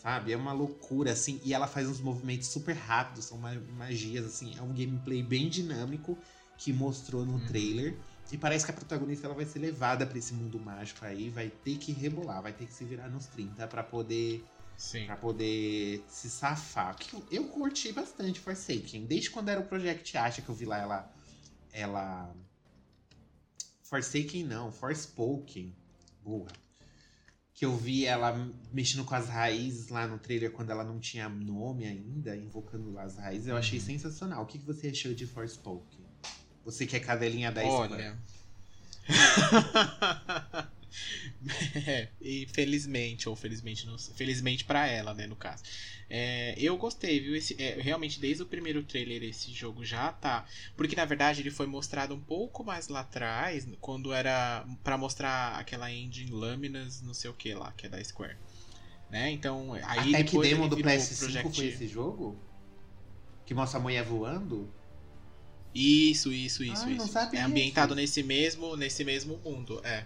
sabe? 0.04 0.32
É 0.32 0.36
uma 0.36 0.52
loucura, 0.52 1.12
assim. 1.12 1.40
E 1.42 1.54
ela 1.54 1.66
faz 1.66 1.88
uns 1.88 1.98
movimentos 1.98 2.48
super 2.48 2.74
rápidos, 2.74 3.24
são 3.24 3.38
ma- 3.38 3.54
magias, 3.76 4.26
assim. 4.26 4.54
É 4.56 4.60
um 4.62 4.68
gameplay 4.74 5.22
bem 5.22 5.48
dinâmico 5.48 6.16
que 6.58 6.72
mostrou 6.72 7.24
no 7.24 7.32
Uhum. 7.38 7.46
trailer. 7.46 7.96
E 8.30 8.36
parece 8.36 8.64
que 8.66 8.70
a 8.70 8.74
protagonista 8.74 9.26
ela 9.26 9.34
vai 9.34 9.44
ser 9.46 9.58
levada 9.60 10.06
pra 10.06 10.18
esse 10.18 10.34
mundo 10.34 10.58
mágico 10.60 11.04
aí, 11.04 11.30
vai 11.30 11.48
ter 11.48 11.78
que 11.78 11.92
rebolar, 11.92 12.42
vai 12.42 12.52
ter 12.52 12.66
que 12.66 12.72
se 12.74 12.84
virar 12.84 13.08
nos 13.08 13.26
30 13.26 13.66
pra 13.66 13.82
poder 13.82 14.44
Sim. 14.76 15.06
Pra 15.06 15.16
poder 15.16 16.04
se 16.08 16.28
safar. 16.28 16.96
Que 16.96 17.14
eu, 17.14 17.24
eu 17.30 17.44
curti 17.44 17.92
bastante 17.92 18.40
Forsaken. 18.40 19.06
Desde 19.06 19.30
quando 19.30 19.48
era 19.48 19.60
o 19.60 19.64
Project 19.64 20.16
Asha 20.18 20.42
que 20.42 20.48
eu 20.48 20.54
vi 20.54 20.64
lá 20.64 20.78
ela. 20.78 21.12
Ela. 21.72 22.34
Forsaken 23.84 24.42
não, 24.44 24.72
Forspoken. 24.72 25.72
Boa. 26.24 26.48
Que 27.54 27.64
eu 27.64 27.76
vi 27.76 28.04
ela 28.04 28.50
mexendo 28.72 29.04
com 29.04 29.14
as 29.14 29.28
raízes 29.28 29.88
lá 29.88 30.06
no 30.06 30.18
trailer 30.18 30.50
quando 30.50 30.70
ela 30.70 30.82
não 30.84 30.98
tinha 30.98 31.28
nome 31.28 31.86
ainda, 31.86 32.36
invocando 32.36 32.92
lá 32.92 33.04
as 33.04 33.16
raízes. 33.16 33.46
Eu 33.46 33.56
achei 33.56 33.78
sensacional. 33.78 34.42
O 34.42 34.46
que, 34.46 34.58
que 34.58 34.66
você 34.66 34.88
achou 34.88 35.14
de 35.14 35.24
Forspoken? 35.24 36.04
Você 36.64 36.84
que 36.84 36.96
é 36.96 37.00
cadelinha 37.00 37.52
da. 37.52 37.62
Olha. 37.62 38.18
É, 41.86 42.08
e 42.20 42.46
felizmente, 42.52 43.28
ou 43.28 43.36
felizmente 43.36 43.86
não 43.86 43.98
sei, 43.98 44.14
felizmente 44.14 44.64
pra 44.64 44.86
ela, 44.86 45.12
né, 45.12 45.26
no 45.26 45.36
caso. 45.36 45.62
É, 46.08 46.54
eu 46.58 46.76
gostei, 46.76 47.20
viu? 47.20 47.34
Esse, 47.34 47.60
é, 47.60 47.80
realmente, 47.80 48.20
desde 48.20 48.42
o 48.42 48.46
primeiro 48.46 48.82
trailer, 48.82 49.22
esse 49.22 49.52
jogo 49.52 49.84
já 49.84 50.12
tá. 50.12 50.46
Porque 50.76 50.94
na 50.96 51.04
verdade 51.04 51.40
ele 51.40 51.50
foi 51.50 51.66
mostrado 51.66 52.14
um 52.14 52.20
pouco 52.20 52.62
mais 52.64 52.88
lá 52.88 53.00
atrás, 53.00 53.66
quando 53.80 54.12
era 54.12 54.66
pra 54.82 54.96
mostrar 54.96 55.58
aquela 55.58 55.90
engine 55.90 56.30
Lâminas, 56.30 57.00
não 57.02 57.14
sei 57.14 57.30
o 57.30 57.34
que 57.34 57.54
lá, 57.54 57.72
que 57.72 57.86
é 57.86 57.88
da 57.88 58.02
Square. 58.02 58.36
Né? 59.10 59.30
Então, 59.30 59.74
aí 59.74 60.10
Até 60.10 60.24
que 60.24 60.38
demo 60.38 60.68
do 60.68 60.76
virou 60.76 60.90
PS5 60.92 61.18
Project- 61.18 61.54
foi 61.56 61.66
esse 61.66 61.88
jogo? 61.88 62.38
Que 63.46 63.54
mostra 63.54 63.78
a 63.78 63.82
mulher 63.82 64.04
voando? 64.04 64.72
Isso, 65.74 66.32
isso, 66.32 66.62
isso, 66.62 66.84
Ah, 66.86 66.90
isso. 66.92 67.18
É 67.32 67.42
ambientado 67.42 67.94
nesse 67.94 68.22
mesmo, 68.22 68.76
nesse 68.76 69.04
mesmo 69.04 69.38
mundo, 69.44 69.80
é. 69.84 70.04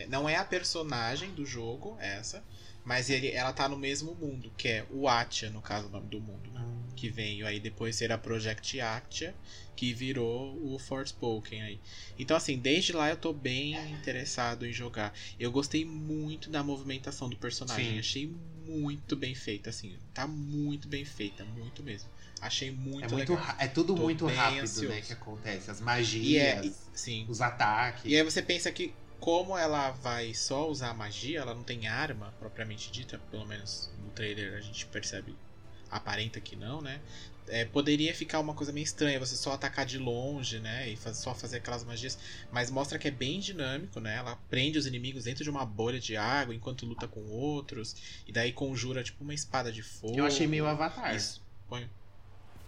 É, 0.00 0.06
Não 0.06 0.28
é 0.28 0.36
a 0.36 0.44
personagem 0.44 1.30
do 1.32 1.44
jogo, 1.44 1.96
essa, 2.00 2.42
mas 2.84 3.10
ele, 3.10 3.28
ela 3.28 3.52
tá 3.52 3.68
no 3.68 3.76
mesmo 3.76 4.14
mundo, 4.14 4.52
que 4.56 4.68
é 4.68 4.86
o 4.90 5.08
Atia, 5.08 5.50
no 5.50 5.60
caso, 5.60 5.88
o 5.88 5.90
nome 5.90 6.08
do 6.08 6.20
mundo, 6.20 6.50
né? 6.50 6.66
Que 6.96 7.08
veio 7.08 7.46
aí 7.46 7.60
depois 7.60 7.96
ser 7.96 8.10
a 8.12 8.18
Project 8.18 8.80
Actia, 8.80 9.34
que 9.76 9.92
virou 9.94 10.58
o 10.62 10.78
Forspoken 10.78 11.62
aí. 11.62 11.80
Então, 12.18 12.36
assim, 12.36 12.58
desde 12.58 12.92
lá 12.92 13.08
eu 13.08 13.16
tô 13.16 13.32
bem 13.32 13.74
interessado 13.92 14.66
em 14.66 14.72
jogar. 14.72 15.14
Eu 15.38 15.50
gostei 15.50 15.84
muito 15.84 16.50
da 16.50 16.62
movimentação 16.62 17.28
do 17.30 17.36
personagem. 17.36 17.92
Sim. 17.94 17.98
Achei 17.98 18.26
muito 18.66 19.16
bem 19.16 19.34
feita, 19.34 19.70
assim. 19.70 19.96
Tá 20.12 20.26
muito 20.26 20.86
bem 20.88 21.04
feita, 21.04 21.44
muito 21.44 21.82
mesmo. 21.82 22.10
Achei 22.40 22.70
muito, 22.70 23.04
É, 23.04 23.08
muito, 23.08 23.32
legal. 23.34 23.54
é 23.58 23.68
tudo 23.68 23.94
Tô 23.94 24.02
muito 24.02 24.26
rápido, 24.26 24.62
ansioso. 24.62 24.88
né? 24.88 25.00
Que 25.00 25.12
acontece. 25.12 25.70
As 25.70 25.80
é, 25.80 25.84
magias, 25.84 26.66
e- 26.66 26.98
sim. 26.98 27.26
os 27.28 27.40
ataques. 27.40 28.04
E 28.04 28.16
aí 28.16 28.22
você 28.22 28.42
pensa 28.42 28.70
que 28.72 28.94
como 29.20 29.56
ela 29.56 29.90
vai 29.90 30.34
só 30.34 30.68
usar 30.68 30.94
magia, 30.94 31.40
ela 31.40 31.54
não 31.54 31.62
tem 31.62 31.86
arma 31.86 32.32
propriamente 32.38 32.90
dita, 32.90 33.18
pelo 33.30 33.46
menos 33.46 33.90
no 34.02 34.10
trailer 34.10 34.54
a 34.54 34.60
gente 34.60 34.86
percebe, 34.86 35.36
aparenta 35.90 36.40
que 36.40 36.56
não, 36.56 36.80
né? 36.80 37.00
É, 37.48 37.64
poderia 37.64 38.14
ficar 38.14 38.38
uma 38.38 38.54
coisa 38.54 38.72
meio 38.72 38.84
estranha, 38.84 39.18
você 39.18 39.34
só 39.34 39.52
atacar 39.54 39.84
de 39.84 39.98
longe, 39.98 40.60
né? 40.60 40.88
E 40.88 40.94
faz- 40.96 41.16
só 41.16 41.34
fazer 41.34 41.56
aquelas 41.56 41.82
magias. 41.82 42.16
Mas 42.52 42.70
mostra 42.70 42.96
que 42.96 43.08
é 43.08 43.10
bem 43.10 43.40
dinâmico, 43.40 43.98
né? 43.98 44.16
Ela 44.16 44.36
prende 44.48 44.78
os 44.78 44.86
inimigos 44.86 45.24
dentro 45.24 45.42
de 45.42 45.50
uma 45.50 45.66
bolha 45.66 45.98
de 45.98 46.16
água 46.16 46.54
enquanto 46.54 46.86
luta 46.86 47.08
com 47.08 47.20
outros. 47.28 48.22
E 48.24 48.30
daí 48.32 48.52
conjura 48.52 49.02
tipo 49.02 49.24
uma 49.24 49.34
espada 49.34 49.72
de 49.72 49.82
fogo. 49.82 50.16
Eu 50.16 50.24
achei 50.26 50.46
meio 50.46 50.64
avatar. 50.66 51.12
Isso. 51.16 51.42
Põe. 51.68 51.90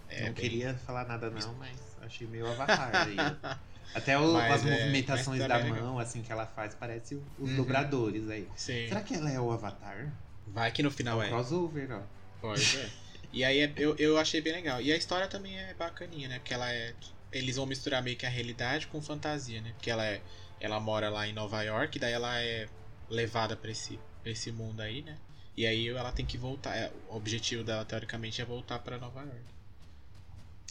É, 0.09 0.25
não 0.25 0.33
bem- 0.33 0.49
queria 0.49 0.73
falar 0.85 1.05
nada 1.07 1.29
não, 1.29 1.53
mas 1.53 1.77
achei 2.01 2.27
meio 2.27 2.45
avatar 2.45 2.91
aí. 3.07 3.15
Até 3.93 4.17
o- 4.17 4.33
Mas 4.33 4.53
as 4.61 4.65
é- 4.65 4.71
movimentações 4.71 5.39
da 5.47 5.59
é 5.59 5.63
mão, 5.69 5.99
assim, 5.99 6.21
que 6.21 6.31
ela 6.31 6.45
faz, 6.45 6.73
parece 6.75 7.15
os 7.37 7.49
Uhum. 7.49 7.55
dobradores 7.57 8.29
aí. 8.29 8.47
Sim. 8.55 8.87
Será 8.87 9.01
que 9.01 9.13
ela 9.13 9.31
é 9.31 9.39
o 9.39 9.51
avatar? 9.51 10.11
Vai 10.47 10.71
que 10.71 10.81
no 10.83 10.91
final 10.91 11.21
é 11.21 11.27
é. 11.27 11.29
crossover, 11.29 11.91
ó. 11.91 12.01
Pode, 12.41 12.77
é. 12.77 12.89
E 13.31 13.43
aí 13.43 13.59
é- 13.59 13.73
eu, 13.77 13.95
eu 13.97 14.17
achei 14.17 14.41
bem 14.41 14.53
legal. 14.53 14.81
E 14.81 14.91
a 14.91 14.97
história 14.97 15.27
também 15.27 15.57
é 15.57 15.73
bacaninha, 15.73 16.27
né? 16.27 16.39
Porque 16.39 16.53
ela 16.53 16.71
é. 16.71 16.93
Eles 17.31 17.55
vão 17.55 17.65
misturar 17.65 18.03
meio 18.03 18.15
que 18.15 18.25
a 18.25 18.29
realidade 18.29 18.85
com 18.87 19.01
fantasia, 19.01 19.59
né? 19.61 19.71
Porque 19.75 19.89
ela 19.89 20.05
é. 20.05 20.21
Ela 20.59 20.79
mora 20.79 21.09
lá 21.09 21.27
em 21.27 21.33
Nova 21.33 21.61
York, 21.63 21.97
daí 21.99 22.13
ela 22.13 22.39
é 22.39 22.67
levada 23.09 23.55
pra 23.55 23.71
esse, 23.71 23.99
pra 24.21 24.31
esse 24.31 24.51
mundo 24.51 24.81
aí, 24.81 25.01
né? 25.01 25.17
E 25.57 25.65
aí 25.67 25.87
ela 25.89 26.11
tem 26.11 26.25
que 26.25 26.37
voltar. 26.37 26.75
é, 26.75 26.91
o 27.09 27.15
objetivo 27.15 27.63
dela, 27.63 27.83
teoricamente, 27.85 28.41
é 28.41 28.45
voltar 28.45 28.79
pra 28.79 28.97
Nova 28.97 29.21
York. 29.21 29.41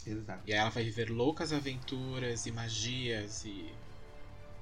Exato. 0.05 0.41
E 0.45 0.53
aí 0.53 0.59
ela 0.59 0.69
vai 0.69 0.83
viver 0.83 1.09
loucas 1.09 1.53
aventuras 1.53 2.45
e 2.45 2.51
magias 2.51 3.43
e 3.45 3.71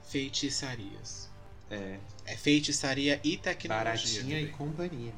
feitiçarias. 0.04 1.30
É, 1.70 1.98
É 2.26 2.36
feitiçaria 2.36 3.20
e 3.24 3.38
tecnologia. 3.38 3.86
baratinha 3.86 4.40
e 4.40 4.48
também. 4.48 4.58
companhia. 4.58 5.14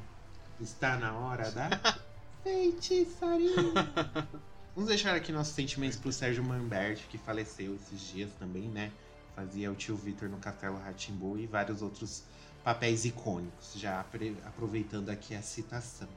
Está 0.62 0.96
na 0.98 1.14
hora 1.18 1.50
da 1.52 1.70
feitiçaria. 2.44 3.56
Vamos 4.76 4.88
deixar 4.90 5.16
aqui 5.16 5.32
nossos 5.32 5.54
sentimentos 5.54 5.98
pro 5.98 6.12
Sérgio 6.12 6.44
Manbert, 6.44 7.00
que 7.10 7.18
faleceu 7.18 7.76
esses 7.76 8.02
dias 8.12 8.30
também, 8.40 8.64
né? 8.70 8.92
Fazia 9.36 9.72
o 9.72 9.76
tio 9.76 9.96
Vitor 9.96 10.30
no 10.30 10.38
Castelo 10.38 10.78
Ratimbu 10.78 11.38
e 11.38 11.48
vários 11.48 11.82
outros 11.82 12.24
papéis 12.64 13.04
icônicos. 13.06 13.74
Já 13.76 14.00
aproveitando 14.46 15.10
aqui 15.10 15.36
a 15.36 15.42
citação. 15.42 16.08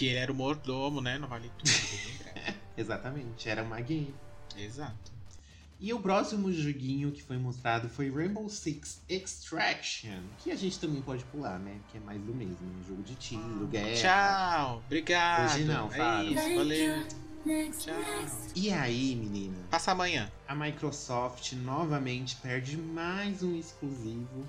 Que 0.00 0.06
ele 0.06 0.16
era 0.16 0.32
o 0.32 0.34
mordomo, 0.34 1.02
né? 1.02 1.18
Não 1.18 1.28
vale 1.28 1.52
tudo. 1.58 1.70
Exatamente, 2.74 3.50
era 3.50 3.62
uma 3.62 3.78
gay. 3.82 4.14
Exato. 4.56 5.12
E 5.78 5.92
o 5.92 6.00
próximo 6.00 6.50
joguinho 6.50 7.12
que 7.12 7.22
foi 7.22 7.36
mostrado 7.36 7.86
foi 7.86 8.10
Rainbow 8.10 8.48
Six 8.48 9.02
Extraction, 9.06 10.22
que 10.38 10.50
a 10.50 10.56
gente 10.56 10.78
também 10.78 11.02
pode 11.02 11.22
pular, 11.24 11.58
né? 11.58 11.78
Que 11.92 11.98
é 11.98 12.00
mais 12.00 12.18
do 12.18 12.34
mesmo, 12.34 12.56
um 12.80 12.82
jogo 12.82 13.02
de 13.02 13.14
tiro, 13.14 13.66
guerra. 13.70 13.94
Tchau, 13.94 14.82
obrigado. 14.86 15.54
Hoje 15.54 15.64
não, 15.64 15.92
é 15.92 15.96
fala. 15.98 16.24
isso, 16.24 16.54
valeu. 16.54 17.06
Tchau. 17.06 17.18
next. 17.44 17.90
E 18.56 18.72
aí, 18.72 19.14
menina? 19.14 19.58
Passa 19.70 19.92
amanhã. 19.92 20.32
A 20.48 20.54
Microsoft 20.54 21.52
novamente 21.52 22.36
perde 22.36 22.78
mais 22.78 23.42
um 23.42 23.54
exclusivo 23.54 24.48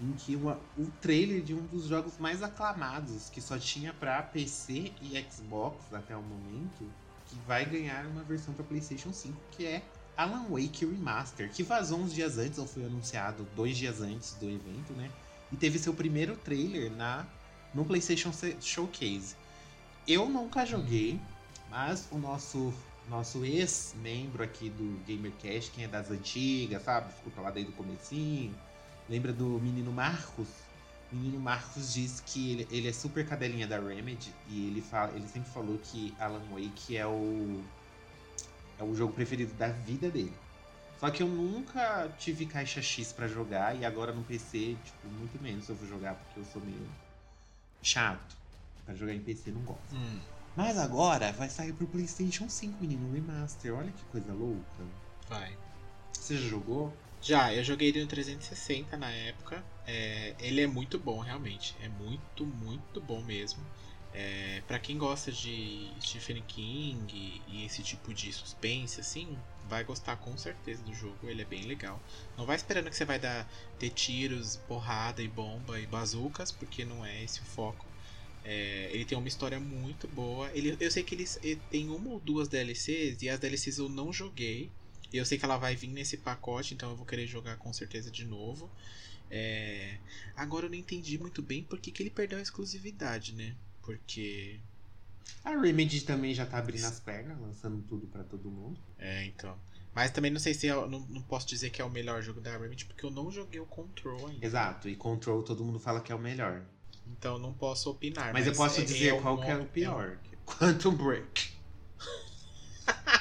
em 0.00 0.12
que 0.12 0.36
uma- 0.36 0.60
o 0.76 0.86
trailer 1.00 1.42
de 1.42 1.54
um 1.54 1.66
dos 1.66 1.86
jogos 1.86 2.18
mais 2.18 2.42
aclamados, 2.42 3.28
que 3.30 3.40
só 3.40 3.58
tinha 3.58 3.92
pra 3.92 4.22
PC 4.22 4.92
e 5.02 5.24
Xbox 5.30 5.92
até 5.92 6.16
o 6.16 6.22
momento, 6.22 6.88
que 7.26 7.36
vai 7.46 7.64
ganhar 7.64 8.06
uma 8.06 8.22
versão 8.22 8.54
pra 8.54 8.64
PlayStation 8.64 9.12
5, 9.12 9.36
que 9.50 9.66
é 9.66 9.82
Alan 10.16 10.46
Wake 10.48 10.84
Remaster, 10.84 11.50
que 11.50 11.62
vazou 11.62 12.00
uns 12.00 12.12
dias 12.12 12.38
antes, 12.38 12.58
ou 12.58 12.66
foi 12.66 12.84
anunciado 12.84 13.46
dois 13.54 13.76
dias 13.76 14.00
antes 14.00 14.34
do 14.34 14.48
evento, 14.48 14.92
né? 14.94 15.10
E 15.52 15.56
teve 15.56 15.78
seu 15.78 15.94
primeiro 15.94 16.36
trailer 16.36 16.90
na 16.90 17.26
no 17.74 17.84
PlayStation 17.84 18.32
Showcase. 18.60 19.36
Eu 20.06 20.28
nunca 20.28 20.64
joguei, 20.64 21.20
mas 21.70 22.08
o 22.10 22.18
nosso 22.18 22.72
nosso 23.08 23.42
ex-membro 23.42 24.42
aqui 24.42 24.68
do 24.68 25.00
GamerCast, 25.06 25.70
quem 25.70 25.84
é 25.84 25.88
das 25.88 26.10
antigas, 26.10 26.82
sabe? 26.82 27.10
Escuta 27.14 27.40
lá 27.40 27.50
desde 27.50 27.72
o 27.72 27.74
comecinho. 27.74 28.54
Lembra 29.08 29.32
do 29.32 29.46
menino 29.60 29.92
Marcos? 29.92 30.48
O 31.10 31.16
menino 31.16 31.40
Marcos 31.40 31.92
diz 31.94 32.20
que 32.26 32.52
ele, 32.52 32.68
ele 32.70 32.88
é 32.88 32.92
super 32.92 33.26
cadelinha 33.26 33.66
da 33.66 33.78
Remedy 33.80 34.34
e 34.48 34.66
ele, 34.66 34.82
fala, 34.82 35.12
ele 35.16 35.26
sempre 35.26 35.50
falou 35.50 35.78
que 35.78 36.14
Alan 36.18 36.42
Wake 36.50 36.96
é 36.96 37.06
o 37.06 37.62
é 38.78 38.84
o 38.84 38.94
jogo 38.94 39.12
preferido 39.12 39.52
da 39.54 39.68
vida 39.68 40.10
dele. 40.10 40.32
Só 41.00 41.10
que 41.10 41.22
eu 41.22 41.26
nunca 41.28 42.08
tive 42.18 42.44
caixa 42.46 42.82
X 42.82 43.12
pra 43.12 43.26
jogar 43.26 43.76
e 43.76 43.84
agora 43.84 44.12
no 44.12 44.22
PC, 44.22 44.76
tipo, 44.84 45.08
muito 45.08 45.40
menos 45.42 45.68
eu 45.68 45.74
vou 45.74 45.88
jogar 45.88 46.14
porque 46.14 46.40
eu 46.40 46.44
sou 46.44 46.60
meio 46.62 46.86
chato. 47.82 48.36
Pra 48.84 48.94
jogar 48.94 49.14
em 49.14 49.20
PC 49.20 49.50
não 49.50 49.62
gosto. 49.62 49.94
Hum, 49.94 50.18
Mas 50.56 50.76
agora 50.78 51.32
vai 51.32 51.48
sair 51.48 51.72
pro 51.72 51.86
PlayStation 51.86 52.48
5, 52.48 52.80
menino, 52.80 53.12
remaster. 53.12 53.74
Olha 53.74 53.90
que 53.92 54.04
coisa 54.06 54.32
louca. 54.32 54.84
vai. 55.28 55.56
Você 56.12 56.36
já 56.36 56.48
jogou? 56.48 56.94
Já, 57.20 57.52
eu 57.54 57.64
joguei 57.64 57.88
ele 57.88 58.00
no 58.02 58.06
360 58.08 58.96
na 58.96 59.10
época. 59.10 59.64
É, 59.86 60.34
ele 60.38 60.60
é 60.60 60.66
muito 60.66 60.98
bom, 60.98 61.18
realmente. 61.20 61.76
É 61.80 61.88
muito, 61.88 62.46
muito 62.46 63.00
bom 63.00 63.22
mesmo. 63.22 63.64
É, 64.12 64.62
para 64.66 64.78
quem 64.78 64.96
gosta 64.96 65.30
de 65.30 65.94
Stephen 66.00 66.42
King 66.42 67.42
e 67.46 67.64
esse 67.64 67.82
tipo 67.82 68.14
de 68.14 68.32
suspense, 68.32 69.00
assim, 69.00 69.36
vai 69.64 69.84
gostar 69.84 70.16
com 70.16 70.36
certeza 70.36 70.82
do 70.82 70.94
jogo. 70.94 71.28
Ele 71.28 71.42
é 71.42 71.44
bem 71.44 71.62
legal. 71.62 72.02
Não 72.36 72.46
vai 72.46 72.56
esperando 72.56 72.88
que 72.88 72.96
você 72.96 73.04
vai 73.04 73.18
dar 73.18 73.50
ter 73.78 73.90
tiros, 73.90 74.56
porrada 74.56 75.22
e 75.22 75.28
bomba 75.28 75.78
e 75.80 75.86
bazucas, 75.86 76.50
porque 76.52 76.84
não 76.84 77.04
é 77.04 77.22
esse 77.24 77.42
o 77.42 77.44
foco. 77.44 77.86
É, 78.44 78.88
ele 78.92 79.04
tem 79.04 79.18
uma 79.18 79.28
história 79.28 79.60
muito 79.60 80.08
boa. 80.08 80.50
Ele, 80.54 80.76
eu 80.80 80.90
sei 80.90 81.02
que 81.02 81.14
ele, 81.14 81.24
ele 81.42 81.60
tem 81.70 81.88
uma 81.90 82.10
ou 82.10 82.20
duas 82.20 82.48
DLCs 82.48 83.22
e 83.22 83.28
as 83.28 83.38
DLCs 83.40 83.78
eu 83.78 83.88
não 83.88 84.12
joguei. 84.12 84.70
Eu 85.12 85.24
sei 85.24 85.38
que 85.38 85.44
ela 85.44 85.56
vai 85.56 85.74
vir 85.74 85.88
nesse 85.88 86.18
pacote, 86.18 86.74
então 86.74 86.90
eu 86.90 86.96
vou 86.96 87.06
querer 87.06 87.26
jogar 87.26 87.56
com 87.56 87.72
certeza 87.72 88.10
de 88.10 88.24
novo. 88.24 88.70
É, 89.30 89.98
Agora 90.36 90.66
eu 90.66 90.70
não 90.70 90.76
entendi 90.76 91.18
muito 91.18 91.42
bem 91.42 91.62
por 91.62 91.78
que, 91.78 91.90
que 91.90 92.02
ele 92.02 92.10
perdeu 92.10 92.38
a 92.38 92.42
exclusividade, 92.42 93.34
né? 93.34 93.54
Porque. 93.82 94.60
A 95.44 95.50
Remedy 95.50 96.02
também 96.02 96.34
já 96.34 96.46
tá 96.46 96.58
abrindo 96.58 96.84
as 96.84 97.00
pernas, 97.00 97.38
lançando 97.38 97.82
tudo 97.82 98.06
pra 98.06 98.24
todo 98.24 98.50
mundo. 98.50 98.78
É, 98.98 99.24
então. 99.24 99.58
Mas 99.94 100.10
também 100.10 100.30
não 100.30 100.38
sei 100.38 100.54
se 100.54 100.68
é, 100.68 100.74
não, 100.74 101.00
não 101.00 101.22
posso 101.22 101.46
dizer 101.46 101.70
que 101.70 101.82
é 101.82 101.84
o 101.84 101.90
melhor 101.90 102.22
jogo 102.22 102.40
da 102.40 102.56
Remedy, 102.56 102.84
porque 102.84 103.04
eu 103.04 103.10
não 103.10 103.30
joguei 103.30 103.60
o 103.60 103.66
Control 103.66 104.28
ainda. 104.28 104.46
Exato, 104.46 104.88
e 104.88 104.94
Control 104.96 105.42
todo 105.42 105.64
mundo 105.64 105.78
fala 105.78 106.00
que 106.00 106.12
é 106.12 106.14
o 106.14 106.18
melhor. 106.18 106.62
Então 107.06 107.38
não 107.38 107.52
posso 107.52 107.90
opinar. 107.90 108.32
Mas, 108.32 108.46
eu 108.46 108.54
posso 108.54 108.80
é- 108.80 108.84
dizer 108.84 109.14
é 109.16 109.20
qual 109.20 109.40
que 109.40 109.50
é 109.50 109.56
o 109.56 109.62
é 109.62 109.66
pior. 109.66 110.18
Quantum 110.46 110.94
Break. 110.94 111.50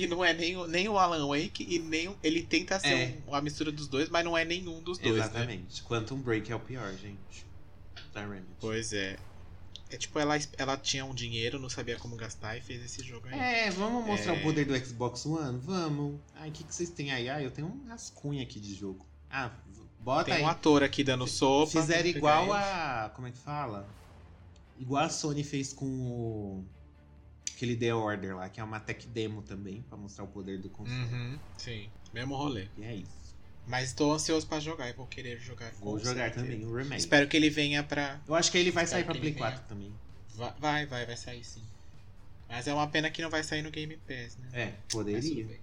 Que 0.00 0.06
não 0.06 0.24
é 0.24 0.32
nem, 0.32 0.56
o- 0.56 0.66
nem 0.66 0.88
o 0.88 0.98
Alan 0.98 1.26
Wake 1.28 1.66
e 1.68 1.78
nem 1.78 2.14
ele 2.22 2.42
tenta 2.42 2.78
ser 2.80 2.88
É. 2.88 3.14
um- 3.26 3.30
uma 3.30 3.40
mistura 3.40 3.70
dos 3.70 3.86
dois, 3.88 4.08
mas 4.08 4.24
não 4.24 4.36
é 4.36 4.44
nenhum 4.44 4.80
dos 4.82 4.98
dois, 4.98 5.14
né? 5.16 5.20
Exatamente. 5.22 5.82
Quantum 5.84 6.16
Break 6.18 6.50
é 6.50 6.56
o 6.56 6.60
pior, 6.60 6.90
gente. 6.94 7.46
Da 8.14 8.22
Remedy. 8.22 8.46
Pois 8.60 8.92
é. 8.92 9.16
É 9.90 9.96
tipo, 9.96 10.18
ela, 10.18 10.36
ela 10.56 10.76
tinha 10.76 11.04
um 11.04 11.12
dinheiro, 11.14 11.58
não 11.58 11.68
sabia 11.68 11.96
como 11.98 12.14
gastar 12.16 12.56
e 12.56 12.60
fez 12.60 12.82
esse 12.84 13.02
jogo 13.04 13.26
aí. 13.28 13.38
É, 13.38 13.70
vamos 13.70 14.06
mostrar 14.06 14.34
É. 14.36 14.38
o 14.38 14.42
poder 14.42 14.64
do 14.64 14.76
Xbox 14.78 15.26
One? 15.26 15.58
Vamos. 15.58 16.20
Ai, 16.36 16.48
o 16.48 16.52
que, 16.52 16.62
que 16.64 16.74
vocês 16.74 16.90
têm 16.90 17.10
aí? 17.12 17.28
Ah, 17.28 17.42
eu 17.42 17.50
tenho 17.50 17.66
um 17.68 17.88
rascunho 17.88 18.42
aqui 18.42 18.58
de 18.60 18.74
jogo. 18.74 19.04
Ah, 19.30 19.50
Bota 20.00 20.24
Tem 20.26 20.34
aí. 20.36 20.42
um 20.42 20.48
ator 20.48 20.82
aqui 20.82 21.04
dando 21.04 21.26
sopa. 21.26 21.72
Fizeram 21.72 22.08
igual 22.08 22.44
ele. 22.44 22.52
a. 22.54 23.12
Como 23.14 23.26
é 23.26 23.30
que 23.32 23.38
fala? 23.38 23.86
Igual 24.78 25.04
a 25.04 25.08
Sony 25.10 25.44
fez 25.44 25.74
com 25.74 25.84
o. 25.84 26.64
Aquele 27.60 27.76
The 27.76 27.92
Order 27.94 28.36
lá, 28.36 28.48
que 28.48 28.58
é 28.58 28.64
uma 28.64 28.80
tech 28.80 29.06
demo 29.08 29.42
também, 29.42 29.82
pra 29.82 29.94
mostrar 29.98 30.24
o 30.24 30.28
poder 30.28 30.58
do 30.58 30.70
console. 30.70 30.98
Uhum, 30.98 31.38
sim, 31.58 31.90
mesmo 32.10 32.34
rolê. 32.34 32.68
E 32.78 32.82
é 32.84 32.94
isso. 32.94 33.36
Mas 33.66 33.92
tô 33.92 34.10
ansioso 34.14 34.46
pra 34.46 34.58
jogar 34.58 34.88
e 34.88 34.94
vou 34.94 35.06
querer 35.06 35.38
jogar 35.38 35.70
com 35.72 35.84
Vou 35.84 35.98
jogar 35.98 36.32
certeza. 36.32 36.46
também 36.46 36.64
o 36.64 36.74
remake. 36.74 36.96
Espero 37.02 37.28
que 37.28 37.36
ele 37.36 37.50
venha 37.50 37.82
pra. 37.84 38.18
Eu 38.26 38.34
acho 38.34 38.50
que 38.50 38.56
ele 38.56 38.70
vai 38.70 38.86
sair 38.86 39.00
Espero 39.00 39.04
pra 39.04 39.12
que 39.20 39.26
ele 39.28 39.34
Play 39.36 39.50
venha. 39.50 39.58
4 39.60 39.68
também. 39.68 39.92
Va- 40.36 40.56
Vai, 40.58 40.86
vai, 40.86 41.04
vai 41.04 41.16
sair 41.18 41.44
sim. 41.44 41.62
Mas 42.48 42.66
é 42.66 42.72
uma 42.72 42.86
pena 42.88 43.10
que 43.10 43.20
não 43.20 43.28
vai 43.28 43.44
sair 43.44 43.60
no 43.60 43.70
Game 43.70 43.94
Pass, 44.08 44.38
né? 44.38 44.48
É, 44.54 44.66
poderia. 44.90 45.60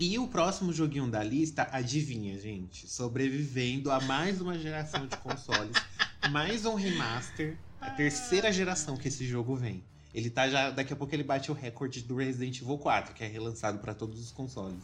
E 0.00 0.18
o 0.18 0.26
próximo 0.26 0.72
joguinho 0.72 1.08
da 1.08 1.22
lista, 1.22 1.68
adivinha, 1.70 2.36
gente? 2.40 2.88
Sobrevivendo 2.88 3.92
a 3.92 4.00
mais 4.00 4.40
uma 4.40 4.58
geração 4.58 5.06
de 5.06 5.16
consoles, 5.18 5.76
mais 6.32 6.66
um 6.66 6.74
remaster, 6.74 7.56
a 7.80 7.88
terceira 7.90 8.50
geração 8.52 8.96
que 8.96 9.06
esse 9.06 9.24
jogo 9.24 9.54
vem. 9.54 9.84
Ele 10.16 10.30
tá 10.30 10.48
já. 10.48 10.70
Daqui 10.70 10.94
a 10.94 10.96
pouco 10.96 11.14
ele 11.14 11.22
bate 11.22 11.50
o 11.50 11.54
recorde 11.54 12.00
do 12.02 12.16
Resident 12.16 12.62
Evil 12.62 12.78
4, 12.78 13.14
que 13.14 13.22
é 13.22 13.26
relançado 13.26 13.80
para 13.80 13.94
todos 13.94 14.18
os 14.18 14.32
consoles. 14.32 14.82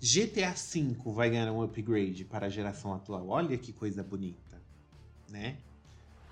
GTA 0.00 0.52
V 0.52 0.94
vai 1.12 1.28
ganhar 1.28 1.50
um 1.50 1.60
upgrade 1.60 2.24
para 2.24 2.46
a 2.46 2.48
geração 2.48 2.94
atual. 2.94 3.26
Olha 3.30 3.58
que 3.58 3.72
coisa 3.72 4.00
bonita, 4.00 4.62
né? 5.28 5.58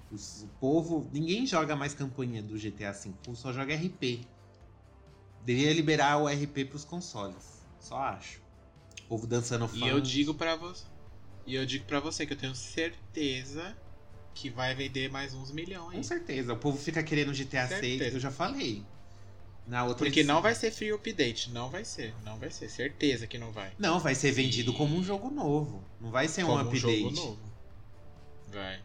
Os- 0.09 0.45
o 0.45 0.49
povo. 0.61 1.11
Ninguém 1.13 1.45
joga 1.45 1.75
mais 1.75 1.95
campanha 1.95 2.41
do 2.41 2.57
GTA 2.57 2.93
V, 2.93 3.09
o 3.09 3.13
povo 3.15 3.37
só 3.37 3.53
joga 3.53 3.75
RP. 3.75 4.29
Deveria 5.41 5.73
liberar 5.75 6.19
o 6.19 6.29
RP 6.29 6.65
pros 6.65 6.85
consoles. 6.85 7.67
Só 7.81 7.99
acho. 7.99 8.41
O 9.05 9.09
povo 9.09 9.27
dançando 9.27 9.67
funk. 9.67 9.85
E 9.85 9.89
eu 9.89 10.01
digo 10.01 10.33
pra 10.33 10.55
você. 10.55 10.85
E 11.45 11.57
eu 11.57 11.67
digo 11.67 11.85
para 11.87 11.99
você 11.99 12.25
que 12.25 12.35
eu 12.35 12.39
tenho 12.39 12.55
certeza 12.55 13.77
que 14.37 14.51
vai 14.51 14.75
vender 14.75 15.11
mais 15.11 15.33
uns 15.33 15.51
milhões 15.51 15.97
Com 15.97 16.03
certeza. 16.03 16.53
O 16.53 16.57
povo 16.59 16.77
fica 16.79 17.03
querendo 17.03 17.33
GTA 17.33 17.67
6, 17.67 17.81
Certeza. 17.81 18.17
eu 18.17 18.21
já 18.21 18.31
falei. 18.31 18.85
Na 19.67 19.83
outra 19.83 20.05
Porque 20.05 20.21
edição. 20.21 20.37
não 20.37 20.43
vai 20.43 20.55
ser 20.55 20.71
free 20.71 20.93
update, 20.93 21.51
não 21.51 21.69
vai 21.71 21.85
ser, 21.85 22.15
não 22.25 22.39
vai 22.39 22.51
ser, 22.51 22.69
certeza 22.69 23.27
que 23.27 23.37
não 23.39 23.51
vai. 23.51 23.73
Não, 23.79 23.99
vai 23.99 24.15
ser 24.15 24.31
vendido 24.31 24.71
E- 24.73 24.77
como 24.77 24.95
um 24.97 25.03
jogo 25.03 25.29
novo. 25.31 25.83
Não 26.01 26.11
vai 26.11 26.29
ser 26.29 26.45
um 26.45 26.49
Como 26.49 26.61
update. 26.61 26.81
jogo 27.01 27.11
novo. 27.11 27.53
Vai. 28.53 28.81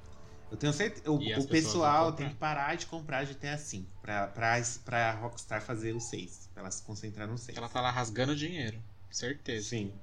Eu 0.50 0.58
tenho 0.58 0.74
certeza. 0.74 1.12
O, 1.12 1.16
o 1.18 1.48
pessoal 1.48 2.12
tem 2.14 2.30
que 2.30 2.36
parar 2.36 2.76
de 2.76 2.86
comprar 2.88 3.26
GTA 3.26 3.56
V 3.58 3.84
pra, 4.02 4.28
pra, 4.28 4.60
pra 4.84 5.12
Rockstar 5.12 5.62
fazer 5.62 5.94
o 5.94 6.00
6. 6.00 6.50
Pra 6.54 6.64
ela 6.64 6.72
se 6.72 6.82
concentrar 6.84 7.28
no 7.28 7.38
6. 7.38 7.58
Ela 7.58 7.70
tá 7.70 7.80
lá 7.80 7.92
rasgando 7.92 8.36
dinheiro, 8.36 8.82
certeza. 9.10 9.70
Sim. 9.70 9.94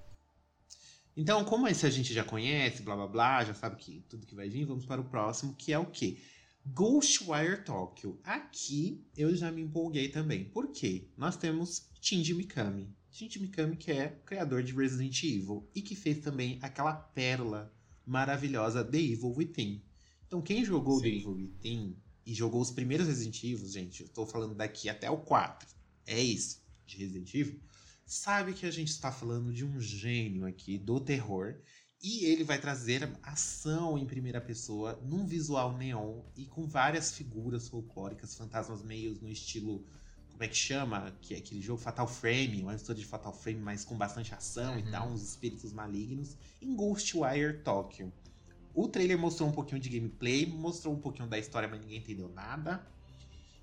Então, 1.20 1.44
como 1.44 1.66
esse 1.66 1.84
a 1.84 1.90
gente 1.90 2.14
já 2.14 2.22
conhece, 2.22 2.80
blá 2.80 2.94
blá 2.94 3.08
blá, 3.08 3.44
já 3.44 3.52
sabe 3.52 3.74
que 3.74 4.04
tudo 4.08 4.24
que 4.24 4.36
vai 4.36 4.48
vir, 4.48 4.64
vamos 4.64 4.86
para 4.86 5.00
o 5.00 5.04
próximo, 5.04 5.52
que 5.52 5.72
é 5.72 5.78
o 5.78 5.84
quê? 5.84 6.16
Ghostwire 6.64 7.64
Tokyo. 7.64 8.20
Aqui 8.22 9.04
eu 9.16 9.34
já 9.34 9.50
me 9.50 9.60
empolguei 9.60 10.10
também. 10.10 10.44
Por 10.44 10.68
quê? 10.68 11.08
Nós 11.16 11.36
temos 11.36 11.88
Shinji 12.00 12.34
Mikami. 12.34 12.94
Shinji 13.10 13.40
Mikami 13.40 13.76
que 13.76 13.90
é 13.90 14.16
criador 14.24 14.62
de 14.62 14.72
Resident 14.72 15.20
Evil 15.24 15.68
e 15.74 15.82
que 15.82 15.96
fez 15.96 16.18
também 16.18 16.56
aquela 16.62 16.94
pérola 16.94 17.74
maravilhosa 18.06 18.84
The 18.84 18.98
Evil 18.98 19.34
Within. 19.36 19.82
Então, 20.24 20.40
quem 20.40 20.64
jogou 20.64 21.00
The 21.00 21.08
Sim. 21.08 21.16
Evil 21.16 21.32
Within 21.32 21.96
e 22.24 22.32
jogou 22.32 22.60
os 22.60 22.70
primeiros 22.70 23.08
Resident 23.08 23.42
Evil, 23.42 23.66
gente, 23.66 24.04
eu 24.04 24.08
tô 24.08 24.24
falando 24.24 24.54
daqui 24.54 24.88
até 24.88 25.10
o 25.10 25.16
4. 25.16 25.68
É 26.06 26.22
isso, 26.22 26.62
de 26.86 26.96
Resident 26.96 27.34
Evil 27.34 27.60
sabe 28.08 28.54
que 28.54 28.66
a 28.66 28.70
gente 28.70 28.88
está 28.88 29.12
falando 29.12 29.52
de 29.52 29.64
um 29.64 29.78
gênio 29.80 30.46
aqui 30.46 30.78
do 30.78 31.00
terror 31.00 31.60
e 32.02 32.24
ele 32.26 32.44
vai 32.44 32.60
trazer 32.60 33.18
ação 33.22 33.98
em 33.98 34.06
primeira 34.06 34.40
pessoa 34.40 34.98
num 35.02 35.26
visual 35.26 35.76
neon 35.76 36.22
e 36.36 36.46
com 36.46 36.66
várias 36.66 37.12
figuras 37.12 37.68
folclóricas, 37.68 38.34
fantasmas 38.34 38.82
meios 38.82 39.20
no 39.20 39.28
estilo 39.28 39.86
como 40.30 40.44
é 40.44 40.48
que 40.48 40.56
chama? 40.56 41.18
Que 41.20 41.34
é 41.34 41.38
aquele 41.38 41.60
jogo 41.60 41.80
Fatal 41.80 42.06
Frame, 42.06 42.62
uma 42.62 42.74
história 42.74 43.00
de 43.02 43.08
Fatal 43.08 43.32
Frame, 43.32 43.60
mas 43.60 43.84
com 43.84 43.96
bastante 43.98 44.32
ação 44.34 44.78
e 44.78 44.84
Uhum. 44.84 44.90
tal, 44.90 45.08
uns 45.10 45.22
espíritos 45.22 45.72
malignos, 45.72 46.36
em 46.62 46.76
Ghostwire 46.76 47.62
Tokyo. 47.64 48.12
O 48.72 48.88
trailer 48.88 49.18
mostrou 49.18 49.48
um 49.48 49.52
pouquinho 49.52 49.80
de 49.80 49.88
gameplay, 49.88 50.46
mostrou 50.46 50.94
um 50.94 51.00
pouquinho 51.00 51.28
da 51.28 51.38
história, 51.38 51.68
mas 51.68 51.80
ninguém 51.80 51.98
entendeu 51.98 52.28
nada. 52.28 52.86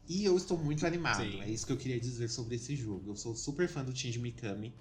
E 0.07 0.23
eu 0.23 0.35
estou 0.37 0.57
muito 0.57 0.85
animado. 0.85 1.23
Sim. 1.23 1.41
É 1.41 1.49
isso 1.49 1.65
que 1.65 1.71
eu 1.73 1.77
queria 1.77 1.99
dizer 1.99 2.29
sobre 2.29 2.55
esse 2.55 2.75
jogo. 2.75 3.11
Eu 3.11 3.15
sou 3.15 3.35
super 3.35 3.67
fã 3.67 3.83
do 3.83 3.95
Shinji 3.95 4.19
Mikami. 4.19 4.73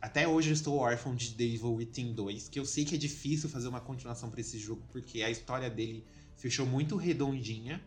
Até 0.00 0.26
hoje 0.28 0.50
eu 0.50 0.54
estou 0.54 0.76
órfão 0.78 1.14
de 1.14 1.32
The 1.34 1.44
Evil 1.44 1.74
Within 1.74 2.12
2, 2.14 2.48
que 2.48 2.58
eu 2.58 2.64
sei 2.66 2.84
que 2.84 2.94
é 2.94 2.98
difícil 2.98 3.48
fazer 3.48 3.68
uma 3.68 3.80
continuação 3.80 4.30
pra 4.30 4.40
esse 4.40 4.58
jogo, 4.58 4.82
porque 4.92 5.22
a 5.22 5.30
história 5.30 5.70
dele 5.70 6.04
fechou 6.36 6.66
muito 6.66 6.96
redondinha. 6.96 7.82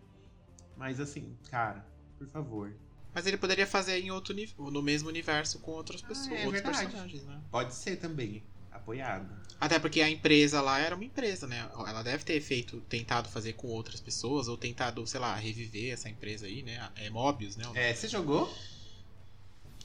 Mas 0.75 0.99
assim, 0.99 1.35
cara, 1.49 1.85
por 2.17 2.27
favor. 2.27 2.75
Mas 3.13 3.25
ele 3.25 3.37
poderia 3.37 3.65
fazer 3.67 3.99
em 3.99 4.11
outro 4.11 4.33
uni- 4.33 4.53
no 4.57 4.81
mesmo 4.81 5.09
universo 5.09 5.59
com 5.59 5.71
outras 5.71 6.01
pessoas, 6.01 6.39
é 6.39 6.45
outros 6.45 6.51
verdade. 6.61 6.85
personagens, 6.85 7.23
né? 7.23 7.41
Pode 7.51 7.73
ser 7.73 7.97
também. 7.97 8.43
Apoiado. 8.87 9.27
Até 9.59 9.79
porque 9.79 9.99
a 9.99 10.09
empresa 10.09 10.61
lá 10.61 10.79
era 10.79 10.95
uma 10.95 11.03
empresa, 11.03 11.45
né? 11.45 11.69
Ela 11.75 12.01
deve 12.03 12.23
ter 12.23 12.39
feito, 12.39 12.79
tentado 12.81 13.27
fazer 13.27 13.51
com 13.53 13.67
outras 13.67 13.99
pessoas, 13.99 14.47
ou 14.47 14.55
tentado, 14.55 15.05
sei 15.05 15.19
lá, 15.19 15.35
reviver 15.35 15.91
essa 15.91 16.07
empresa 16.07 16.45
aí, 16.45 16.63
né? 16.63 16.89
É 16.95 17.09
Mobius, 17.09 17.57
né? 17.57 17.65
É, 17.73 17.93
você 17.93 18.07
jogou? 18.07 18.49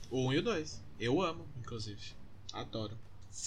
O 0.09 0.29
1 0.29 0.33
e 0.35 0.39
o 0.39 0.43
2. 0.43 0.81
Eu 1.01 1.21
amo, 1.21 1.49
inclusive. 1.59 2.01
Adoro. 2.53 2.97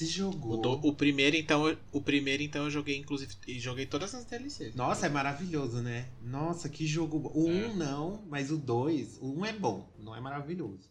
O, 0.02 0.06
jogou. 0.06 0.58
do- 0.58 0.88
o 0.88 0.94
primeiro, 0.94 1.38
então, 1.38 1.70
eu- 1.70 1.78
o 1.92 2.02
primeiro, 2.02 2.44
então, 2.44 2.66
eu 2.66 2.72
joguei, 2.72 2.98
inclusive, 2.98 3.34
e 3.48 3.58
joguei 3.60 3.86
todas 3.86 4.14
as 4.14 4.26
DLCs. 4.26 4.76
Nossa, 4.76 5.06
é 5.06 5.10
maravilhoso, 5.10 5.78
né? 5.82 6.10
Nossa, 6.22 6.68
que 6.68 6.86
jogo 6.88 7.20
bom. 7.20 7.30
O 7.34 7.46
1 7.48 7.64
É. 7.64 7.68
um 7.68 7.76
não, 7.76 8.24
mas 8.28 8.52
o 8.52 8.58
2. 8.58 9.20
O 9.22 9.28
1 9.28 9.40
um 9.40 9.46
é 9.46 9.54
bom, 9.54 9.88
não 10.00 10.14
é 10.16 10.20
maravilhoso. 10.20 10.90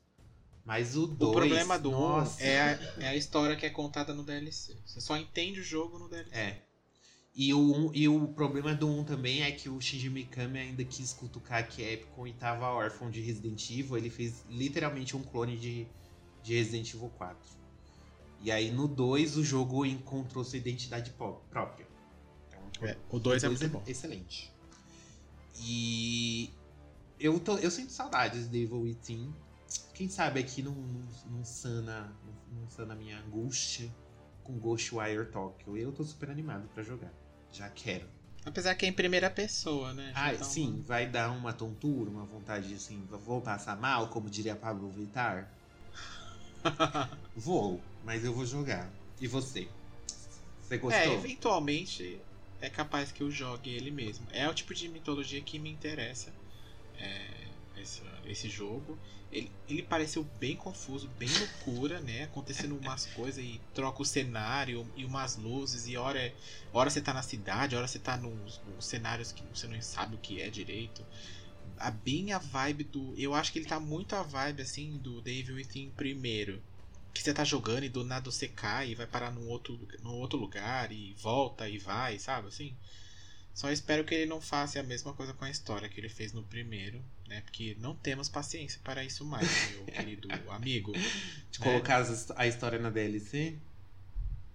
Mas 0.65 0.97
o 0.97 1.07
2. 1.07 1.31
O 1.31 1.35
problema 1.35 1.79
do 1.79 1.91
1 1.91 1.93
nossa, 1.93 2.43
é 2.43 2.61
a, 2.61 3.03
é 3.05 3.09
a 3.09 3.17
história 3.17 3.55
que 3.55 3.67
é 3.67 3.71
contada 3.71 4.15
no 4.15 4.23
DLC. 4.23 4.77
Você 4.87 5.01
só 5.01 5.17
entende 5.17 5.61
o 5.61 5.63
jogo 5.65 5.99
no 5.99 6.09
DLC. 6.09 6.35
É. 6.35 6.63
E 7.37 7.53
o, 7.53 7.59
um- 7.59 7.91
e 7.93 8.09
o 8.09 8.29
problema 8.29 8.75
do 8.75 8.87
1 8.89 9.01
um 9.01 9.05
também 9.05 9.43
é 9.43 9.51
que 9.51 9.69
o 9.69 9.79
Shinji 9.81 10.09
Mikami 10.09 10.59
ainda 10.59 10.85
quis 10.85 11.13
cutucar 11.13 11.69
que 11.69 11.83
é 11.83 11.97
Capcom 11.97 12.27
e 12.27 12.33
tava 12.33 12.67
órfão 12.71 13.11
de 13.11 13.21
Resident 13.21 13.69
Evil. 13.71 13.97
Ele 13.99 14.09
fez 14.09 14.45
literalmente 14.49 15.17
um 15.17 15.23
clone 15.23 15.57
de, 15.59 15.87
de 16.43 16.55
Resident 16.55 16.95
Evil 16.95 17.11
4. 17.19 17.37
E 18.41 18.51
aí 18.53 18.71
no 18.71 18.87
2 18.89 19.37
o 19.37 19.45
jogo 19.45 19.85
encontrou 19.85 20.45
sua 20.45 20.59
identidade 20.59 21.11
pró- 21.11 21.43
própria. 21.51 21.87
Então, 22.49 22.89
É, 22.89 22.97
o 23.11 23.19
2 23.19 23.43
é 23.45 23.49
muito 23.49 23.69
bom. 23.69 23.83
Excelente. 23.87 24.51
E 25.61 26.51
eu, 27.19 27.39
tô, 27.41 27.59
eu 27.59 27.71
sinto 27.71 27.93
saudades 27.93 28.49
de 28.49 28.63
Evil 28.63 28.81
Within. 28.83 29.33
Quem 29.95 30.09
sabe 30.09 30.41
aqui 30.41 30.63
não, 30.63 30.73
não, 30.75 31.09
não 31.31 31.45
sana, 31.45 32.13
não, 32.51 32.61
não 32.63 32.69
sana 32.71 32.95
minha 32.95 33.19
angústia 33.21 33.89
com 34.43 34.59
Ghostwire 34.59 35.27
Tokyo. 35.31 35.77
Eu 35.77 35.93
tô 35.93 36.05
super 36.05 36.31
animado 36.31 36.69
pra 36.75 36.83
jogar. 36.83 37.13
Já 37.53 37.69
quero. 37.71 38.07
Apesar 38.45 38.75
que 38.75 38.85
é 38.85 38.89
em 38.89 38.93
primeira 38.93 39.31
pessoa, 39.31 39.95
né? 39.95 40.13
Já 40.13 40.29
Ah, 40.29 40.33
dá 40.35 40.45
sim, 40.45 40.73
uma- 40.75 40.83
vai 40.83 41.09
dar 41.09 41.31
uma 41.31 41.53
tontura, 41.53 42.11
uma 42.11 42.25
vontade 42.27 42.69
de 42.69 42.75
assim, 42.75 43.07
vou 43.09 43.41
passar 43.41 43.77
mal, 43.81 44.09
como 44.09 44.29
diria 44.29 44.55
Pablo 44.57 44.91
Vittar? 44.91 45.51
Vou, 47.37 47.81
mas 48.05 48.25
eu 48.25 48.33
vou 48.33 48.45
jogar. 48.47 48.91
E 49.21 49.27
você? 49.27 49.69
Você 50.63 50.79
gostou? 50.79 51.03
É, 51.03 51.15
eventualmente 51.15 52.21
é 52.61 52.71
capaz 52.71 53.13
que 53.13 53.23
eu 53.23 53.31
jogue 53.31 53.71
ele 53.71 53.91
mesmo. 53.91 54.27
É 54.31 54.49
o 54.49 54.55
tipo 54.55 54.75
de 54.75 54.89
mitologia 54.89 55.41
que 55.41 55.59
me 55.59 55.71
interessa. 55.71 56.33
é, 56.97 57.49
essa- 57.77 58.21
esse 58.25 58.49
jogo. 58.49 58.97
Ele, 59.35 59.51
ele 59.69 59.83
pareceu 59.83 60.23
bem 60.39 60.57
confuso, 60.57 61.09
bem 61.19 61.29
loucura, 61.29 62.01
né? 62.01 62.23
Acontecendo 62.23 62.77
umas 62.79 63.07
coisas 63.07 63.45
e 63.45 63.61
troca 63.75 64.01
o 64.01 64.05
cenário 64.05 64.91
e 64.97 65.05
umas 65.05 65.37
luzes, 65.37 65.89
e 65.89 65.97
hora, 65.97 66.21
é- 66.21 66.35
hora 66.73 66.89
você 66.89 67.01
tá 67.01 67.13
na 67.13 67.23
cidade, 67.23 67.75
hora 67.75 67.89
você 67.89 67.99
tá 67.99 68.17
nos, 68.17 68.61
nos 68.65 68.87
cenários 68.87 69.33
que 69.33 69.43
você 69.53 69.67
não 69.67 69.81
sabe 69.83 70.15
o 70.15 70.19
que 70.19 70.41
é 70.41 70.49
direito. 70.49 71.05
A, 71.79 71.91
bem 71.91 72.33
a 72.33 72.39
vibe 72.39 72.85
do. 72.85 73.15
Eu 73.19 73.35
acho 73.35 73.53
que 73.53 73.59
ele 73.59 73.67
tá 73.67 73.81
muito 73.81 74.15
a 74.15 74.23
vibe 74.23 74.63
assim 74.63 74.99
do 74.99 75.21
Devil 75.21 75.57
Within 75.57 75.91
primeiro 75.91 76.63
que 77.13 77.23
você 77.23 77.33
tá 77.33 77.45
jogando 77.45 77.85
e 77.85 77.89
do 77.89 78.05
nada 78.05 78.31
você 78.31 78.49
cai 78.49 78.91
e 78.91 78.95
vai 78.95 79.07
parar 79.07 79.31
num 79.31 79.49
outro, 79.49 79.79
num 80.03 80.11
outro 80.15 80.39
lugar 80.39 80.91
e 80.93 81.15
volta 81.15 81.69
e 81.69 81.79
vai, 81.79 82.19
sabe 82.19 82.49
assim? 82.49 82.77
Só 83.55 83.71
espero 83.71 84.05
que 84.05 84.15
ele 84.15 84.27
não 84.27 84.41
faça 84.41 84.81
a 84.81 84.83
mesma 84.83 85.13
coisa 85.15 85.33
com 85.33 85.45
a 85.45 85.51
história 85.51 85.89
que 85.89 86.01
ele 86.01 86.09
fez 86.09 86.33
no 86.33 86.43
primeiro, 86.45 87.05
né? 87.29 87.41
Porque 87.43 87.77
não 87.81 87.95
temos 87.95 88.29
paciência 88.29 88.81
para 88.85 89.05
isso 89.05 89.25
mais, 89.25 89.49
meu 89.73 89.85
querido 89.87 90.29
amigo. 90.51 90.93
De 90.93 91.61
né? 91.61 91.65
colocar 91.67 92.05
a 92.37 92.47
história 92.47 92.79
na 92.79 92.91
DLC? 92.91 93.57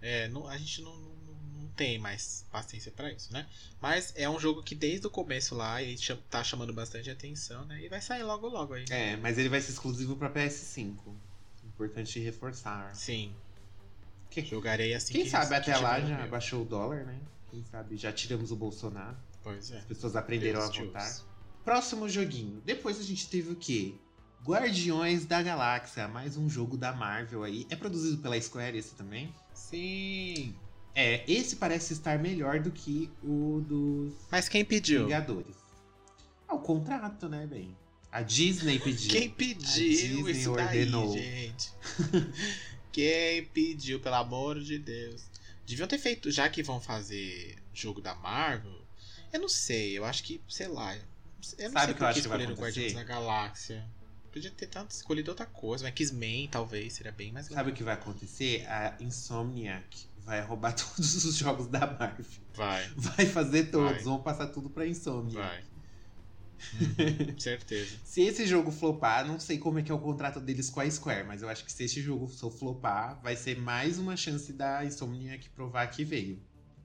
É, 0.02 0.28
não- 0.30 0.48
a 0.48 0.58
gente 0.58 0.82
não, 0.82 0.96
não, 0.96 1.34
não 1.62 1.68
tem 1.70 1.98
mais 2.00 2.46
paciência 2.52 2.92
para 2.92 3.12
isso, 3.12 3.32
né? 3.34 3.48
Mas 3.82 4.14
é 4.16 4.30
um 4.30 4.40
jogo 4.40 4.64
que 4.64 4.74
desde 4.76 5.08
o 5.08 5.10
começo 5.10 5.56
lá 5.56 5.82
ele 5.82 5.98
tá 6.30 6.44
chamando 6.44 6.74
bastante 6.74 7.10
atenção, 7.10 7.66
né? 7.66 7.82
E 7.84 7.90
vai 7.90 8.02
sair 8.02 8.24
logo 8.24 8.48
logo 8.48 8.74
aí. 8.74 8.86
É, 8.90 9.18
mas 9.18 9.38
ele 9.38 9.50
vai 9.50 9.60
ser 9.62 9.72
exclusivo 9.72 10.16
pra 10.16 10.30
PS5. 10.30 10.96
Importante 11.66 12.20
reforçar. 12.20 12.94
Sim. 12.96 13.34
Que- 14.30 14.46
Jogarei 14.46 14.94
assim 14.94 15.14
Quem 15.14 15.24
que 15.24 15.30
sabe 15.30 15.48
que 15.50 15.56
até 15.56 15.78
lá 15.78 16.00
já 16.02 16.18
meu. 16.20 16.30
baixou 16.30 16.62
o 16.62 16.66
dólar, 16.66 17.04
né? 17.06 17.20
Quem 17.50 17.64
sabe 17.66 17.98
já 17.98 18.12
tiramos 18.14 18.52
o 18.52 18.56
Bolsonaro. 18.56 19.18
Pois 19.42 19.72
é. 19.72 19.80
As 19.80 19.86
pessoas 19.86 20.16
aprenderam 20.16 20.60
Deus 20.60 20.78
a 20.78 20.84
votar. 20.84 21.02
ouça. 21.08 21.26
Próximo 21.64 22.08
joguinho. 22.10 22.62
Depois 22.66 23.00
a 23.00 23.04
gente 23.04 23.28
teve 23.28 23.52
o 23.52 23.56
quê? 23.56 23.94
Guardiões 24.44 25.26
da 25.26 25.42
Galáxia, 25.42 26.08
mais 26.08 26.38
um 26.38 26.50
jogo 26.50 26.78
da 26.78 26.94
Marvel 26.94 27.44
aí. 27.44 27.68
É 27.70 27.76
produzido 27.76 28.18
pela 28.22 28.40
Square 28.40 28.78
esse 28.78 28.96
também? 28.96 29.34
Sim. 29.54 30.56
É, 30.96 31.24
esse 31.32 31.58
parece 31.58 31.94
estar 31.94 32.18
melhor 32.18 32.60
do 32.60 32.72
que 32.72 33.10
o 33.22 33.64
dos 33.68 34.14
Mas 34.32 34.50
quem 34.50 34.66
pediu? 34.66 35.04
Vingadores. 35.04 35.56
Ah, 36.48 36.56
o 36.56 36.60
contrato, 36.60 37.30
né, 37.30 37.46
bem? 37.46 37.76
A 38.12 38.22
Disney 38.24 38.80
pediu. 38.80 39.12
Quem 39.12 39.28
A 39.28 39.32
pediu 39.32 39.64
Disney 39.64 40.32
isso 40.32 40.52
ordenou. 40.52 41.14
daí, 41.14 41.22
gente? 41.22 41.72
Quem 42.92 43.46
pediu, 43.46 44.00
pelo 44.00 44.16
amor 44.16 44.60
de 44.60 44.80
Deus? 44.80 45.22
Deviam 45.68 45.88
ter 45.88 46.00
feito, 46.00 46.32
já 46.32 46.50
que 46.50 46.64
vão 46.64 46.82
fazer 46.82 47.56
jogo 47.72 48.02
da 48.02 48.16
Marvel, 48.16 48.82
eu 49.32 49.40
não 49.40 49.48
sei, 49.48 49.96
eu 49.96 50.04
acho 50.04 50.24
que, 50.24 50.42
sei 50.50 50.68
lá. 50.68 50.98
Eu 51.58 51.66
não 51.72 51.80
Sabe 51.80 51.86
sei 51.86 51.94
o 51.94 51.94
que 51.94 51.94
eu 51.94 51.98
por 51.98 52.06
acho 52.06 52.22
que 52.22 52.28
vai 52.28 52.38
escolheram 52.38 52.54
Guardiões 52.62 52.92
acontecer? 52.92 52.94
da 52.96 53.04
Galáxia. 53.04 53.90
Podia 54.32 54.52
ter 54.52 54.68
tanto 54.68 54.92
escolhido 54.92 55.32
outra 55.32 55.46
coisa, 55.46 55.84
mas 55.84 55.92
X-Men 55.94 56.48
talvez 56.50 56.94
seria 56.94 57.12
bem 57.12 57.32
mais 57.32 57.48
legal. 57.48 57.64
Sabe 57.64 57.72
o 57.72 57.74
que 57.76 57.84
vai 57.84 57.96
acontecer? 57.96 58.66
A 58.68 58.96
Insomniac 59.00 60.08
vai 60.20 60.42
roubar 60.42 60.74
todos 60.76 61.26
os 61.26 61.36
jogos 61.36 61.68
da 61.68 61.80
Marvel. 61.80 62.26
Vai, 62.54 62.88
Vai 62.96 63.26
fazer 63.26 63.66
todos, 63.72 63.92
Vai. 63.94 64.04
vão 64.04 64.22
passar 64.22 64.48
tudo 64.48 64.70
pra 64.70 64.86
Insomniac. 64.86 65.36
vai. 65.36 65.64
Uhum, 66.74 67.38
certeza. 67.40 67.98
Se 68.04 68.22
esse 68.22 68.46
jogo 68.46 68.70
flopar, 68.70 69.26
não 69.26 69.40
sei 69.40 69.58
como 69.58 69.80
é 69.80 69.82
que 69.82 69.92
é 69.92 69.96
o 69.96 70.00
contrato 70.00 70.40
deles 70.40 70.70
com 70.70 70.82
a 70.82 70.92
Square, 70.92 71.26
mas 71.26 71.42
eu 71.42 71.50
acho 71.50 71.64
que 71.66 71.72
se 71.72 71.84
esse 71.86 72.02
jogo 72.02 72.28
só 72.28 72.52
flopar, 72.52 73.20
vai 73.24 73.36
ser 73.36 73.58
mais 73.58 73.98
uma 73.98 74.16
chance 74.18 74.52
da 74.54 74.84
Insomniac 74.86 75.50
provar 75.52 75.88
que 75.88 76.04
veio. 76.04 76.42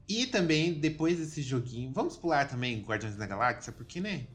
E 0.08 0.26
também, 0.26 0.74
depois 0.74 1.18
desse 1.18 1.42
joguinho, 1.42 1.92
vamos 1.92 2.16
pular 2.16 2.46
também 2.46 2.80
Guardiões 2.82 3.16
da 3.16 3.26
Galáxia, 3.26 3.72
porque, 3.72 4.00
né? 4.00 4.26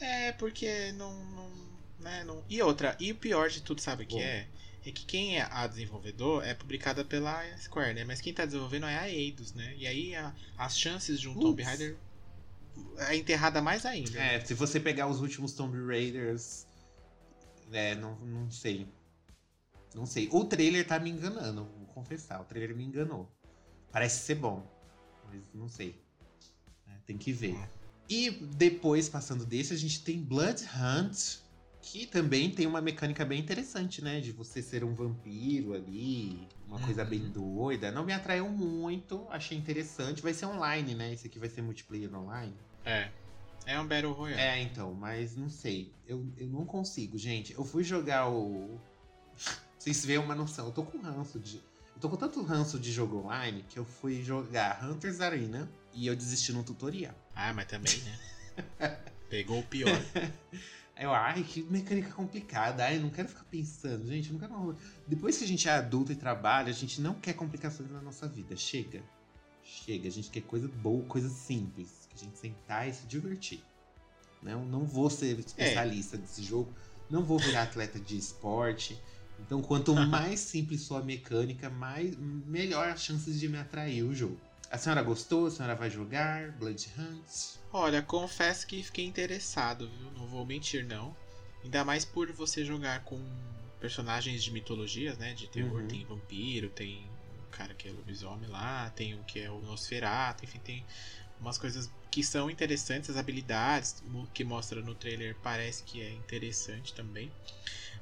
É, 0.00 0.32
porque 0.32 0.92
não. 0.92 1.24
não, 1.26 1.50
né, 1.98 2.24
não... 2.24 2.44
E 2.48 2.60
outra, 2.62 2.96
e 3.00 3.12
o 3.12 3.16
pior 3.16 3.48
de 3.48 3.62
tudo, 3.62 3.80
sabe 3.80 4.04
o 4.04 4.06
que 4.06 4.20
é? 4.20 4.48
É 4.84 4.92
que 4.92 5.04
quem 5.04 5.38
é 5.38 5.48
a 5.50 5.66
desenvolvedor 5.66 6.44
é 6.44 6.54
publicada 6.54 7.04
pela 7.04 7.42
Square, 7.58 7.92
né? 7.94 8.04
Mas 8.04 8.20
quem 8.20 8.32
tá 8.32 8.44
desenvolvendo 8.44 8.86
é 8.86 8.96
a 8.96 9.08
Eidos, 9.10 9.52
né? 9.52 9.74
E 9.76 9.84
aí 9.86 10.14
a- 10.14 10.32
as 10.56 10.78
chances 10.78 11.18
de 11.20 11.28
um 11.28 11.34
Tomb 11.34 11.56
Putz. 11.56 11.66
Raider 11.66 11.96
é 12.98 13.16
enterrada 13.16 13.60
mais 13.60 13.84
ainda. 13.84 14.10
né? 14.12 14.36
É, 14.36 14.40
se 14.44 14.54
você 14.54 14.78
pegar 14.78 15.08
os 15.08 15.20
últimos 15.20 15.54
Tomb 15.54 15.76
Raiders, 15.86 16.66
é, 17.72 17.96
não, 17.96 18.14
não 18.20 18.48
sei. 18.50 18.86
Não 19.92 20.06
sei. 20.06 20.28
O 20.30 20.44
trailer 20.44 20.86
tá 20.86 21.00
me 21.00 21.10
enganando, 21.10 21.64
vou 21.64 21.86
confessar. 21.88 22.40
O 22.40 22.44
trailer 22.44 22.76
me 22.76 22.84
enganou. 22.84 23.28
Parece 23.90 24.20
ser 24.24 24.34
bom, 24.36 24.64
mas 25.24 25.52
não 25.52 25.68
sei. 25.68 26.00
É, 26.86 26.92
tem 27.06 27.16
que 27.18 27.32
ver. 27.32 27.56
E 28.08 28.30
depois, 28.30 29.08
passando 29.08 29.44
desse, 29.44 29.72
a 29.74 29.76
gente 29.76 30.02
tem 30.02 30.20
Blood 30.22 30.62
Hunt, 30.64 31.38
que 31.82 32.06
também 32.06 32.50
tem 32.50 32.66
uma 32.66 32.80
mecânica 32.80 33.24
bem 33.24 33.40
interessante, 33.40 34.02
né? 34.02 34.20
De 34.20 34.32
você 34.32 34.62
ser 34.62 34.84
um 34.84 34.94
vampiro 34.94 35.72
ali, 35.74 36.46
uma 36.66 36.78
coisa 36.80 37.02
Uhum. 37.04 37.08
bem 37.10 37.20
doida. 37.28 37.90
Não 37.92 38.04
me 38.04 38.12
atraiu 38.12 38.48
muito, 38.48 39.26
achei 39.30 39.56
interessante. 39.56 40.22
Vai 40.22 40.34
ser 40.34 40.46
online, 40.46 40.94
né? 40.94 41.12
Esse 41.12 41.26
aqui 41.26 41.38
vai 41.38 41.48
ser 41.48 41.62
multiplayer 41.62 42.14
online. 42.14 42.54
É. 42.84 43.10
É 43.66 43.80
um 43.80 43.86
Battle 43.86 44.12
Royale. 44.12 44.40
É, 44.40 44.62
então, 44.62 44.94
mas 44.94 45.36
não 45.36 45.48
sei. 45.48 45.92
Eu, 46.06 46.24
eu 46.36 46.46
não 46.46 46.64
consigo, 46.64 47.18
gente. 47.18 47.52
Eu 47.52 47.64
fui 47.64 47.82
jogar 47.82 48.28
o. 48.30 48.80
Vocês 49.78 50.04
veem 50.04 50.18
uma 50.20 50.34
noção. 50.36 50.66
Eu 50.66 50.72
tô 50.72 50.84
com 50.84 50.98
ranço 50.98 51.38
de. 51.40 51.60
Eu 51.96 52.00
tô 52.00 52.10
com 52.10 52.16
tanto 52.16 52.42
ranço 52.42 52.78
de 52.78 52.92
jogo 52.92 53.24
online 53.24 53.64
que 53.70 53.78
eu 53.78 53.84
fui 53.86 54.22
jogar 54.22 54.84
Hunters 54.84 55.18
Arena 55.22 55.66
e 55.94 56.06
eu 56.06 56.14
desisti 56.14 56.52
no 56.52 56.62
tutorial. 56.62 57.14
Ah, 57.34 57.54
mas 57.54 57.64
também, 57.64 57.98
né? 58.02 58.18
Pegou 59.30 59.60
o 59.60 59.62
pior. 59.62 59.88
Eu, 60.98 61.12
ai, 61.12 61.42
que 61.42 61.62
mecânica 61.62 62.10
complicada. 62.12 62.82
Ai, 62.82 62.96
eu 62.96 63.02
não 63.02 63.10
quero 63.10 63.28
ficar 63.28 63.44
pensando, 63.44 64.06
gente. 64.06 64.32
Não 64.32 64.40
quero. 64.40 64.74
Depois 65.06 65.36
que 65.36 65.44
a 65.44 65.46
gente 65.46 65.68
é 65.68 65.72
adulto 65.72 66.10
e 66.10 66.16
trabalha, 66.16 66.70
a 66.70 66.72
gente 66.72 67.02
não 67.02 67.12
quer 67.12 67.34
complicações 67.34 67.90
na 67.90 68.00
nossa 68.00 68.26
vida. 68.26 68.56
Chega. 68.56 69.02
Chega. 69.62 70.08
A 70.08 70.10
gente 70.10 70.30
quer 70.30 70.40
coisa 70.40 70.66
boa, 70.66 71.04
coisa 71.04 71.28
simples. 71.28 72.08
Que 72.08 72.16
a 72.16 72.18
gente 72.24 72.38
sentar 72.38 72.88
e 72.88 72.94
se 72.94 73.06
divertir. 73.06 73.62
Não, 74.42 74.64
não 74.64 74.86
vou 74.86 75.10
ser 75.10 75.38
especialista 75.38 76.16
desse 76.16 76.42
jogo. 76.42 76.74
Não 77.10 77.22
vou 77.22 77.38
virar 77.38 77.64
atleta 77.64 78.00
de 78.00 78.16
esporte. 78.16 78.98
Então, 79.38 79.62
quanto 79.62 79.94
mais 80.06 80.40
simples 80.40 80.86
for 80.86 81.02
a 81.02 81.04
mecânica, 81.04 81.70
mais, 81.70 82.16
melhor 82.16 82.88
as 82.88 83.02
chances 83.02 83.38
de 83.38 83.48
me 83.48 83.58
atrair 83.58 84.02
o 84.02 84.14
jogo. 84.14 84.40
A 84.70 84.78
senhora 84.78 85.02
gostou? 85.02 85.46
A 85.46 85.50
senhora 85.50 85.74
vai 85.74 85.88
jogar? 85.88 86.50
Blood 86.52 86.88
Hunt? 86.98 87.56
Olha, 87.72 88.02
confesso 88.02 88.66
que 88.66 88.82
fiquei 88.82 89.04
interessado, 89.04 89.88
viu? 89.88 90.10
Não 90.12 90.26
vou 90.26 90.44
mentir, 90.44 90.84
não. 90.84 91.16
Ainda 91.62 91.84
mais 91.84 92.04
por 92.04 92.32
você 92.32 92.64
jogar 92.64 93.04
com 93.04 93.20
personagens 93.80 94.42
de 94.42 94.50
mitologias, 94.50 95.16
né? 95.18 95.34
De 95.34 95.46
terror. 95.48 95.82
Uhum. 95.82 95.88
Tem 95.88 96.04
vampiro, 96.04 96.68
tem 96.70 97.08
um 97.46 97.50
cara 97.50 97.74
que 97.74 97.88
é 97.88 97.92
lobisomem 97.92 98.48
lá, 98.48 98.90
tem 98.90 99.14
um 99.14 99.22
que 99.22 99.40
é 99.40 99.50
o 99.50 99.60
Nosferatu, 99.60 100.44
enfim, 100.44 100.58
tem 100.58 100.84
umas 101.40 101.58
coisas 101.58 101.90
que 102.10 102.22
são 102.22 102.50
interessantes, 102.50 103.10
as 103.10 103.16
habilidades 103.16 104.02
que 104.32 104.42
mostra 104.42 104.80
no 104.80 104.94
trailer 104.94 105.36
parece 105.42 105.82
que 105.82 106.00
é 106.00 106.10
interessante 106.12 106.94
também. 106.94 107.30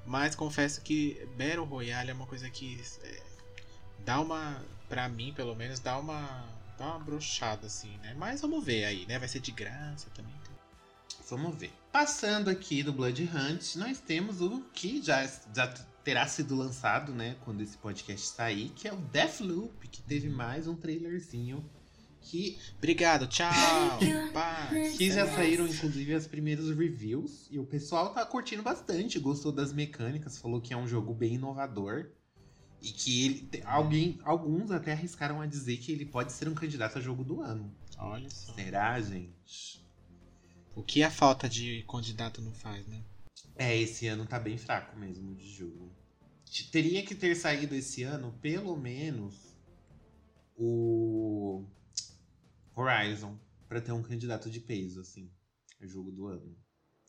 Mas 0.07 0.35
confesso 0.35 0.81
que 0.83 1.27
Battle 1.37 1.65
Royale 1.65 2.11
é 2.11 2.15
uma 2.15 2.27
coisa 2.27 2.49
que 2.51 2.81
é, 3.03 3.23
dá 4.05 4.21
uma, 4.21 4.63
pra 4.89 5.09
mim 5.09 5.33
pelo 5.35 5.55
menos, 5.55 5.81
dá 5.81 5.99
uma 5.99 6.45
dá 6.77 6.87
uma 6.87 6.99
brochada 6.99 7.67
assim, 7.67 7.97
né? 7.99 8.15
Mas 8.19 8.41
vamos 8.41 8.65
ver 8.65 8.85
aí, 8.85 9.07
né? 9.07 9.19
Vai 9.19 9.29
ser 9.29 9.41
de 9.41 9.53
graça 9.53 10.09
também. 10.15 10.35
Vamos 11.29 11.57
ver. 11.57 11.73
Passando 11.91 12.51
aqui 12.51 12.83
do 12.83 12.93
Blood 12.93 13.23
Hunt, 13.23 13.77
nós 13.77 13.99
temos 13.99 14.41
o 14.41 14.61
que 14.73 15.03
já, 15.03 15.27
já 15.55 15.69
terá 16.03 16.27
sido 16.27 16.55
lançado, 16.55 17.13
né? 17.13 17.37
Quando 17.45 17.63
esse 17.63 17.79
podcast 17.79 18.29
sair, 18.29 18.69
que 18.71 18.87
é 18.87 18.93
o 18.93 18.97
Deathloop, 18.97 19.89
que 19.89 20.03
teve 20.03 20.29
mais 20.29 20.67
um 20.67 20.77
trailerzinho. 20.77 21.65
Que, 22.25 22.59
Obrigado, 22.79 23.27
tchau. 23.27 23.53
Paz. 24.33 24.97
que 24.97 25.13
já 25.13 25.27
saíram, 25.27 25.67
inclusive, 25.67 26.15
as 26.15 26.27
primeiras 26.27 26.71
reviews. 26.71 27.47
E 27.51 27.59
o 27.59 27.67
pessoal 27.67 28.15
tá 28.15 28.25
curtindo 28.25 28.63
bastante, 28.63 29.19
gostou 29.19 29.53
das 29.53 29.73
mecânicas, 29.73 30.39
falou 30.39 30.61
que 30.61 30.73
é 30.73 30.77
um 30.77 30.89
jogo 30.89 31.13
bem 31.13 31.35
inovador. 31.35 32.07
E 32.81 32.91
que 32.91 33.25
ele. 33.25 33.63
Alguém, 33.65 34.19
alguns 34.25 34.71
até 34.71 34.93
arriscaram 34.93 35.41
a 35.41 35.47
dizer 35.47 35.77
que 35.77 35.93
ele 35.93 36.07
pode 36.07 36.33
ser 36.33 36.49
um 36.49 36.55
candidato 36.55 36.99
a 36.99 37.01
jogo 37.01 37.23
do 37.23 37.41
ano. 37.43 37.75
Olha 37.99 38.29
só. 38.31 38.53
Será, 38.55 39.01
gente? 39.01 39.85
O 40.75 40.83
que 40.83 41.03
a 41.03 41.11
falta 41.11 41.49
de 41.49 41.85
candidato 41.89 42.41
não 42.41 42.53
faz, 42.53 42.87
né? 42.87 43.03
É, 43.57 43.77
esse 43.77 44.07
ano 44.07 44.27
tá 44.27 44.39
bem 44.39 44.59
fraco 44.59 44.99
mesmo 44.99 45.35
de 45.35 45.49
jogo. 45.51 45.93
Teria 46.73 47.05
que 47.05 47.15
ter 47.15 47.35
saído 47.35 47.75
esse 47.75 48.03
ano, 48.03 48.35
pelo 48.41 48.77
menos, 48.77 49.57
o 50.57 51.65
Horizon, 52.77 53.39
pra 53.69 53.81
ter 53.81 53.93
um 53.93 54.03
candidato 54.03 54.51
de 54.51 54.61
peso, 54.61 55.01
assim, 55.01 55.31
o 55.81 55.87
jogo 55.87 56.11
do 56.11 56.27
ano. 56.27 56.57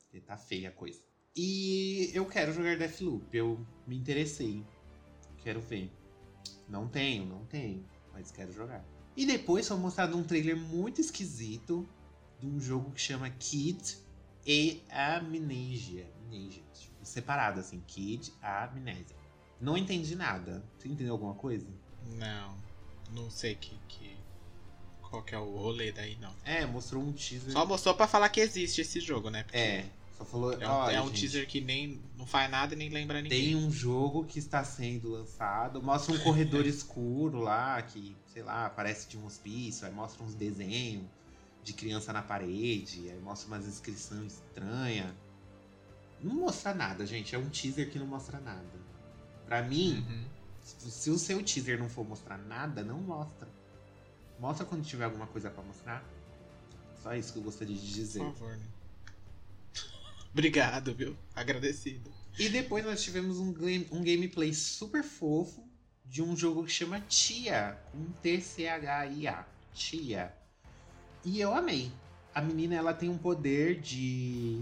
Porque 0.03 0.20
tá 0.20 0.38
feia 0.38 0.70
a 0.70 0.72
coisa. 0.72 1.01
E 1.36 2.11
eu 2.13 2.26
quero 2.26 2.53
jogar 2.53 2.78
Deathloop, 2.78 3.36
eu 3.36 3.66
me 3.86 3.97
interessei. 3.97 4.66
Quero 5.39 5.59
ver. 5.59 5.91
Não 6.68 6.88
tenho, 6.88 7.26
não 7.26 7.45
tenho, 7.45 7.86
mas 8.13 8.32
quero 8.32 8.51
jogar. 8.51 8.86
E 9.18 9.26
depois 9.26 9.68
foi 9.68 9.78
mostrado 9.78 10.18
um 10.18 10.24
trailer 10.24 10.57
muito 10.57 11.01
esquisito 11.01 11.88
de 12.39 12.47
um 12.47 12.59
jogo 12.59 12.91
que 12.91 13.01
chama 13.01 13.30
Kid 13.30 13.97
e 14.45 14.82
Amnesia. 14.89 16.11
Amnesia. 16.24 16.63
Tipo, 16.74 17.05
separado 17.05 17.59
assim, 17.59 17.82
Kid 17.88 18.34
Amnesia. 18.41 19.16
Não 19.59 19.78
entendi 19.78 20.16
nada. 20.16 20.63
Você 20.78 20.88
entendeu 20.88 21.13
alguma 21.13 21.36
coisa? 21.36 21.68
Não. 22.18 22.57
Não 23.13 23.30
sei 23.30 23.55
que, 23.55 23.78
que 23.88 24.14
qual 25.10 25.24
que 25.24 25.34
é 25.36 25.39
o 25.39 25.56
rolê 25.58 25.91
daí, 25.91 26.18
não. 26.22 26.34
É, 26.43 26.66
mostrou 26.66 27.01
um 27.03 27.12
teaser. 27.14 27.51
Só 27.51 27.66
mostrou 27.66 27.95
pra 27.95 28.08
falar 28.08 28.30
que 28.30 28.39
existe 28.39 28.82
esse 28.82 28.99
jogo, 28.99 29.30
né? 29.30 29.43
Porque 29.43 29.58
É, 29.58 29.86
só 30.18 30.24
falou. 30.26 30.53
É 30.53 30.68
um, 30.68 30.72
"Olha, 30.72 30.95
é 30.95 31.01
um 31.01 31.08
gente, 31.08 31.20
teaser 31.22 31.47
que 31.47 31.62
nem 31.62 32.01
não 32.18 32.26
faz 32.26 32.49
nada 32.49 32.74
e 32.74 32.78
nem 32.78 32.89
lembra 32.89 33.22
ninguém. 33.22 33.45
Tem 33.53 33.56
um 33.56 33.72
jogo 33.72 34.24
que 34.26 34.39
está 34.39 34.64
sendo 34.64 35.10
lançado. 35.12 35.82
Mostra 35.82 36.14
um 36.14 36.20
corredor 36.20 36.66
escuro 36.68 37.39
lá, 37.39 37.82
que, 37.82 38.16
sei 38.34 38.43
lá, 38.43 38.70
parece 38.70 39.08
de 39.08 39.18
um 39.18 39.26
hospício. 39.26 39.86
Aí 39.88 39.93
mostra 39.93 40.24
uns 40.24 40.34
desenhos 40.36 41.03
de 41.64 41.74
criança 41.74 42.14
na 42.14 42.22
parede. 42.22 43.10
Aí 43.10 43.20
mostra 43.20 43.47
umas 43.47 43.66
inscrições 43.68 44.34
estranhas. 44.34 45.14
Não 46.22 46.36
mostra 46.36 46.74
nada, 46.74 47.06
gente. 47.06 47.36
É 47.36 47.38
um 47.38 47.49
teaser 47.49 47.89
que 47.89 47.99
não 47.99 48.08
mostra 48.08 48.39
nada. 48.39 48.64
Pra 49.45 49.62
mim, 49.62 50.03
Uhum. 50.08 50.36
Se 50.66 50.89
se 50.89 51.10
o 51.12 51.20
seu 51.20 51.43
teaser 51.43 51.78
não 51.78 51.88
for 51.88 52.03
mostrar 52.03 52.39
nada, 52.39 52.84
não 52.84 52.97
mostra. 52.99 53.47
Mostra 54.39 54.65
quando 54.65 54.83
tiver 54.83 55.05
alguma 55.05 55.27
coisa 55.27 55.49
pra 55.49 55.63
mostrar. 55.63 56.03
Só 57.01 57.13
isso 57.15 57.33
que 57.33 57.39
eu 57.39 57.43
gostaria 57.43 57.75
de 57.75 57.93
dizer. 57.93 58.19
Por 58.19 58.33
favor, 58.33 58.57
né? 58.57 58.65
Obrigado, 60.33 60.93
viu? 60.93 61.15
Agradecido. 61.33 62.11
E 62.38 62.49
depois 62.49 62.83
nós 62.83 63.01
tivemos 63.01 63.38
um, 63.38 63.53
game- 63.53 63.88
um 63.91 64.03
gameplay 64.03 64.53
super 64.53 65.03
fofo 65.03 65.63
de 66.03 66.21
um 66.21 66.36
jogo 66.36 66.65
que 66.65 66.71
chama 66.71 66.99
Tia, 67.01 67.79
com 67.91 68.05
T-C-H-I-A. 68.21 69.45
Tia. 69.73 70.33
E 71.23 71.39
eu 71.39 71.53
amei. 71.55 71.91
A 72.33 72.41
menina, 72.41 72.75
ela 72.75 72.93
tem 72.93 73.07
um 73.09 73.17
poder 73.17 73.79
de... 73.79 74.61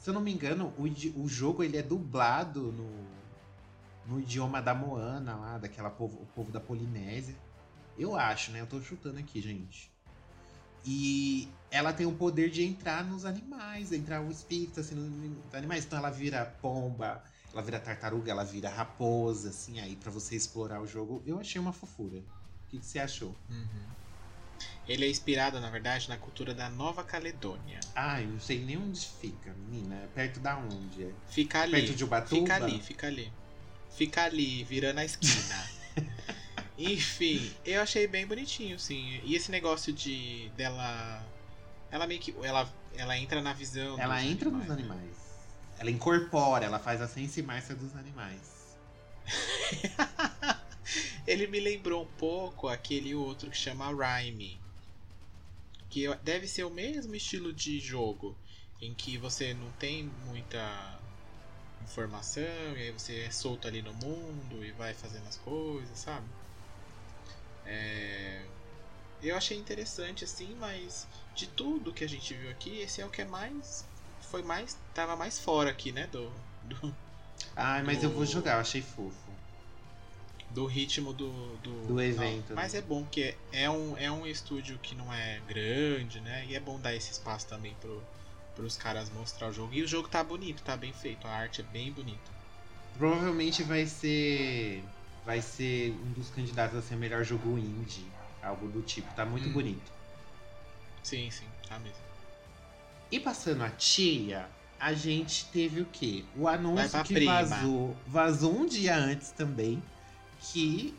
se- 0.00 0.10
eu 0.10 0.12
não 0.12 0.20
me 0.20 0.32
engano, 0.32 0.72
o, 0.76 1.22
o 1.22 1.28
jogo 1.28 1.62
ele 1.62 1.76
é 1.76 1.82
dublado 1.82 2.72
no, 2.72 2.90
no 4.14 4.20
idioma 4.20 4.60
da 4.60 4.74
Moana 4.74 5.36
lá, 5.36 5.58
daquela 5.58 5.90
povo, 5.90 6.20
o 6.20 6.26
povo 6.34 6.50
da 6.50 6.58
Polinésia. 6.60 7.36
Eu 7.98 8.16
acho, 8.16 8.52
né? 8.52 8.60
Eu 8.60 8.66
tô 8.66 8.80
chutando 8.80 9.18
aqui, 9.18 9.40
gente. 9.40 9.90
E 10.84 11.48
ela 11.70 11.92
tem 11.92 12.06
o 12.06 12.12
poder 12.12 12.50
de 12.50 12.62
entrar 12.64 13.04
nos 13.04 13.24
animais, 13.24 13.92
entrar 13.92 14.22
o 14.22 14.30
espírito 14.30 14.80
assim 14.80 14.94
nos 14.94 15.54
animais. 15.54 15.84
Então 15.84 15.98
ela 15.98 16.10
vira 16.10 16.44
pomba, 16.62 17.22
ela 17.52 17.62
vira 17.62 17.80
tartaruga, 17.80 18.30
ela 18.30 18.44
vira 18.44 18.70
raposa, 18.70 19.50
assim, 19.50 19.80
aí 19.80 19.96
pra 19.96 20.10
você 20.10 20.36
explorar 20.36 20.80
o 20.80 20.86
jogo. 20.86 21.22
Eu 21.26 21.38
achei 21.38 21.60
uma 21.60 21.72
fofura. 21.72 22.18
O 22.18 22.70
que, 22.70 22.78
que 22.78 22.86
você 22.86 22.98
achou? 22.98 23.36
Ele 24.86 25.04
é 25.04 25.10
inspirado, 25.10 25.60
na 25.60 25.68
verdade, 25.68 26.08
na 26.08 26.16
cultura 26.16 26.54
da 26.54 26.70
Nova 26.70 27.04
Caledônia. 27.04 27.80
Ah, 27.94 28.22
eu 28.22 28.28
não 28.28 28.40
sei 28.40 28.64
nem 28.64 28.78
onde 28.78 29.06
fica, 29.06 29.52
menina. 29.52 29.96
É 29.96 30.06
perto 30.06 30.40
da 30.40 30.56
onde? 30.56 31.04
É? 31.04 31.12
Fica 31.28 31.62
ali. 31.62 31.72
Perto 31.72 31.94
de 31.94 32.04
Ubatuba? 32.04 32.40
Fica 32.40 32.54
ali, 32.54 32.80
fica 32.80 33.06
ali. 33.06 33.32
Fica 33.90 34.24
ali, 34.24 34.64
virando 34.64 35.00
a 35.00 35.04
esquina. 35.04 35.68
Enfim, 36.78 37.52
eu 37.64 37.82
achei 37.82 38.06
bem 38.06 38.24
bonitinho, 38.24 38.78
sim. 38.78 39.20
E 39.24 39.34
esse 39.34 39.50
negócio 39.50 39.92
de 39.92 40.48
dela. 40.56 41.26
Ela 41.90 42.06
meio 42.06 42.20
que. 42.20 42.32
Ela, 42.42 42.72
ela 42.94 43.18
entra 43.18 43.42
na 43.42 43.52
visão. 43.52 43.98
Ela 43.98 44.22
entra 44.22 44.48
nos 44.48 44.70
animais. 44.70 45.00
animais. 45.00 45.16
Ela 45.78 45.90
incorpora, 45.90 46.64
ela 46.64 46.78
faz 46.78 47.02
a 47.02 47.08
sense 47.08 47.42
marcha 47.42 47.74
dos 47.74 47.96
animais. 47.96 48.76
Ele 51.26 51.46
me 51.46 51.60
lembrou 51.60 52.04
um 52.04 52.12
pouco 52.16 52.68
aquele 52.68 53.14
outro 53.14 53.50
que 53.50 53.56
chama 53.56 53.90
Rhyme. 53.90 54.58
Que 55.90 56.14
deve 56.22 56.46
ser 56.46 56.64
o 56.64 56.70
mesmo 56.70 57.14
estilo 57.14 57.52
de 57.52 57.80
jogo. 57.80 58.36
Em 58.80 58.94
que 58.94 59.18
você 59.18 59.52
não 59.52 59.70
tem 59.72 60.10
muita 60.26 61.00
informação, 61.82 62.76
e 62.76 62.82
aí 62.82 62.90
você 62.92 63.22
é 63.22 63.30
solto 63.30 63.66
ali 63.66 63.82
no 63.82 63.92
mundo 63.94 64.64
e 64.64 64.70
vai 64.72 64.94
fazendo 64.94 65.26
as 65.26 65.36
coisas, 65.38 65.98
sabe? 65.98 66.26
É, 67.68 68.40
Eu 69.22 69.36
achei 69.36 69.58
interessante 69.58 70.24
assim, 70.24 70.56
mas 70.58 71.06
de 71.34 71.46
tudo 71.46 71.92
que 71.92 72.02
a 72.04 72.08
gente 72.08 72.34
viu 72.34 72.50
aqui, 72.50 72.78
esse 72.80 73.00
é 73.00 73.06
o 73.06 73.10
que 73.10 73.22
é 73.22 73.24
mais. 73.24 73.84
Foi 74.30 74.42
mais. 74.42 74.76
Tava 74.94 75.14
mais 75.16 75.38
fora 75.38 75.70
aqui, 75.70 75.92
né? 75.92 76.06
Do, 76.08 76.30
do, 76.64 76.94
Ai, 77.56 77.82
mas 77.82 78.02
eu 78.02 78.10
vou 78.10 78.24
jogar, 78.26 78.54
eu 78.54 78.60
achei 78.60 78.82
fofo. 78.82 79.30
do 80.50 80.66
ritmo 80.66 81.12
do, 81.12 81.56
do, 81.58 81.86
Do 81.88 82.00
evento, 82.00 82.54
Mas 82.54 82.72
né? 82.72 82.78
é 82.78 82.82
bom 82.82 83.04
que 83.04 83.22
é, 83.22 83.36
é 83.52 83.70
um, 83.70 83.96
é 83.98 84.10
um 84.10 84.26
estúdio 84.26 84.78
que 84.78 84.94
não 84.94 85.12
é 85.12 85.40
grande, 85.46 86.20
né? 86.20 86.44
E 86.48 86.54
é 86.56 86.60
bom 86.60 86.78
dar 86.80 86.94
esse 86.94 87.12
espaço 87.12 87.46
também 87.46 87.74
pro, 87.80 88.02
pros 88.56 88.76
caras 88.76 89.10
mostrar 89.10 89.48
o 89.48 89.52
jogo. 89.52 89.74
E 89.74 89.82
o 89.82 89.88
jogo 89.88 90.08
tá 90.08 90.22
bonito, 90.24 90.62
tá 90.62 90.76
bem 90.76 90.92
feito, 90.92 91.26
a 91.26 91.30
arte 91.30 91.60
é 91.60 91.64
bem 91.64 91.92
bonita. 91.92 92.30
Provavelmente 92.96 93.62
vai 93.62 93.86
ser. 93.86 94.82
Vai 95.28 95.42
ser 95.42 95.90
um 96.06 96.12
dos 96.12 96.30
candidatos 96.30 96.78
a 96.78 96.80
ser 96.80 96.96
melhor 96.96 97.22
jogo 97.22 97.58
indie. 97.58 98.06
Algo 98.42 98.66
do 98.66 98.80
tipo. 98.80 99.12
Tá 99.14 99.26
muito 99.26 99.46
Hum. 99.50 99.52
bonito. 99.52 99.92
Sim, 101.02 101.30
sim, 101.30 101.44
tá 101.68 101.78
mesmo. 101.78 101.98
E 103.12 103.20
passando 103.20 103.62
a 103.62 103.68
tia, 103.68 104.48
a 104.80 104.94
gente 104.94 105.44
teve 105.52 105.82
o 105.82 105.84
quê? 105.84 106.24
O 106.34 106.48
anúncio 106.48 107.04
que 107.04 107.12
prima. 107.12 107.42
vazou. 107.44 107.94
Vazou 108.06 108.58
um 108.58 108.64
dia 108.64 108.96
antes 108.96 109.30
também. 109.30 109.82
Que. 110.40 110.96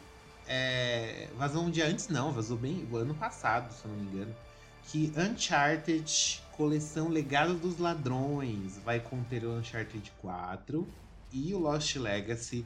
é, 0.47 1.27
vazou 1.35 1.63
um 1.63 1.71
dia 1.71 1.87
antes, 1.87 2.07
não, 2.07 2.31
vazou 2.31 2.55
bem 2.55 2.87
o 2.91 2.97
ano 2.97 3.15
passado, 3.15 3.71
se 3.73 3.83
eu 3.85 3.89
não 3.91 3.97
me 3.97 4.11
engano. 4.11 4.35
Que 4.83 5.11
Uncharted 5.17 6.39
Coleção 6.51 7.07
Legado 7.09 7.55
dos 7.55 7.79
Ladrões 7.79 8.77
vai 8.85 8.99
conter 8.99 9.43
o 9.43 9.53
Uncharted 9.57 10.11
4 10.21 10.87
e 11.33 11.51
o 11.55 11.59
Lost 11.59 11.95
Legacy 11.95 12.63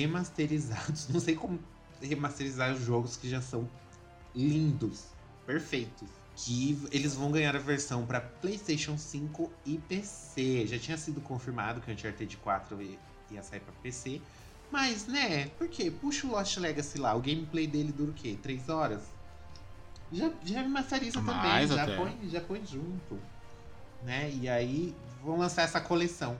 remasterizados. 0.00 1.08
Não 1.12 1.20
sei 1.20 1.34
como 1.34 1.58
remasterizar 2.00 2.72
os 2.72 2.80
jogos 2.84 3.16
que 3.16 3.28
já 3.28 3.40
são 3.40 3.68
lindos, 4.34 5.04
perfeitos. 5.46 6.08
Que 6.36 6.78
eles 6.92 7.14
vão 7.14 7.30
ganhar 7.32 7.56
a 7.56 7.58
versão 7.58 8.04
para 8.04 8.20
PlayStation 8.20 8.98
5 8.98 9.50
e 9.64 9.78
PC. 9.78 10.66
Já 10.66 10.78
tinha 10.78 10.98
sido 10.98 11.18
confirmado 11.22 11.80
que 11.80 11.90
o 11.90 11.94
Uncharted 11.94 12.36
4 12.36 12.82
i- 12.82 12.98
ia 13.30 13.42
sair 13.42 13.60
para 13.60 13.72
PC. 13.82 14.20
Mas, 14.70 15.06
né, 15.06 15.46
por 15.56 15.66
quê? 15.68 15.90
Puxa 15.90 16.26
o 16.26 16.30
Lost 16.32 16.58
Legacy 16.58 16.98
lá. 16.98 17.14
O 17.14 17.20
gameplay 17.22 17.66
dele 17.66 17.90
dura 17.90 18.10
o 18.10 18.14
quê? 18.14 18.36
3 18.42 18.68
horas? 18.68 19.00
Já, 20.12 20.30
já 20.44 20.60
remasteriza 20.60 21.20
também. 21.20 21.34
Mais 21.36 21.70
Já 21.70 21.82
até. 21.84 21.96
põe, 21.96 22.18
já 22.28 22.40
põe 22.42 22.66
junto. 22.66 23.18
Né? 24.02 24.30
E 24.34 24.46
aí 24.48 24.94
vão 25.24 25.38
lançar 25.38 25.62
essa 25.62 25.80
coleção. 25.80 26.38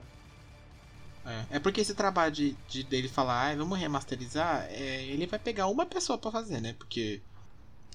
É, 1.26 1.56
é 1.56 1.58
porque 1.58 1.80
esse 1.80 1.94
trabalho 1.94 2.32
de, 2.32 2.56
de 2.68 2.82
dele 2.84 3.08
falar, 3.08 3.50
ah, 3.50 3.56
vamos 3.56 3.78
remasterizar, 3.78 4.66
é, 4.70 5.04
ele 5.06 5.26
vai 5.26 5.38
pegar 5.38 5.66
uma 5.66 5.84
pessoa 5.84 6.16
pra 6.18 6.30
fazer, 6.30 6.60
né? 6.60 6.74
Porque 6.78 7.20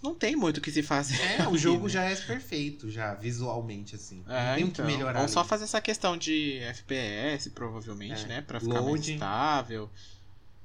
não 0.04 0.16
tem 0.16 0.36
muito 0.36 0.58
o 0.58 0.62
que 0.62 0.72
se 0.72 0.84
fazer. 0.84 1.20
É, 1.22 1.48
o 1.50 1.58
jogo 1.58 1.84
né? 1.86 1.90
já 1.94 2.04
é 2.04 2.16
perfeito, 2.16 2.90
já, 2.90 3.14
visualmente, 3.16 3.96
assim. 3.96 4.24
É, 4.28 4.48
não 4.50 4.56
tem 4.56 4.64
então, 4.66 4.86
que 4.86 4.92
melhorar. 4.92 5.28
Só 5.28 5.40
ali. 5.42 5.50
fazer 5.50 5.64
essa 5.66 5.80
questão 5.82 6.18
de 6.18 6.58
FPS, 6.60 7.50
provavelmente, 7.52 8.24
É, 8.26 8.28
né? 8.28 8.42
Pra 8.42 8.60
ficar 8.60 8.74
mais 8.76 8.86
loading. 8.86 9.14
estável. 9.14 9.90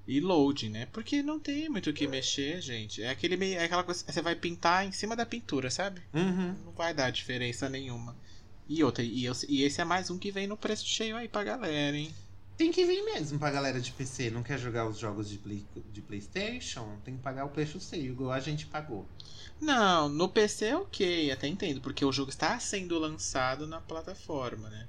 E 0.09 0.21
loading, 0.21 0.69
né? 0.71 0.87
Porque 0.87 1.21
não 1.23 1.39
tem 1.41 1.69
muito 1.69 1.91
o 1.91 1.93
que 1.93 2.07
mexer, 2.07 2.61
gente. 2.61 3.03
É 3.03 3.11
aquele 3.11 3.37
meio, 3.37 3.59
é 3.59 3.64
aquela 3.64 3.83
coisa. 3.83 4.05
Você 4.07 4.23
vai 4.23 4.37
pintar 4.37 4.87
em 4.87 4.93
cima 4.93 5.17
da 5.17 5.27
pintura, 5.27 5.69
sabe? 5.69 6.01
Uhum. 6.14 6.55
Não 6.64 6.73
vai 6.73 6.95
dar 6.95 7.11
diferença 7.11 7.69
nenhuma. 7.69 8.17
E 8.69 8.83
outra, 8.85 9.03
e, 9.03 9.25
eu- 9.25 9.33
e 9.49 9.62
esse 9.64 9.81
é 9.81 9.85
mais 9.85 10.09
um 10.11 10.19
que 10.19 10.31
vem 10.31 10.47
no 10.47 10.57
preço 10.57 10.87
cheio 10.87 11.17
aí 11.17 11.29
pra 11.29 11.43
galera, 11.45 11.97
hein? 11.97 12.14
Tem 12.57 12.73
que 12.73 12.85
vir 12.87 13.03
mesmo 13.05 13.39
pra 13.39 13.51
galera 13.51 13.81
de 13.81 13.93
PC. 13.93 14.31
Não 14.31 14.43
quer 14.43 14.59
jogar 14.59 14.89
os 14.89 14.99
jogos 14.99 15.29
de, 15.29 15.39
Play- 15.39 15.67
de 15.93 16.01
PlayStation? 16.01 16.99
Tem 17.05 17.17
que 17.17 17.23
pagar 17.23 17.45
o 17.45 17.51
preço 17.51 17.79
cheio, 17.79 18.13
igual 18.13 18.33
a 18.33 18.41
gente 18.41 18.67
pagou. 18.67 19.07
Não, 19.61 20.09
no 20.09 20.29
PC 20.29 20.67
é 20.67 20.77
ok, 20.77 21.31
até 21.31 21.47
entendo, 21.49 21.81
porque 21.81 22.05
o 22.05 22.13
jogo 22.13 22.31
está 22.31 22.59
sendo 22.59 22.99
lançado 22.99 23.67
na 23.67 23.81
plataforma, 23.81 24.69
né? 24.71 24.87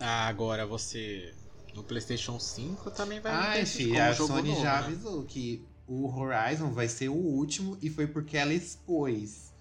Ah, 0.00 0.26
agora 0.28 0.64
você. 0.66 1.34
No 1.74 1.82
PlayStation 1.84 2.38
5 2.38 2.90
também 2.90 3.20
vai 3.20 3.64
filho, 3.66 3.90
como 3.90 4.02
a 4.02 4.14
Sony 4.14 4.48
novo, 4.48 4.62
já 4.62 4.80
né? 4.80 4.86
avisou 4.86 5.24
que 5.24 5.62
o 5.86 6.08
Horizon 6.08 6.70
vai 6.72 6.88
ser 6.88 7.08
o 7.08 7.14
último 7.14 7.76
e 7.82 7.90
foi 7.90 8.06
porque 8.06 8.36
ela 8.36 8.54
expôs 8.54 9.52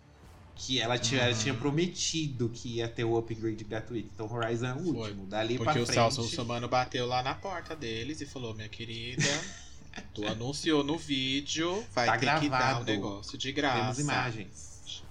que 0.57 0.79
ela 0.79 0.97
tinha, 0.97 1.21
ela 1.21 1.33
Uhum. 1.35 1.39
tinha 1.41 1.53
prometido 1.53 2.49
que 2.49 2.75
ia 2.77 2.87
ter 2.87 3.03
o 3.03 3.17
upgrade 3.17 3.63
gratuito. 3.63 4.09
Então 4.13 4.31
Horizon 4.31 4.65
é 4.67 4.73
o 4.73 4.79
Foi, 4.83 4.93
último. 5.09 5.25
Dali 5.27 5.55
pra 5.57 5.65
Porque 5.65 5.79
o 5.79 5.85
frente. 5.85 5.95
Celso 5.95 6.21
Russomano 6.21 6.67
bateu 6.67 7.05
lá 7.05 7.21
na 7.23 7.35
porta 7.35 7.75
deles 7.75 8.19
e 8.21 8.25
falou: 8.25 8.53
Minha 8.55 8.67
querida, 8.69 9.23
tu 10.13 10.25
anunciou 10.27 10.83
no 10.83 10.97
vídeo, 10.97 11.85
vai 11.93 12.07
Tá 12.07 12.13
ter 12.13 12.19
que 12.19 12.25
dar 12.25 12.37
o 12.37 12.49
gravado. 12.49 12.85
negócio 12.85 13.37
de 13.37 13.51
graça. 13.51 13.79
Temos 13.81 13.99
imagens. 13.99 15.03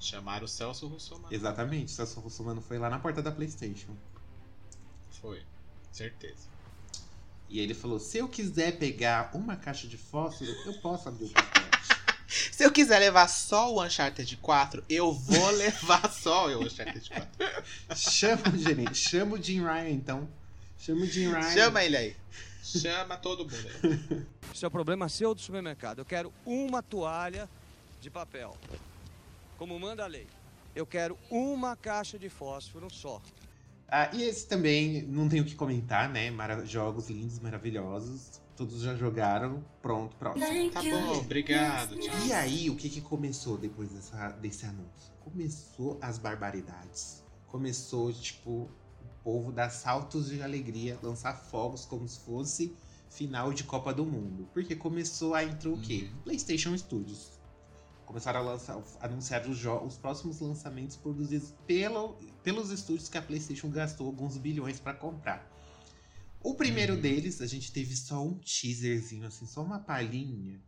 Chamaram 0.00 0.44
o 0.46 0.48
Celso 0.48 0.88
Russomano. 0.88 1.28
Exatamente, 1.32 1.86
o 1.86 1.90
Celso 1.90 2.18
Russomano 2.18 2.60
foi 2.60 2.76
lá 2.78 2.90
na 2.90 2.98
porta 2.98 3.22
da 3.22 3.30
PlayStation. 3.30 3.94
Foi, 5.20 5.40
certeza. 5.92 6.50
E 7.48 7.60
ele 7.60 7.72
falou: 7.74 8.00
se 8.00 8.18
eu 8.18 8.28
quiser 8.28 8.78
pegar 8.78 9.30
uma 9.32 9.54
caixa 9.54 9.86
de 9.86 9.96
fósforo, 9.96 10.50
eu 10.66 10.74
posso 10.80 11.08
abrir 11.08 11.26
o 11.26 11.30
pacote. 11.30 11.71
Se 12.50 12.64
eu 12.64 12.72
quiser 12.72 12.98
levar 12.98 13.28
só 13.28 13.72
o 13.72 13.82
Uncharted 13.84 14.36
4, 14.38 14.84
eu 14.88 15.12
vou 15.12 15.50
levar 15.52 16.10
só 16.10 16.48
o 16.48 16.64
Uncharted 16.64 17.08
4. 17.08 17.64
chama 17.96 18.48
o 18.54 18.58
gerente, 18.58 18.94
chama 18.96 19.34
o 19.36 19.42
Jim 19.42 19.60
Ryan 19.62 19.90
então. 19.90 20.28
Chama 20.78 21.02
o 21.02 21.06
Jim 21.06 21.28
Ryan. 21.30 21.52
Chama 21.54 21.84
ele 21.84 21.96
aí. 21.96 22.16
Chama 22.62 23.16
todo 23.16 23.44
mundo 23.44 23.68
aí. 23.84 24.22
Isso 24.52 24.64
é 24.64 24.68
o 24.68 24.70
problema 24.70 25.08
seu 25.08 25.34
do 25.34 25.40
supermercado. 25.40 25.98
Eu 26.00 26.04
quero 26.04 26.32
uma 26.44 26.82
toalha 26.82 27.48
de 28.00 28.10
papel. 28.10 28.56
Como 29.58 29.78
manda 29.78 30.04
a 30.04 30.06
lei. 30.06 30.26
Eu 30.74 30.86
quero 30.86 31.18
uma 31.30 31.76
caixa 31.76 32.18
de 32.18 32.28
fósforo 32.28 32.88
só. 32.90 33.20
Ah, 33.88 34.08
e 34.12 34.22
esse 34.22 34.46
também, 34.48 35.02
não 35.02 35.28
tenho 35.28 35.42
o 35.42 35.46
que 35.46 35.54
comentar, 35.54 36.08
né? 36.08 36.30
Mara- 36.30 36.64
jogos 36.64 37.08
lindos, 37.10 37.38
maravilhosos. 37.38 38.40
Todos 38.56 38.82
já 38.82 38.94
jogaram. 38.94 39.64
Pronto, 39.80 40.14
próximo. 40.16 40.70
Tá 40.70 40.82
bom, 40.82 41.18
obrigado. 41.18 41.96
Tchau. 41.96 42.26
E 42.26 42.32
aí, 42.32 42.70
o 42.70 42.76
que, 42.76 42.88
que 42.88 43.00
começou 43.00 43.56
depois 43.56 43.90
dessa, 43.90 44.30
desse 44.32 44.66
anúncio? 44.66 45.12
Começou 45.20 45.98
as 46.00 46.18
barbaridades. 46.18 47.24
Começou, 47.46 48.12
tipo, 48.12 48.50
o 48.50 49.24
povo 49.24 49.52
dar 49.52 49.70
saltos 49.70 50.28
de 50.28 50.42
alegria, 50.42 50.98
lançar 51.02 51.34
fogos 51.34 51.84
como 51.84 52.06
se 52.08 52.20
fosse 52.20 52.76
final 53.08 53.52
de 53.52 53.64
Copa 53.64 53.92
do 53.92 54.04
Mundo. 54.04 54.48
Porque 54.52 54.74
começou 54.74 55.34
a 55.34 55.44
entrar 55.44 55.70
o 55.70 55.78
quê? 55.78 56.10
PlayStation 56.24 56.76
Studios. 56.76 57.40
Começaram 58.06 58.40
a 58.40 58.42
lançar, 58.42 58.82
anunciar 59.00 59.46
os, 59.48 59.64
os 59.64 59.96
próximos 59.96 60.40
lançamentos 60.40 60.96
produzidos 60.96 61.54
pelo, 61.66 62.16
pelos 62.42 62.70
estúdios 62.70 63.08
que 63.08 63.16
a 63.16 63.22
PlayStation 63.22 63.70
gastou 63.70 64.06
alguns 64.06 64.36
bilhões 64.36 64.80
para 64.80 64.94
comprar. 64.94 65.51
O 66.42 66.54
primeiro 66.54 66.96
deles, 66.96 67.40
a 67.40 67.46
gente 67.46 67.72
teve 67.72 67.94
só 67.96 68.24
um 68.24 68.38
teaserzinho, 68.38 69.26
assim, 69.26 69.46
só 69.46 69.62
uma 69.62 69.78
palhinha, 69.78 70.60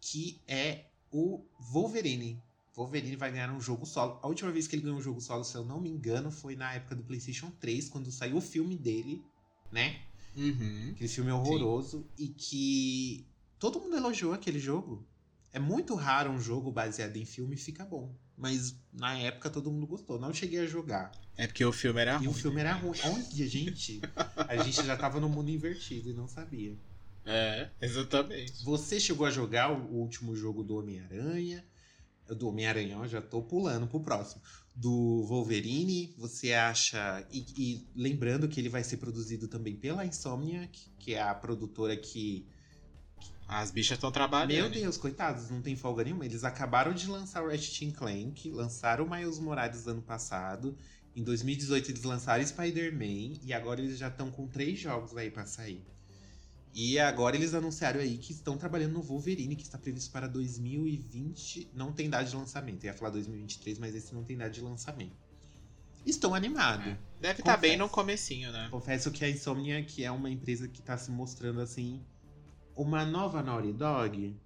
que 0.00 0.40
é 0.46 0.86
o 1.10 1.44
Wolverine. 1.58 2.40
Wolverine 2.74 3.16
vai 3.16 3.32
ganhar 3.32 3.50
um 3.50 3.60
jogo 3.60 3.86
solo. 3.86 4.20
A 4.22 4.28
última 4.28 4.52
vez 4.52 4.68
que 4.68 4.76
ele 4.76 4.82
ganhou 4.82 4.98
um 4.98 5.02
jogo 5.02 5.20
solo, 5.20 5.42
se 5.42 5.56
eu 5.56 5.64
não 5.64 5.80
me 5.80 5.88
engano, 5.88 6.30
foi 6.30 6.54
na 6.54 6.74
época 6.74 6.94
do 6.94 7.02
PlayStation 7.02 7.50
3, 7.58 7.88
quando 7.88 8.12
saiu 8.12 8.36
o 8.36 8.40
filme 8.40 8.76
dele, 8.76 9.24
né? 9.72 10.00
Uhum. 10.36 10.90
Aquele 10.92 11.08
filme 11.08 11.30
horroroso 11.32 12.06
e 12.18 12.28
que 12.28 13.26
todo 13.58 13.80
mundo 13.80 13.96
elogiou 13.96 14.32
aquele 14.32 14.60
jogo. 14.60 15.04
É 15.52 15.58
muito 15.58 15.94
raro 15.94 16.30
um 16.30 16.38
jogo 16.38 16.70
baseado 16.70 17.16
em 17.16 17.24
filme 17.24 17.56
fica 17.56 17.84
bom. 17.84 18.14
Mas 18.36 18.76
na 18.92 19.18
época 19.18 19.48
todo 19.48 19.72
mundo 19.72 19.86
gostou. 19.86 20.20
Não 20.20 20.34
cheguei 20.34 20.60
a 20.60 20.66
jogar. 20.66 21.10
É 21.36 21.46
porque 21.46 21.64
o 21.64 21.72
filme 21.72 22.00
era 22.00 22.14
E 22.14 22.16
ruim. 22.18 22.28
o 22.28 22.32
filme 22.32 22.60
era 22.60 22.72
ruim. 22.72 22.98
Onde, 23.04 23.46
gente? 23.46 24.00
A 24.36 24.56
gente 24.62 24.84
já 24.84 24.96
tava 24.96 25.20
no 25.20 25.28
mundo 25.28 25.50
invertido 25.50 26.08
e 26.10 26.12
não 26.14 26.26
sabia. 26.26 26.76
É, 27.24 27.68
exatamente. 27.80 28.64
Você 28.64 28.98
chegou 29.00 29.26
a 29.26 29.30
jogar 29.30 29.70
o 29.72 29.94
último 29.96 30.34
jogo 30.36 30.62
do 30.62 30.76
Homem-Aranha? 30.78 31.64
Do 32.28 32.48
Homem-Aranha, 32.48 32.98
ó, 32.98 33.06
já 33.06 33.20
tô 33.20 33.42
pulando 33.42 33.86
pro 33.86 34.00
próximo. 34.00 34.40
Do 34.74 35.24
Wolverine, 35.28 36.14
você 36.18 36.52
acha. 36.52 37.26
E, 37.32 37.44
e 37.56 37.86
lembrando 37.94 38.48
que 38.48 38.60
ele 38.60 38.68
vai 38.68 38.82
ser 38.84 38.96
produzido 38.96 39.48
também 39.48 39.74
pela 39.76 40.04
Insomniac, 40.06 40.90
que 40.98 41.14
é 41.14 41.22
a 41.22 41.34
produtora 41.34 41.96
que. 41.96 42.46
As 43.48 43.70
bichas 43.70 43.96
estão 43.96 44.10
trabalhando. 44.10 44.70
Meu 44.72 44.82
Deus, 44.82 44.96
coitados, 44.96 45.50
não 45.50 45.62
tem 45.62 45.76
folga 45.76 46.02
nenhuma. 46.02 46.24
Eles 46.26 46.42
acabaram 46.42 46.92
de 46.92 47.06
lançar 47.06 47.44
o 47.44 47.48
Ratchet 47.48 47.92
Clank, 47.92 48.50
lançaram 48.50 49.04
o 49.04 49.10
Miles 49.10 49.38
Morales 49.38 49.86
ano 49.86 50.02
passado. 50.02 50.76
Em 51.16 51.22
2018 51.22 51.90
eles 51.90 52.02
lançaram 52.02 52.46
Spider-Man 52.46 53.38
e 53.42 53.54
agora 53.54 53.80
eles 53.80 53.98
já 53.98 54.08
estão 54.08 54.30
com 54.30 54.46
três 54.46 54.78
jogos 54.78 55.16
aí 55.16 55.30
pra 55.30 55.46
sair. 55.46 55.82
E 56.74 56.98
agora 56.98 57.34
eles 57.34 57.54
anunciaram 57.54 58.00
aí 58.00 58.18
que 58.18 58.32
estão 58.32 58.58
trabalhando 58.58 58.92
no 58.92 59.02
Wolverine, 59.02 59.56
que 59.56 59.62
está 59.62 59.78
previsto 59.78 60.12
para 60.12 60.26
2020. 60.26 61.70
Não 61.72 61.90
tem 61.90 62.10
data 62.10 62.26
de 62.26 62.36
lançamento. 62.36 62.84
Eu 62.84 62.88
ia 62.88 62.94
falar 62.94 63.12
2023, 63.12 63.78
mas 63.78 63.94
esse 63.94 64.14
não 64.14 64.22
tem 64.22 64.36
data 64.36 64.50
de 64.50 64.60
lançamento. 64.60 65.16
Estou 66.04 66.34
animado. 66.34 66.98
Deve 67.18 67.40
estar 67.40 67.56
bem 67.56 67.72
Confesso. 67.72 67.78
no 67.78 67.88
comecinho, 67.88 68.52
né? 68.52 68.68
Confesso 68.70 69.10
que 69.10 69.24
a 69.24 69.30
Insomnia 69.30 69.82
que 69.82 70.04
é 70.04 70.10
uma 70.10 70.28
empresa 70.28 70.68
que 70.68 70.80
está 70.80 70.98
se 70.98 71.10
mostrando 71.10 71.62
assim 71.62 72.04
uma 72.76 73.06
nova 73.06 73.42
Naughty 73.42 73.72
Dog, 73.72 74.36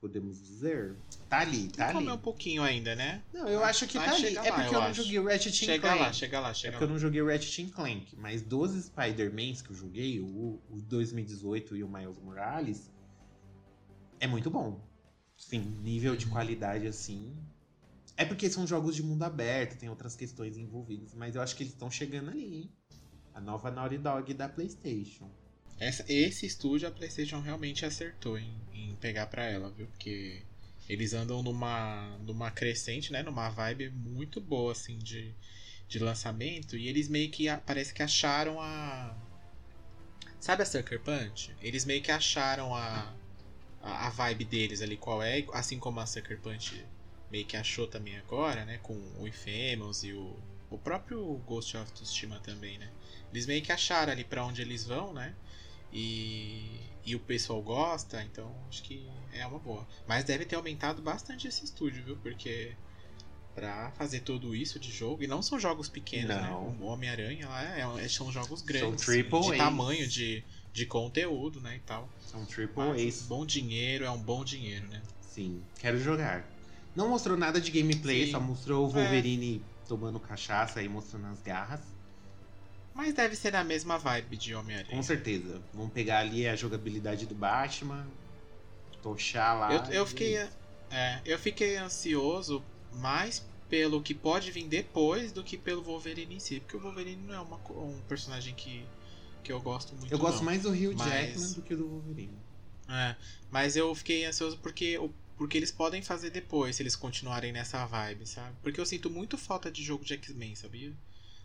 podemos 0.00 0.40
dizer. 0.40 0.96
Tá 1.28 1.40
ali, 1.40 1.68
tá 1.68 1.86
ali. 1.86 1.94
Comer 1.94 2.12
um 2.12 2.18
pouquinho 2.18 2.62
ainda, 2.62 2.94
né? 2.96 3.22
Não, 3.32 3.46
eu 3.48 3.62
acho 3.62 3.86
que 3.86 3.98
Vai 3.98 4.08
tá 4.08 4.14
ali. 4.14 4.36
É 4.36 4.40
lá, 4.40 4.52
porque 4.54 4.74
eu 4.74 4.80
eu, 4.80 4.84
não 4.86 4.94
joguei 4.94 5.18
o 5.18 5.24
Ratchet 5.26 5.52
Chega 5.54 5.80
Clank. 5.88 6.00
lá, 6.00 6.12
chega 6.12 6.40
lá, 6.40 6.50
É 6.50 6.54
chega 6.54 6.72
porque 6.72 6.84
eu 6.84 6.88
lá. 6.88 6.92
não 6.94 6.98
joguei 7.00 7.22
o 7.22 7.26
Ratchet 7.26 7.70
Clank, 7.70 8.16
mas 8.16 8.42
dos 8.42 8.72
Spider-Mans 8.86 9.62
que 9.62 9.70
eu 9.70 9.76
joguei, 9.76 10.20
o, 10.20 10.60
o 10.70 10.80
2018 10.82 11.76
e 11.76 11.84
o 11.84 11.88
Miles 11.88 12.18
Morales, 12.18 12.90
é 14.18 14.26
muito 14.26 14.50
bom. 14.50 14.80
Sim, 15.36 15.60
nível 15.82 16.12
Uhum. 16.12 16.18
de 16.18 16.26
qualidade 16.26 16.86
assim. 16.86 17.34
É 18.16 18.24
porque 18.24 18.50
são 18.50 18.66
jogos 18.66 18.94
de 18.94 19.02
mundo 19.02 19.22
aberto, 19.22 19.78
tem 19.78 19.88
outras 19.88 20.14
questões 20.14 20.58
envolvidas, 20.58 21.14
mas 21.14 21.34
eu 21.34 21.40
acho 21.42 21.56
que 21.56 21.62
eles 21.62 21.72
estão 21.72 21.90
chegando 21.90 22.30
ali, 22.30 22.54
hein? 22.56 22.70
A 23.32 23.40
nova 23.40 23.70
Naughty 23.70 23.96
Dog 23.98 24.34
da 24.34 24.48
PlayStation. 24.48 25.30
Essa- 25.80 26.04
esse 26.08 26.46
estúdio 26.46 26.88
a 26.88 26.92
PlayStation 26.92 27.40
realmente 27.40 27.84
acertou 27.86 28.38
em, 28.38 28.54
em 28.74 28.94
pegar 28.96 29.26
pra 29.26 29.44
ela, 29.46 29.70
viu? 29.72 29.86
Porque 29.88 30.42
eles 30.88 31.14
andam 31.14 31.42
numa, 31.42 32.18
numa 32.20 32.50
crescente, 32.52 33.12
né? 33.12 33.22
Numa 33.22 33.48
vibe 33.50 33.90
muito 33.90 34.40
boa, 34.40 34.72
assim, 34.72 34.98
de, 34.98 35.34
de 35.88 35.98
lançamento. 35.98 36.76
E 36.76 36.88
eles 36.88 37.08
meio 37.08 37.30
que 37.30 37.46
parece 37.66 37.94
que 37.94 38.02
acharam 38.02 38.60
a. 38.60 39.16
Sabe 40.38 40.62
a 40.62 40.66
Sucker 40.66 41.00
Punch? 41.00 41.54
Eles 41.60 41.84
meio 41.84 42.02
que 42.02 42.10
acharam 42.10 42.74
a, 42.74 43.12
a, 43.82 44.06
a 44.06 44.10
vibe 44.10 44.44
deles 44.44 44.82
ali, 44.82 44.96
qual 44.96 45.22
é, 45.22 45.44
assim 45.52 45.78
como 45.78 46.00
a 46.00 46.06
Sucker 46.06 46.40
Punch 46.40 46.84
meio 47.30 47.46
que 47.46 47.56
achou 47.56 47.86
também 47.86 48.16
agora, 48.18 48.64
né? 48.64 48.78
Com 48.82 48.94
o 49.18 49.26
Infamous 49.28 50.02
e 50.04 50.12
o, 50.12 50.36
o 50.70 50.78
próprio 50.78 51.22
Ghost 51.46 51.76
of 51.76 51.92
Tsushima 51.92 52.40
também, 52.40 52.78
né? 52.78 52.90
Eles 53.32 53.46
meio 53.46 53.62
que 53.62 53.72
acharam 53.72 54.12
ali 54.12 54.24
pra 54.24 54.44
onde 54.44 54.62
eles 54.62 54.84
vão, 54.86 55.12
né? 55.14 55.34
E, 55.92 56.80
e 57.04 57.14
o 57.16 57.20
pessoal 57.20 57.60
gosta, 57.62 58.22
então 58.22 58.54
acho 58.68 58.82
que 58.82 59.08
é 59.32 59.46
uma 59.46 59.58
boa. 59.58 59.86
Mas 60.06 60.24
deve 60.24 60.44
ter 60.44 60.56
aumentado 60.56 61.02
bastante 61.02 61.48
esse 61.48 61.64
estúdio, 61.64 62.04
viu? 62.04 62.16
Porque 62.18 62.76
pra 63.54 63.90
fazer 63.92 64.20
tudo 64.20 64.54
isso 64.54 64.78
de 64.78 64.90
jogo, 64.92 65.22
e 65.22 65.26
não 65.26 65.42
são 65.42 65.58
jogos 65.58 65.88
pequenos, 65.88 66.28
né? 66.28 66.42
Não. 66.42 66.68
O 66.80 66.84
Homem-Aranha 66.86 67.48
lá 67.48 67.76
é, 67.98 68.04
é- 68.04 68.08
são 68.08 68.30
jogos 68.30 68.62
grandes, 68.62 69.04
triple 69.04 69.38
assim, 69.38 69.50
de 69.50 69.56
tamanho, 69.58 70.08
de, 70.08 70.44
de 70.72 70.86
conteúdo, 70.86 71.60
né? 71.60 71.76
E 71.76 71.80
tal. 71.80 72.08
São 72.20 72.44
triple 72.46 72.74
Mas 72.76 73.02
A's. 73.20 73.22
bom 73.26 73.44
dinheiro 73.44 74.04
é 74.04 74.10
um 74.10 74.22
bom 74.22 74.44
dinheiro, 74.44 74.86
né? 74.88 75.02
Sim, 75.20 75.62
quero 75.78 75.98
jogar. 75.98 76.48
Não 76.94 77.08
mostrou 77.08 77.36
nada 77.36 77.60
de 77.60 77.70
gameplay, 77.70 78.26
Sim. 78.26 78.32
só 78.32 78.40
mostrou 78.40 78.86
o 78.86 78.90
É. 78.90 78.92
Wolverine 79.02 79.64
tomando 79.86 80.20
cachaça 80.20 80.80
e 80.82 80.88
mostrando 80.88 81.26
as 81.26 81.42
garras. 81.42 81.80
Mas 82.94 83.14
deve 83.14 83.36
ser 83.36 83.52
na 83.52 83.62
mesma 83.64 83.96
vibe 83.98 84.36
de 84.36 84.52
Com 84.52 84.60
Homem-Aranha. 84.60 85.02
certeza. 85.02 85.62
Vamos 85.72 85.92
pegar 85.92 86.18
ali 86.18 86.46
a 86.46 86.56
jogabilidade 86.56 87.24
do 87.26 87.34
Batman, 87.34 88.06
tochar 89.02 89.58
lá. 89.58 89.72
Eu, 89.72 89.84
eu 90.00 90.06
fiquei. 90.06 90.36
É, 90.90 91.20
eu 91.24 91.38
fiquei 91.38 91.76
ansioso 91.76 92.62
mais 92.92 93.46
pelo 93.68 94.02
que 94.02 94.12
pode 94.12 94.50
vir 94.50 94.66
depois 94.66 95.30
do 95.30 95.44
que 95.44 95.56
pelo 95.56 95.82
Wolverine 95.82 96.34
em 96.34 96.40
si. 96.40 96.58
Porque 96.60 96.76
o 96.76 96.80
Wolverine 96.80 97.22
não 97.26 97.34
é 97.34 97.40
uma 97.40 97.56
um 97.70 98.00
personagem 98.08 98.54
que, 98.54 98.84
que 99.44 99.52
eu 99.52 99.60
gosto 99.60 99.94
muito. 99.94 100.10
Eu 100.12 100.18
gosto 100.18 100.38
não. 100.38 100.44
mais 100.44 100.62
do 100.62 100.70
Hugh 100.70 100.94
Mas- 100.96 101.08
Jackman 101.08 101.52
do 101.52 101.62
que 101.62 101.76
do 101.76 101.86
Wolverine. 101.88 102.38
É, 102.88 103.14
mas 103.52 103.76
eu 103.76 103.94
fiquei 103.94 104.24
ansioso 104.24 104.58
porque, 104.58 104.98
o- 104.98 105.14
porque 105.36 105.56
eles 105.56 105.70
podem 105.70 106.02
fazer 106.02 106.30
depois, 106.30 106.74
se 106.74 106.82
eles 106.82 106.96
continuarem 106.96 107.52
nessa 107.52 107.86
vibe, 107.86 108.26
sabe? 108.26 108.56
Porque 108.64 108.80
eu 108.80 108.84
sinto 108.84 109.08
muito 109.08 109.38
falta 109.38 109.70
de 109.70 109.80
jogo 109.80 110.04
de 110.04 110.14
X-Men, 110.14 110.56
sabia? 110.56 110.92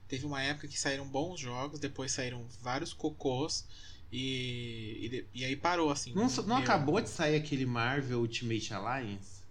Teve 0.08 0.26
uma 0.26 0.42
época 0.42 0.68
que 0.68 0.80
saíram 0.80 1.08
bons 1.08 1.40
jogos, 1.40 1.80
depois 1.80 2.12
saíram 2.12 2.46
vários 2.62 2.94
cocôs 2.94 3.66
e, 4.12 5.26
e, 5.34 5.40
e 5.42 5.46
aí 5.46 5.56
parou 5.56 5.90
assim. 5.90 6.14
Não, 6.14 6.28
não 6.28 6.44
Meu- 6.46 6.58
acabou 6.58 7.02
de 7.02 7.10
sair 7.10 7.36
aquele 7.36 7.66
Marvel 7.66 8.20
Ultimate 8.20 8.74
Alliance? 8.74 9.44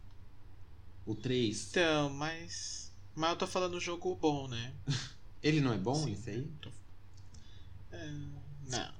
O 1.05 1.15
3? 1.15 1.69
Então, 1.71 2.09
mas. 2.11 2.93
Mas 3.15 3.31
eu 3.31 3.37
tô 3.37 3.47
falando 3.47 3.79
jogo 3.81 4.15
bom, 4.15 4.49
né? 4.49 4.73
Ele 5.43 5.61
não 5.61 5.73
é 5.73 5.77
bom, 5.77 5.95
Sim. 5.95 6.13
esse 6.13 6.31
aí? 6.31 6.49
Tô- 6.63 6.71
É, 7.93 8.11
não. 8.69 8.95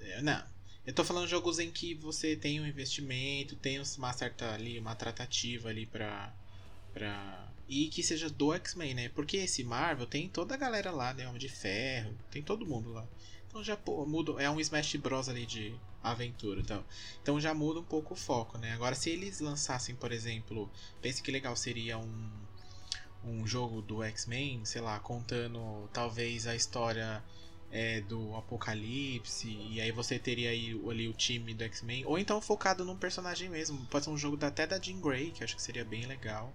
É, 0.00 0.22
Não. 0.22 0.42
Eu 0.84 0.94
tô 0.94 1.04
falando 1.04 1.28
jogos 1.28 1.58
em 1.58 1.70
que 1.70 1.94
você 1.94 2.34
tem 2.34 2.58
um 2.60 2.66
investimento, 2.66 3.54
tem 3.54 3.78
uma 3.96 4.12
certa 4.12 4.52
ali, 4.54 4.78
uma 4.78 4.94
tratativa 4.96 5.68
ali 5.68 5.86
pra. 5.86 6.34
pra... 6.92 7.49
E 7.72 7.86
que 7.86 8.02
seja 8.02 8.28
do 8.28 8.52
X-Men, 8.52 8.94
né? 8.94 9.08
Porque 9.10 9.36
esse 9.36 9.62
Marvel 9.62 10.04
tem 10.04 10.28
toda 10.28 10.54
a 10.54 10.58
galera 10.58 10.90
lá, 10.90 11.14
né? 11.14 11.28
Homem 11.28 11.38
de 11.38 11.48
Ferro, 11.48 12.12
tem 12.28 12.42
todo 12.42 12.66
mundo 12.66 12.92
lá. 12.92 13.06
Então 13.46 13.62
já 13.62 13.76
pô, 13.76 14.04
muda. 14.04 14.42
É 14.42 14.50
um 14.50 14.58
Smash 14.58 14.96
Bros 14.96 15.28
ali 15.28 15.46
de 15.46 15.72
aventura 16.02 16.58
e 16.58 16.64
tal. 16.64 16.84
Então 17.22 17.40
já 17.40 17.54
muda 17.54 17.78
um 17.78 17.84
pouco 17.84 18.14
o 18.14 18.16
foco, 18.16 18.58
né? 18.58 18.72
Agora, 18.72 18.96
se 18.96 19.08
eles 19.10 19.38
lançassem, 19.38 19.94
por 19.94 20.10
exemplo, 20.10 20.68
pense 21.00 21.22
que 21.22 21.30
legal 21.30 21.54
seria 21.54 21.96
um, 21.96 22.30
um 23.24 23.46
jogo 23.46 23.80
do 23.80 24.02
X-Men, 24.02 24.64
sei 24.64 24.80
lá, 24.80 24.98
contando 24.98 25.88
talvez 25.92 26.48
a 26.48 26.56
história 26.56 27.22
é, 27.70 28.00
do 28.00 28.34
Apocalipse, 28.34 29.48
e 29.48 29.80
aí 29.80 29.92
você 29.92 30.18
teria 30.18 30.50
aí 30.50 30.72
ali 30.90 31.06
o 31.06 31.12
time 31.12 31.54
do 31.54 31.62
X-Men, 31.62 32.04
ou 32.04 32.18
então 32.18 32.40
focado 32.40 32.84
num 32.84 32.96
personagem 32.96 33.48
mesmo. 33.48 33.86
Pode 33.86 34.06
ser 34.06 34.10
um 34.10 34.18
jogo 34.18 34.44
até 34.44 34.66
da 34.66 34.80
Jean 34.80 35.00
Grey, 35.00 35.30
que 35.30 35.44
acho 35.44 35.54
que 35.54 35.62
seria 35.62 35.84
bem 35.84 36.04
legal. 36.06 36.52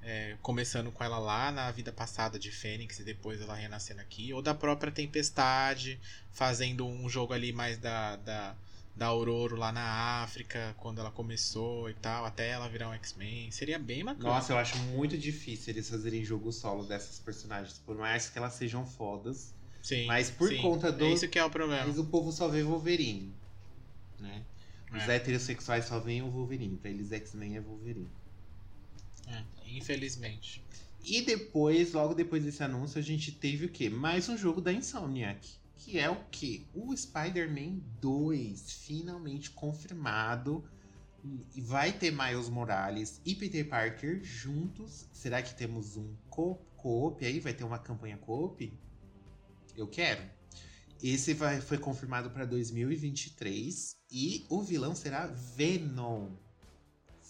É, 0.00 0.36
começando 0.40 0.90
com 0.92 1.02
ela 1.04 1.18
lá 1.18 1.50
na 1.50 1.70
vida 1.70 1.92
passada 1.92 2.38
de 2.38 2.50
Fênix 2.50 2.98
e 2.98 3.04
depois 3.04 3.40
ela 3.40 3.54
renascendo 3.54 4.00
aqui, 4.00 4.32
ou 4.32 4.40
da 4.40 4.54
própria 4.54 4.92
Tempestade, 4.92 6.00
fazendo 6.32 6.86
um 6.86 7.08
jogo 7.08 7.32
ali 7.34 7.52
mais 7.52 7.76
da, 7.78 8.16
da, 8.16 8.54
da 8.96 9.06
Aurora 9.06 9.56
lá 9.56 9.72
na 9.72 10.22
África, 10.22 10.74
quando 10.78 11.00
ela 11.00 11.10
começou 11.10 11.90
e 11.90 11.94
tal, 11.94 12.24
até 12.24 12.48
ela 12.50 12.68
virar 12.68 12.88
um 12.90 12.94
X-Men. 12.94 13.50
Seria 13.50 13.78
bem 13.78 14.04
bacana. 14.04 14.28
Nossa, 14.28 14.52
eu 14.52 14.58
acho 14.58 14.78
muito 14.78 15.18
difícil 15.18 15.74
eles 15.74 15.90
fazerem 15.90 16.24
jogo 16.24 16.52
solo 16.52 16.84
dessas 16.84 17.18
personagens, 17.18 17.78
por 17.84 17.96
mais 17.96 18.28
que 18.30 18.38
elas 18.38 18.54
sejam 18.54 18.86
fodas. 18.86 19.52
Sim, 19.82 20.06
Mas 20.06 20.30
por 20.30 20.48
sim. 20.48 20.60
conta 20.62 20.90
do- 20.92 21.04
É 21.04 21.12
isso 21.12 21.28
que 21.28 21.38
é 21.38 21.44
o 21.44 21.50
problema. 21.50 21.86
Mas 21.86 21.98
o 21.98 22.04
povo 22.04 22.30
só 22.32 22.48
vê 22.48 22.62
Wolverine, 22.62 23.32
né? 24.20 24.42
Os 24.92 25.08
É. 25.08 25.16
heterossexuais 25.16 25.84
só 25.84 25.98
veem 25.98 26.22
o 26.22 26.30
Wolverine, 26.30 26.76
pra 26.76 26.90
eles 26.90 27.12
X-Men 27.12 27.56
é 27.56 27.60
Wolverine. 27.60 28.08
É, 29.26 29.42
infelizmente. 29.76 30.64
E 31.04 31.22
depois, 31.22 31.92
logo 31.92 32.14
depois 32.14 32.44
desse 32.44 32.62
anúncio, 32.62 32.98
a 32.98 33.02
gente 33.02 33.32
teve 33.32 33.66
o 33.66 33.68
quê? 33.68 33.88
Mais 33.88 34.28
um 34.28 34.36
jogo 34.36 34.60
da 34.60 34.72
Insomniac. 34.72 35.48
Que 35.76 35.98
é 35.98 36.10
o 36.10 36.24
quê? 36.30 36.66
O 36.74 36.94
Spider-Man 36.96 37.78
2, 38.00 38.72
finalmente 38.72 39.50
confirmado. 39.50 40.64
E 41.54 41.60
vai 41.60 41.92
ter 41.92 42.10
Miles 42.12 42.48
Morales 42.48 43.20
e 43.24 43.34
Peter 43.34 43.68
Parker 43.68 44.22
juntos. 44.22 45.06
Será 45.12 45.42
que 45.42 45.54
temos 45.54 45.96
um 45.96 46.14
co- 46.28 46.56
co-op 46.76 47.24
aí? 47.24 47.38
Vai 47.40 47.52
ter 47.54 47.64
uma 47.64 47.78
campanha 47.78 48.16
co-op? 48.16 48.72
Eu 49.76 49.86
quero. 49.86 50.22
esse 51.02 51.32
vai, 51.34 51.60
foi 51.60 51.78
confirmado 51.78 52.30
para 52.30 52.44
2023 52.44 53.96
e 54.10 54.44
o 54.48 54.62
vilão 54.62 54.94
será 54.94 55.26
Venom. 55.26 56.30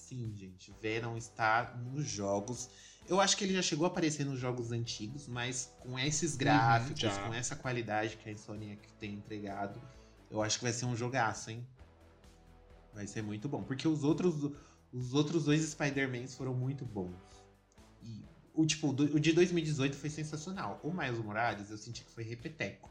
Sim, 0.08 0.32
gente, 0.34 0.74
Venom 0.80 1.18
está 1.18 1.74
nos 1.92 2.06
jogos. 2.08 2.70
Eu 3.06 3.20
acho 3.20 3.36
que 3.36 3.44
ele 3.44 3.52
já 3.52 3.60
chegou 3.60 3.84
a 3.84 3.88
aparecer 3.88 4.24
nos 4.24 4.38
jogos 4.40 4.72
antigos, 4.72 5.28
mas 5.28 5.70
com 5.80 5.98
esses 5.98 6.34
gráficos, 6.34 6.98
já. 7.00 7.26
com 7.26 7.34
essa 7.34 7.54
qualidade 7.54 8.16
que 8.16 8.26
a 8.26 8.32
Insomniac 8.32 8.80
tem 8.94 9.12
entregado, 9.14 9.78
eu 10.30 10.42
acho 10.42 10.56
que 10.58 10.64
vai 10.64 10.72
ser 10.72 10.86
um 10.86 10.96
jogaço, 10.96 11.50
hein? 11.50 11.66
Vai 12.94 13.06
ser 13.06 13.22
muito 13.22 13.48
bom. 13.50 13.62
Porque 13.62 13.86
os 13.86 14.02
outros, 14.02 14.50
os 14.92 15.12
outros 15.12 15.44
dois 15.44 15.62
Spider-Mans 15.62 16.34
foram 16.34 16.54
muito 16.54 16.86
bons. 16.86 17.14
E 18.02 18.24
o, 18.54 18.64
tipo, 18.66 18.92
do- 18.92 19.14
o 19.16 19.20
de 19.20 19.32
2018 19.32 19.94
foi 19.96 20.08
sensacional. 20.08 20.80
O 20.82 20.90
Miles 20.90 21.18
Morales, 21.18 21.70
eu 21.70 21.76
senti 21.76 22.02
que 22.02 22.10
foi 22.10 22.24
repeteco. 22.24 22.90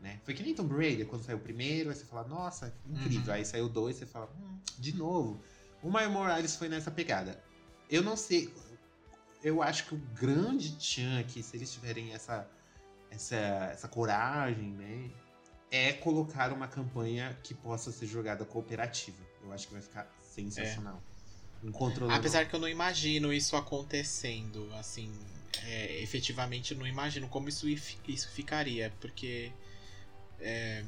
Né? 0.00 0.20
Foi 0.24 0.32
que 0.34 0.42
nem 0.44 0.54
Tomb 0.54 0.72
Raider, 0.72 1.06
quando 1.08 1.24
saiu 1.24 1.38
o 1.38 1.40
primeiro, 1.40 1.90
aí 1.90 1.96
você 1.96 2.04
fala, 2.04 2.26
nossa, 2.28 2.72
incrível. 2.86 3.26
Uhum. 3.26 3.32
Aí 3.32 3.44
saiu 3.44 3.64
o 3.66 3.68
dois, 3.68 3.96
você 3.96 4.06
fala, 4.06 4.30
hum, 4.40 4.60
de 4.78 4.94
novo. 4.96 5.42
O 5.82 5.90
Miles 5.90 6.10
Morales 6.10 6.56
foi 6.56 6.68
nessa 6.68 6.90
pegada. 6.90 7.42
Eu 7.90 8.02
não 8.02 8.16
sei. 8.16 8.52
Eu 9.42 9.62
acho 9.62 9.86
que 9.86 9.94
o 9.94 9.98
grande 10.14 10.76
chunk, 10.80 11.42
se 11.42 11.56
eles 11.56 11.72
tiverem 11.72 12.12
essa, 12.12 12.48
essa, 13.10 13.36
essa 13.36 13.88
coragem, 13.88 14.70
né? 14.72 15.10
É 15.70 15.92
colocar 15.92 16.52
uma 16.52 16.66
campanha 16.66 17.38
que 17.42 17.54
possa 17.54 17.92
ser 17.92 18.06
jogada 18.06 18.44
cooperativa. 18.44 19.22
Eu 19.44 19.52
acho 19.52 19.66
que 19.66 19.74
vai 19.74 19.82
ficar 19.82 20.10
sensacional. 20.22 21.02
Um 21.62 21.70
controle. 21.70 22.12
Apesar 22.12 22.46
que 22.46 22.54
eu 22.54 22.60
não 22.60 22.68
imagino 22.68 23.32
isso 23.32 23.54
acontecendo, 23.54 24.68
assim, 24.74 25.12
é, 25.64 26.02
efetivamente 26.02 26.72
eu 26.72 26.78
não 26.78 26.86
imagino 26.86 27.28
como 27.28 27.48
isso, 27.48 27.68
isso 27.68 28.30
ficaria, 28.30 28.92
porque 29.00 29.52
é, 30.40 30.84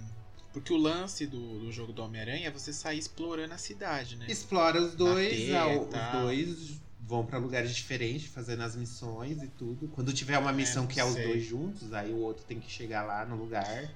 porque 0.52 0.72
o 0.72 0.76
lance 0.76 1.26
do, 1.26 1.60
do 1.60 1.72
jogo 1.72 1.92
do 1.92 2.02
Homem-Aranha 2.02 2.48
é 2.48 2.50
você 2.50 2.72
sair 2.72 2.98
explorando 2.98 3.54
a 3.54 3.58
cidade, 3.58 4.16
né? 4.16 4.26
Explora 4.28 4.80
os 4.80 4.94
dois, 4.94 5.28
teia 5.30 5.62
ah, 5.62 5.78
os 5.78 6.22
dois 6.22 6.80
vão 7.00 7.24
pra 7.26 7.38
lugares 7.38 7.74
diferentes, 7.74 8.26
fazendo 8.26 8.62
as 8.62 8.76
missões 8.76 9.42
e 9.42 9.48
tudo. 9.48 9.88
Quando 9.88 10.12
tiver 10.12 10.38
uma 10.38 10.52
missão 10.52 10.82
não 10.82 10.88
que 10.88 11.00
é 11.00 11.04
os 11.04 11.14
sei. 11.14 11.26
dois 11.26 11.44
juntos, 11.44 11.92
aí 11.92 12.12
o 12.12 12.18
outro 12.18 12.44
tem 12.44 12.60
que 12.60 12.70
chegar 12.70 13.02
lá 13.02 13.24
no 13.24 13.36
lugar. 13.36 13.90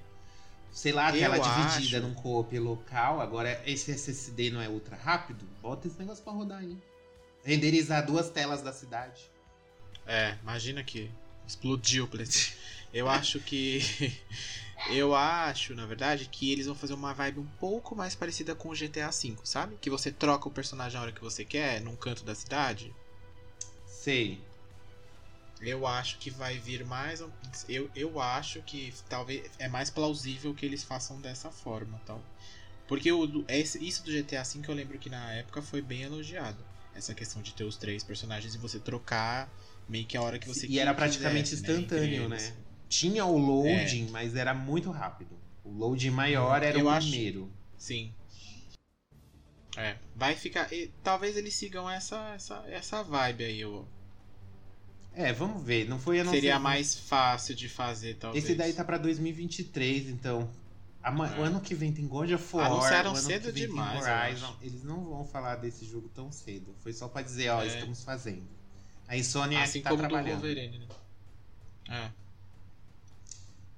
Sei 0.72 0.90
lá, 0.90 1.11
Eu 1.14 1.20
tela 1.20 1.38
dividida 1.38 1.98
acho- 1.98 2.09
num 2.09 2.14
co-op 2.14 2.59
local. 2.59 3.20
Agora, 3.20 3.62
esse 3.64 3.92
SSD 3.92 4.50
não 4.50 4.61
é 4.61 4.68
ultra 4.68 4.96
rápido? 4.96 5.46
Bota 5.62 5.86
esse 5.86 5.96
negócio 5.98 6.24
pra 6.24 6.32
rodar 6.32 6.59
aí. 6.59 6.76
Renderizar 7.44 8.05
duas 8.05 8.28
telas 8.30 8.61
da 8.62 8.72
cidade. 8.72 9.30
É, 10.07 10.36
imagina 10.42 10.82
que 10.82 11.09
explodiu 11.46 12.07
o. 12.07 12.09
Eu 12.92 13.09
acho 13.09 13.38
que. 13.38 13.80
Eu 14.87 15.14
acho, 15.14 15.74
na 15.74 15.87
verdade, 15.87 16.26
que 16.28 16.53
eles 16.53 16.66
vão 16.66 16.74
fazer 16.74 16.93
uma 16.93 17.14
vibe 17.14 17.41
um 17.41 17.47
pouco 17.59 17.97
mais 17.97 18.14
parecida 18.14 18.55
com 18.55 18.68
o 18.68 18.74
GTA 18.74 19.11
V, 19.11 19.37
sabe? 19.43 19.76
Que 19.80 19.89
você 19.89 20.12
troca 20.12 20.47
o 20.49 20.53
personagem 20.53 20.99
a 20.99 21.03
hora 21.03 21.12
que 21.12 21.22
você 21.22 21.45
quer, 21.45 21.80
num 21.80 21.97
canto 21.97 22.22
da 22.24 22.35
cidade. 22.35 22.95
Sei. 23.87 24.43
Eu 25.61 25.87
acho 25.87 26.18
que 26.18 26.30
vai 26.30 26.59
vir 26.59 26.85
mais. 26.85 27.22
um- 27.22 27.30
Eu, 27.66 27.91
eu 27.95 28.20
acho 28.20 28.61
que 28.62 28.93
talvez 29.09 29.51
é 29.59 29.68
mais 29.68 29.89
plausível 29.89 30.55
que 30.55 30.66
eles 30.66 30.85
façam 30.85 31.18
dessa 31.20 31.51
forma, 31.51 31.99
tal. 32.05 32.22
Porque 32.87 33.11
o, 33.11 33.45
esse- 33.49 33.82
isso 33.82 34.05
do 34.05 34.12
GTA 34.12 34.43
V 34.43 34.61
eu 34.68 34.74
lembro 34.74 34.99
que 34.99 35.09
na 35.09 35.32
época 35.32 35.62
foi 35.62 35.80
bem 35.80 36.03
elogiado. 36.03 36.62
Essa 36.95 37.14
questão 37.14 37.41
de 37.41 37.55
ter 37.55 37.64
os 37.64 37.76
três 37.76 38.05
personagens 38.05 38.55
e 38.55 38.59
você 38.59 38.78
trocar 38.78 39.51
meio 39.89 40.05
que 40.07 40.16
a 40.16 40.22
hora 40.22 40.39
que 40.39 40.47
você 40.47 40.66
e 40.66 40.78
era 40.78 40.93
praticamente 40.93 41.51
quisesse, 41.51 41.62
né, 41.62 41.78
instantâneo, 41.78 42.24
entre 42.24 42.28
né? 42.28 42.57
Tinha 42.97 43.24
o 43.26 43.36
loading, 43.36 44.09
mas 44.11 44.36
era 44.36 44.55
muito 44.55 44.90
rápido. 44.92 45.36
O 45.64 45.70
loading 45.70 46.11
maior 46.11 46.62
era 46.62 46.78
Eu 46.78 46.86
o 46.86 46.88
acho- 46.90 47.09
primeiro. 47.11 47.51
Sim. 47.76 48.12
É, 49.76 49.97
vai 50.14 50.36
ficar. 50.36 50.72
e 50.72 50.92
talvez 51.03 51.36
eles 51.36 51.55
sigam 51.55 51.90
essa, 51.90 52.16
essa, 52.34 52.62
essa 52.68 53.03
vibe 53.03 53.45
aí. 53.45 53.61
Eu, 53.61 53.88
É, 55.12 55.32
vamos 55.32 55.61
ver. 55.64 55.88
Não 55.88 55.99
foi 55.99 56.20
anunciado. 56.20 56.40
seria 56.40 56.59
mais 56.61 56.95
fácil 56.95 57.55
de 57.57 57.68
fazer, 57.68 58.14
talvez. 58.14 58.45
Esse 58.45 58.55
daí 58.55 58.72
tá 58.72 58.84
pra 58.84 58.97
2023, 58.99 60.09
então. 60.09 60.49
ama- 61.03 61.34
É. 61.34 61.40
O 61.40 61.42
ano 61.42 61.61
que 61.61 61.74
vem 61.74 61.92
tem 61.92 62.07
God 62.07 62.30
of 62.30 62.57
War. 62.57 62.66
Anunciaram 62.66 63.14
cedo 63.16 63.47
que 63.47 63.53
vem 63.53 63.62
tem 63.64 63.70
demais, 63.70 64.07
Horizon. 64.07 64.57
Eles 64.62 64.84
não 64.84 65.05
vão 65.05 65.24
falar 65.26 65.57
desse 65.57 65.84
jogo 65.84 66.09
tão 66.14 66.30
cedo. 66.32 66.74
Foi 66.78 66.92
só 66.92 67.09
pra 67.09 67.22
dizer, 67.22 67.49
ó, 67.51 67.61
É. 67.62 67.66
estamos 67.66 68.03
fazendo. 68.05 68.47
A 69.09 69.16
Insomnia 69.16 69.59
é 69.59 69.62
Assim 69.64 69.80
que 69.80 69.84
tá 69.84 69.90
como 69.90 70.03
do 70.03 70.09
trabalhando. 70.09 70.40
Wolverine, 70.40 70.78
né? 70.78 70.86
É. 71.90 72.11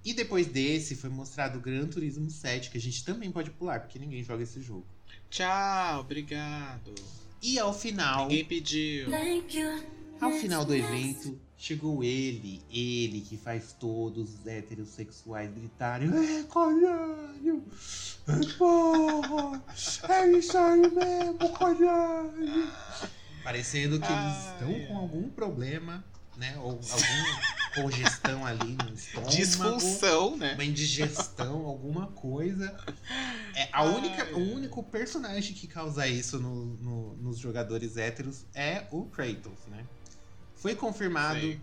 E 0.06 0.14
depois 0.14 0.46
desse 0.46 0.94
foi 0.94 1.10
mostrado 1.10 1.58
o 1.58 1.60
Gran 1.60 1.84
Turismo 1.88 2.30
7, 2.30 2.70
que 2.70 2.78
a 2.78 2.80
gente 2.80 3.04
também 3.04 3.28
pode 3.32 3.50
pular, 3.50 3.80
porque 3.80 3.98
ninguém 3.98 4.22
joga 4.22 4.44
esse 4.44 4.62
jogo. 4.62 4.86
Tchau, 5.28 5.98
obrigado. 5.98 6.94
E 7.42 7.58
ao 7.58 7.74
final, 7.74 8.28
Ninguém 8.28 8.44
pediu. 8.44 9.10
Thank 9.10 9.58
you. 9.58 9.82
ao 10.20 10.30
final 10.30 10.64
do 10.64 10.72
evento, 10.72 11.36
chegou 11.56 12.04
ele, 12.04 12.62
ele 12.70 13.20
que 13.20 13.36
faz 13.36 13.72
todos 13.72 14.32
os 14.32 14.46
heterossexuais 14.46 15.50
gritarem: 15.52 16.08
É, 16.08 16.44
caralho! 16.44 17.64
É 18.28 18.46
porra! 18.56 19.64
É 20.08 20.30
isso 20.38 20.56
aí 20.56 20.82
mesmo, 20.82 21.52
caralho! 21.52 22.72
Parecendo 23.42 23.98
que 23.98 24.06
eles 24.06 24.14
Ai, 24.14 24.52
estão 24.52 24.68
ai. 24.68 24.86
com 24.86 24.98
algum 24.98 25.28
problema, 25.30 26.04
né? 26.36 26.56
Ou 26.58 26.70
alguma 26.70 27.65
congestão 27.82 28.44
ali 28.44 28.76
no 28.76 28.94
estômago. 28.94 29.30
Disfunção, 29.30 30.36
né? 30.36 30.54
uma 30.54 30.64
indigestão, 30.64 31.66
alguma 31.66 32.06
coisa. 32.08 32.74
É, 33.54 33.68
a 33.72 33.84
única, 33.84 34.34
o 34.34 34.54
único 34.54 34.82
personagem 34.82 35.54
que 35.54 35.66
causa 35.66 36.06
isso 36.06 36.38
no- 36.40 36.64
no- 36.76 37.16
nos 37.16 37.38
jogadores 37.38 37.96
héteros 37.96 38.44
é 38.54 38.84
o 38.90 39.04
Kratos, 39.04 39.66
né? 39.68 39.84
Foi 40.54 40.74
confirmado 40.74 41.40
Sim. 41.40 41.60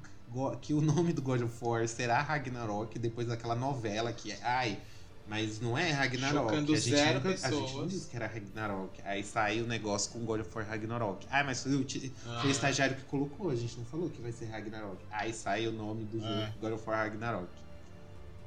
que 0.62 0.74
o 0.74 0.82
nome 0.82 1.14
do 1.14 1.22
God 1.22 1.42
of 1.42 1.54
War 1.62 1.88
será 1.88 2.22
Ragnarok, 2.22 2.98
depois 3.00 3.28
daquela 3.28 3.56
novela 3.56 4.14
que 4.14 4.32
é. 4.32 4.40
Ai, 4.44 4.80
mas 5.28 5.60
não 5.62 5.78
é 5.78 5.92
Ragnarok. 5.92 6.50
Chocando 6.50 6.74
a, 6.74 6.78
gente 6.78 6.90
zero 6.96 7.14
nunca, 7.20 7.30
a 7.30 7.32
gente 7.34 7.52
não 7.52 7.62
pessoas. 7.68 7.92
disse 7.92 8.08
que 8.10 8.16
era 8.16 8.28
Ragnarok. 8.28 9.02
Aí 9.04 9.24
saiu 9.24 9.64
o 9.64 9.68
negócio 9.68 10.12
com 10.12 10.26
God 10.26 10.42
of 10.42 10.50
War 10.56 10.68
Ragnarok. 10.68 11.26
Ai, 11.30 11.44
mas 11.44 11.64
foi 11.64 11.76
o, 11.76 11.84
ti- 11.84 12.12
foi 12.24 12.32
o 12.32 12.36
Aham. 12.38 12.50
estagiário 12.50 12.96
que 12.96 13.04
colocou, 13.04 13.50
a 13.50 13.56
gente 13.56 13.78
não 13.78 13.86
falou 13.86 14.10
que 14.10 14.22
vai 14.22 14.32
ser 14.32 14.46
Ragnarok. 14.46 15.04
Aí 15.12 15.34
sai 15.34 15.68
o 15.68 15.72
nome 15.72 16.04
do 16.06 16.20
jogo 16.20 16.32
É. 16.32 16.54
God 16.60 16.74
of 16.74 16.90
War 16.90 16.98
Ragnarok. 17.06 17.48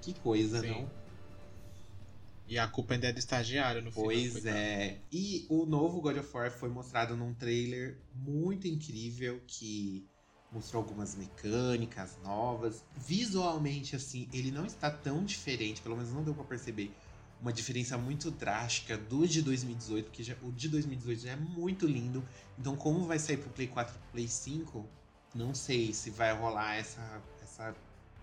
Que 0.02 0.12
coisa, 0.14 0.60
Sim. 0.60 0.70
não? 0.70 0.90
E 2.48 2.58
a 2.58 2.68
culpa 2.68 2.94
ainda 2.94 3.08
é 3.08 3.12
do 3.12 3.18
estagiário 3.18 3.82
no 3.82 3.90
final. 3.90 4.06
Pois 4.06 4.46
é. 4.46 4.98
E 5.10 5.46
o 5.48 5.66
novo 5.66 6.00
God 6.00 6.18
of 6.18 6.30
War 6.36 6.48
foi 6.50 6.68
mostrado 6.68 7.16
num 7.16 7.34
trailer 7.34 7.98
muito 8.14 8.68
incrível 8.68 9.40
que 9.48 10.06
mostrou 10.56 10.82
algumas 10.82 11.14
mecânicas 11.14 12.16
novas. 12.22 12.84
Visualmente, 12.96 13.94
assim, 13.96 14.28
ele 14.32 14.50
não 14.50 14.66
está 14.66 14.90
tão 14.90 15.24
diferente, 15.24 15.82
pelo 15.82 15.96
menos 15.96 16.12
não 16.12 16.24
deu 16.24 16.34
pra 16.34 16.44
perceber 16.44 16.96
uma 17.40 17.52
diferença 17.52 17.98
muito 17.98 18.30
drástica 18.30 18.96
do 18.96 19.26
de 19.28 19.42
2018, 19.42 20.06
porque 20.06 20.22
já- 20.22 20.36
o 20.42 20.50
de 20.52 20.68
2018 20.68 21.22
já 21.22 21.32
é 21.32 21.36
muito 21.36 21.86
lindo. 21.86 22.26
Então, 22.58 22.76
como 22.76 23.04
vai 23.06 23.18
sair 23.18 23.36
pro 23.36 23.50
Play 23.50 23.68
4 23.68 23.94
e 23.94 23.98
pro 23.98 24.10
Play 24.12 24.28
5, 24.28 24.88
não 25.34 25.54
sei 25.54 25.92
se 25.92 26.10
vai 26.10 26.32
rolar 26.34 26.76
essa, 26.76 27.22
essa 27.42 27.76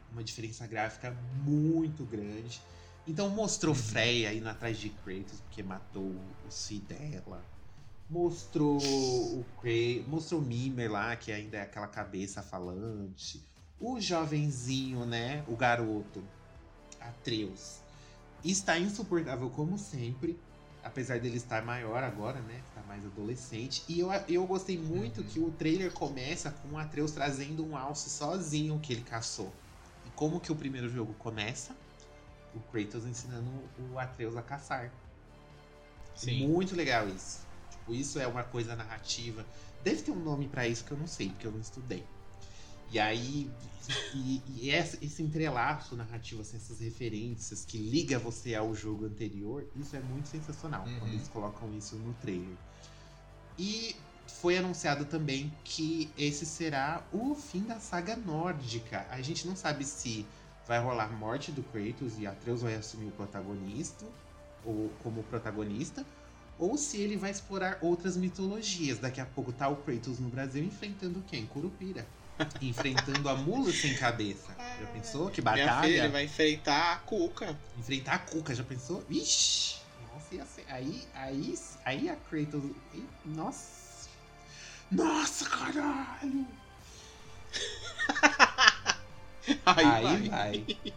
uma 0.09 0.23
diferença 0.23 0.65
gráfica 0.67 1.11
muito 1.11 2.05
grande. 2.05 2.61
Então 3.05 3.29
mostrou 3.29 3.75
Freya 3.75 4.33
indo 4.33 4.47
atrás 4.47 4.77
de 4.77 4.89
Kratos 4.89 5.41
porque 5.41 5.61
matou 5.63 6.37
o 6.45 6.49
filho 6.51 6.85
dela. 6.85 7.52
Mostrou 8.09 8.77
o 8.77 9.45
Kratos, 9.59 10.07
mostrou 10.07 10.41
o 10.41 10.43
Mimer 10.43 10.91
lá, 10.91 11.15
que 11.15 11.31
ainda 11.31 11.57
é 11.57 11.61
aquela 11.61 11.87
cabeça 11.87 12.41
falante. 12.41 13.43
O 13.79 13.99
jovenzinho, 13.99 15.05
né? 15.05 15.43
O 15.47 15.55
garoto, 15.55 16.23
Atreus, 16.99 17.79
está 18.43 18.77
insuportável 18.77 19.49
como 19.49 19.77
sempre. 19.77 20.39
Apesar 20.83 21.17
dele 21.17 21.37
estar 21.37 21.63
maior 21.63 22.03
agora, 22.03 22.41
né? 22.41 22.61
Tá 22.75 22.81
mais 22.83 23.05
adolescente. 23.05 23.83
E 23.87 23.99
eu, 23.99 24.11
eu 24.27 24.45
gostei 24.45 24.77
muito 24.77 25.23
que 25.23 25.39
o 25.39 25.49
trailer 25.51 25.93
começa 25.93 26.51
com 26.51 26.75
o 26.75 26.77
Atreus 26.77 27.11
trazendo 27.11 27.65
um 27.65 27.77
alce 27.77 28.09
sozinho 28.09 28.77
que 28.79 28.91
ele 28.91 29.01
caçou. 29.01 29.51
E 30.05 30.09
como 30.09 30.41
que 30.41 30.51
o 30.51 30.55
primeiro 30.55 30.89
jogo 30.89 31.13
começa? 31.13 31.73
O 32.53 32.59
Kratos 32.59 33.05
ensinando 33.05 33.49
o 33.91 33.97
Atreus 33.97 34.35
a 34.35 34.41
caçar. 34.41 34.91
Sim. 36.15 36.47
Muito 36.47 36.75
legal 36.75 37.07
isso. 37.07 37.39
Tipo, 37.83 37.93
isso 37.93 38.17
é 38.17 38.25
uma 38.25 38.43
coisa 38.43 38.75
narrativa. 38.75 39.45
Deve 39.83 40.01
ter 40.03 40.11
um 40.11 40.19
nome 40.23 40.47
pra 40.47 40.65
isso 40.67 40.85
que 40.85 40.91
eu 40.91 40.97
não 40.97 41.05
sei, 41.07 41.29
porque 41.29 41.45
eu 41.45 41.51
não 41.51 41.59
estudei. 41.59 42.05
E 42.89 42.97
aí, 42.99 43.51
e, 44.13 44.41
e 44.55 44.69
esse 44.69 45.21
entrelaço 45.21 45.95
narrativo, 45.95 46.41
assim, 46.41 46.55
essas 46.55 46.79
referências 46.79 47.65
que 47.65 47.77
liga 47.77 48.17
você 48.19 48.55
ao 48.55 48.73
jogo 48.73 49.05
anterior, 49.05 49.67
isso 49.75 49.95
é 49.95 49.99
muito 49.99 50.29
sensacional 50.29 50.85
Uhum. 50.85 50.99
quando 50.99 51.13
eles 51.13 51.27
colocam 51.27 51.73
isso 51.75 51.95
no 51.97 52.13
trailer. 52.13 52.55
E 53.57 53.95
foi 54.27 54.57
anunciado 54.57 55.05
também 55.05 55.51
que 55.65 56.09
esse 56.17 56.45
será 56.45 57.05
o 57.11 57.35
fim 57.35 57.63
da 57.63 57.79
saga 57.79 58.15
nórdica. 58.15 59.05
A 59.09 59.21
gente 59.21 59.45
não 59.47 59.55
sabe 59.55 59.83
se 59.83 60.25
vai 60.67 60.79
rolar 60.79 61.05
a 61.05 61.09
morte 61.09 61.51
do 61.51 61.63
Kratos 61.63 62.17
e 62.17 62.25
Atreus 62.25 62.61
vai 62.61 62.75
assumir 62.75 63.07
o 63.07 63.11
protagonista, 63.11 64.05
ou 64.63 64.89
como 65.03 65.23
protagonista, 65.23 66.05
ou 66.59 66.77
se 66.77 66.97
ele 67.01 67.17
vai 67.17 67.31
explorar 67.31 67.77
outras 67.81 68.15
mitologias. 68.17 68.99
Daqui 68.99 69.19
a 69.21 69.25
pouco 69.25 69.51
tá 69.51 69.67
o 69.67 69.75
Kratos 69.77 70.19
no 70.19 70.29
Brasil 70.29 70.63
enfrentando 70.63 71.23
quem? 71.27 71.45
Curupira. 71.45 72.05
enfrentando 72.61 73.27
a 73.29 73.35
mula 73.35 73.71
sem 73.71 73.95
cabeça. 73.95 74.55
Já 74.79 74.87
pensou? 74.87 75.29
Que 75.29 75.41
Minha 75.41 75.53
filha, 75.53 75.65
batalha? 75.67 75.87
ele 75.91 76.07
vai 76.09 76.23
enfrentar 76.25 76.93
a 76.93 76.97
Cuca. 76.97 77.57
Enfrentar 77.77 78.13
a 78.13 78.19
Cuca, 78.19 78.55
já 78.55 78.63
pensou? 78.63 79.03
Ixi! 79.09 79.75
Nossa, 80.13 80.35
ia 80.35 80.45
ser. 80.45 80.65
Aí, 80.69 81.03
aí, 81.13 81.55
aí 81.85 82.09
a 82.09 82.15
Kratos. 82.15 82.63
Nossa! 83.25 84.09
Nossa, 84.91 85.49
caralho! 85.49 86.47
Aí, 89.65 89.85
Aí 89.85 90.03
vai. 90.03 90.29
vai. 90.29 90.93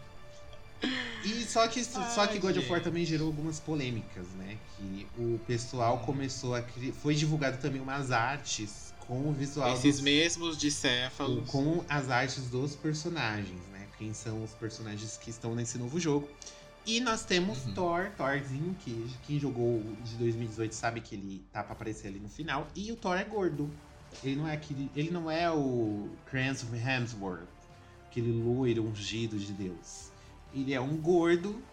E 1.23 1.43
só 1.45 1.67
que, 1.67 1.83
só 1.83 2.21
Ai, 2.21 2.27
que 2.29 2.39
God 2.39 2.57
of 2.57 2.69
War 2.71 2.81
também 2.81 3.03
gerou 3.05 3.27
algumas 3.27 3.59
polêmicas, 3.59 4.27
né? 4.37 4.57
Que 4.77 5.07
o 5.17 5.39
pessoal 5.45 5.99
começou 5.99 6.55
a 6.55 6.61
criar. 6.61 6.93
Foi 6.93 7.15
divulgado 7.15 7.57
também 7.57 7.81
umas 7.81 8.11
artes 8.11 8.93
com 9.07 9.27
o 9.29 9.33
visual 9.33 9.73
Esses 9.73 9.95
dos- 9.95 10.01
mesmos 10.03 10.57
dicéfalos. 10.57 11.49
com 11.49 11.83
as 11.89 12.09
artes 12.09 12.43
dos 12.49 12.75
personagens, 12.75 13.59
né? 13.71 13.87
Quem 13.97 14.13
são 14.13 14.43
os 14.43 14.51
personagens 14.51 15.17
que 15.17 15.29
estão 15.29 15.55
nesse 15.55 15.77
novo 15.77 15.99
jogo. 15.99 16.29
E 16.85 17.01
nós 17.01 17.25
temos 17.25 17.65
Uhum. 17.65 17.73
Thor, 17.73 18.11
Thorzinho, 18.15 18.73
que 18.79 19.09
quem 19.25 19.37
jogou 19.39 19.83
de 20.05 20.15
2018 20.15 20.73
sabe 20.73 21.01
que 21.01 21.15
ele 21.15 21.43
tá 21.51 21.61
pra 21.63 21.73
aparecer 21.73 22.07
ali 22.07 22.19
no 22.19 22.29
final. 22.29 22.67
E 22.75 22.91
o 22.91 22.95
Thor 22.95 23.17
é 23.17 23.23
gordo. 23.25 23.69
Ele 24.23 24.37
não 24.37 24.47
é 24.47 24.53
aquele. 24.53 24.89
Ele 24.95 25.11
não 25.11 25.29
é 25.29 25.51
o 25.51 26.07
Chris 26.29 26.63
Hemsworth, 26.71 27.43
aquele 28.09 28.31
loiro 28.31 28.85
ungido 28.87 29.37
de 29.37 29.51
Deus. 29.51 30.11
Ele 30.61 30.73
é 30.73 30.81
um 30.81 30.97
gordo 30.97 31.63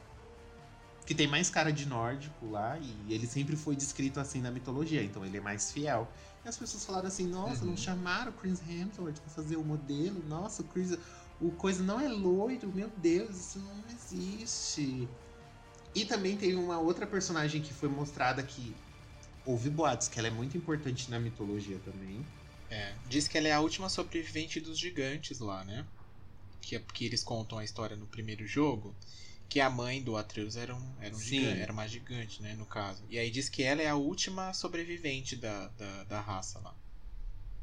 que 1.06 1.14
tem 1.14 1.26
mais 1.26 1.50
cara 1.50 1.70
de 1.70 1.86
nórdico 1.86 2.48
lá, 2.48 2.78
e 2.78 3.12
ele 3.12 3.26
sempre 3.26 3.56
foi 3.56 3.76
descrito 3.76 4.18
assim 4.18 4.40
na 4.40 4.50
mitologia, 4.50 5.02
então 5.02 5.24
ele 5.24 5.36
é 5.36 5.40
mais 5.40 5.70
fiel. 5.70 6.10
E 6.44 6.48
as 6.48 6.56
pessoas 6.56 6.84
falaram 6.84 7.08
assim, 7.08 7.26
nossa, 7.26 7.62
Uhum. 7.64 7.70
não 7.70 7.76
chamaram 7.76 8.30
o 8.30 8.34
Chris 8.34 8.60
Hemsworth 8.66 9.20
pra 9.20 9.30
fazer 9.30 9.56
o 9.56 9.64
modelo, 9.64 10.22
nossa, 10.26 10.62
o 10.62 10.64
Chris. 10.66 10.96
O 11.40 11.50
coisa 11.52 11.82
não 11.82 12.00
é 12.00 12.08
loiro, 12.08 12.72
meu 12.72 12.88
Deus, 12.96 13.36
isso 13.36 13.58
não 13.58 13.84
existe. 13.90 15.08
E 15.94 16.04
também 16.04 16.36
tem 16.36 16.54
uma 16.54 16.78
outra 16.78 17.06
personagem 17.06 17.60
que 17.60 17.74
foi 17.74 17.88
mostrada 17.88 18.42
que 18.42 18.74
houve 19.44 19.68
boatos, 19.68 20.08
que 20.08 20.18
ela 20.18 20.28
é 20.28 20.30
muito 20.30 20.56
importante 20.56 21.10
na 21.10 21.20
mitologia 21.20 21.78
também. 21.80 22.24
É, 22.70 22.94
diz 23.06 23.28
que 23.28 23.36
ela 23.36 23.48
é 23.48 23.52
a 23.52 23.60
última 23.60 23.88
sobrevivente 23.90 24.58
dos 24.58 24.78
gigantes 24.78 25.38
lá, 25.38 25.64
né? 25.64 25.86
Que, 26.66 26.78
que 26.78 27.04
eles 27.04 27.22
contam 27.22 27.58
a 27.58 27.64
história 27.64 27.96
no 27.96 28.06
primeiro 28.06 28.46
jogo. 28.46 28.94
Que 29.48 29.60
a 29.60 29.70
mãe 29.70 30.02
do 30.02 30.16
Atreus 30.16 30.56
era, 30.56 30.74
um, 30.74 30.94
era, 31.00 31.14
um 31.14 31.20
gigante, 31.20 31.60
era 31.60 31.72
uma 31.72 31.86
gigante, 31.86 32.42
né? 32.42 32.54
No 32.54 32.66
caso. 32.66 33.04
E 33.08 33.18
aí 33.18 33.30
diz 33.30 33.48
que 33.48 33.62
ela 33.62 33.82
é 33.82 33.88
a 33.88 33.94
última 33.94 34.52
sobrevivente 34.52 35.36
da, 35.36 35.68
da, 35.68 36.04
da 36.04 36.20
raça 36.20 36.58
lá. 36.60 36.74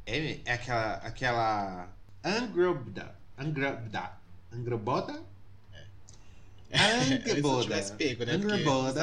É, 0.05 0.39
é 0.45 0.53
aquela. 0.53 0.93
aquela. 0.95 1.97
Angrobda. 2.23 3.15
Angrobda. 3.37 4.17
Angroboda? 4.51 5.30
Angerboda. 6.73 7.63
tivesse 7.63 7.93
pego, 7.93 8.25
né? 8.25 8.33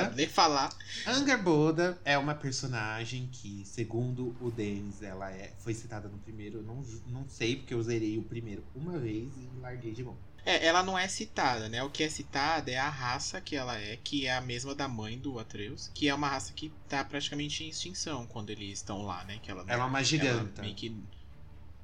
Sabe 0.02 0.16
nem 0.16 0.28
falar. 0.28 0.70
Angerboda 1.06 1.98
é 2.04 2.16
uma 2.16 2.34
personagem 2.34 3.28
que, 3.30 3.62
segundo 3.64 4.34
o 4.40 4.50
Denis, 4.50 5.02
ela 5.02 5.30
é, 5.30 5.52
foi 5.58 5.74
citada 5.74 6.08
no 6.08 6.18
primeiro. 6.18 6.58
Eu 6.58 6.62
não, 6.62 6.82
não 7.06 7.28
sei, 7.28 7.56
porque 7.56 7.74
eu 7.74 7.82
zerei 7.82 8.18
o 8.18 8.22
primeiro 8.22 8.64
uma 8.74 8.98
vez 8.98 9.28
e 9.36 9.60
larguei 9.60 9.92
de 9.92 10.02
mão. 10.02 10.16
É, 10.44 10.64
ela 10.64 10.82
não 10.82 10.98
é 10.98 11.06
citada, 11.08 11.68
né? 11.68 11.82
O 11.82 11.90
que 11.90 12.02
é 12.02 12.08
citada 12.08 12.70
é 12.70 12.78
a 12.78 12.88
raça 12.88 13.38
que 13.40 13.54
ela 13.54 13.78
é, 13.78 13.98
que 14.02 14.26
é 14.26 14.34
a 14.34 14.40
mesma 14.40 14.74
da 14.74 14.88
mãe 14.88 15.18
do 15.18 15.38
Atreus, 15.38 15.90
que 15.92 16.08
é 16.08 16.14
uma 16.14 16.28
raça 16.28 16.54
que 16.54 16.72
tá 16.88 17.04
praticamente 17.04 17.64
em 17.64 17.68
extinção 17.68 18.26
quando 18.26 18.48
eles 18.48 18.78
estão 18.78 19.02
lá, 19.02 19.24
né? 19.24 19.38
Que 19.42 19.50
Ela 19.50 19.64
é 19.68 19.76
uma 19.76 20.02
giganta. 20.02 20.62
Ela 20.62 20.62
meio 20.62 20.74
que... 20.74 20.96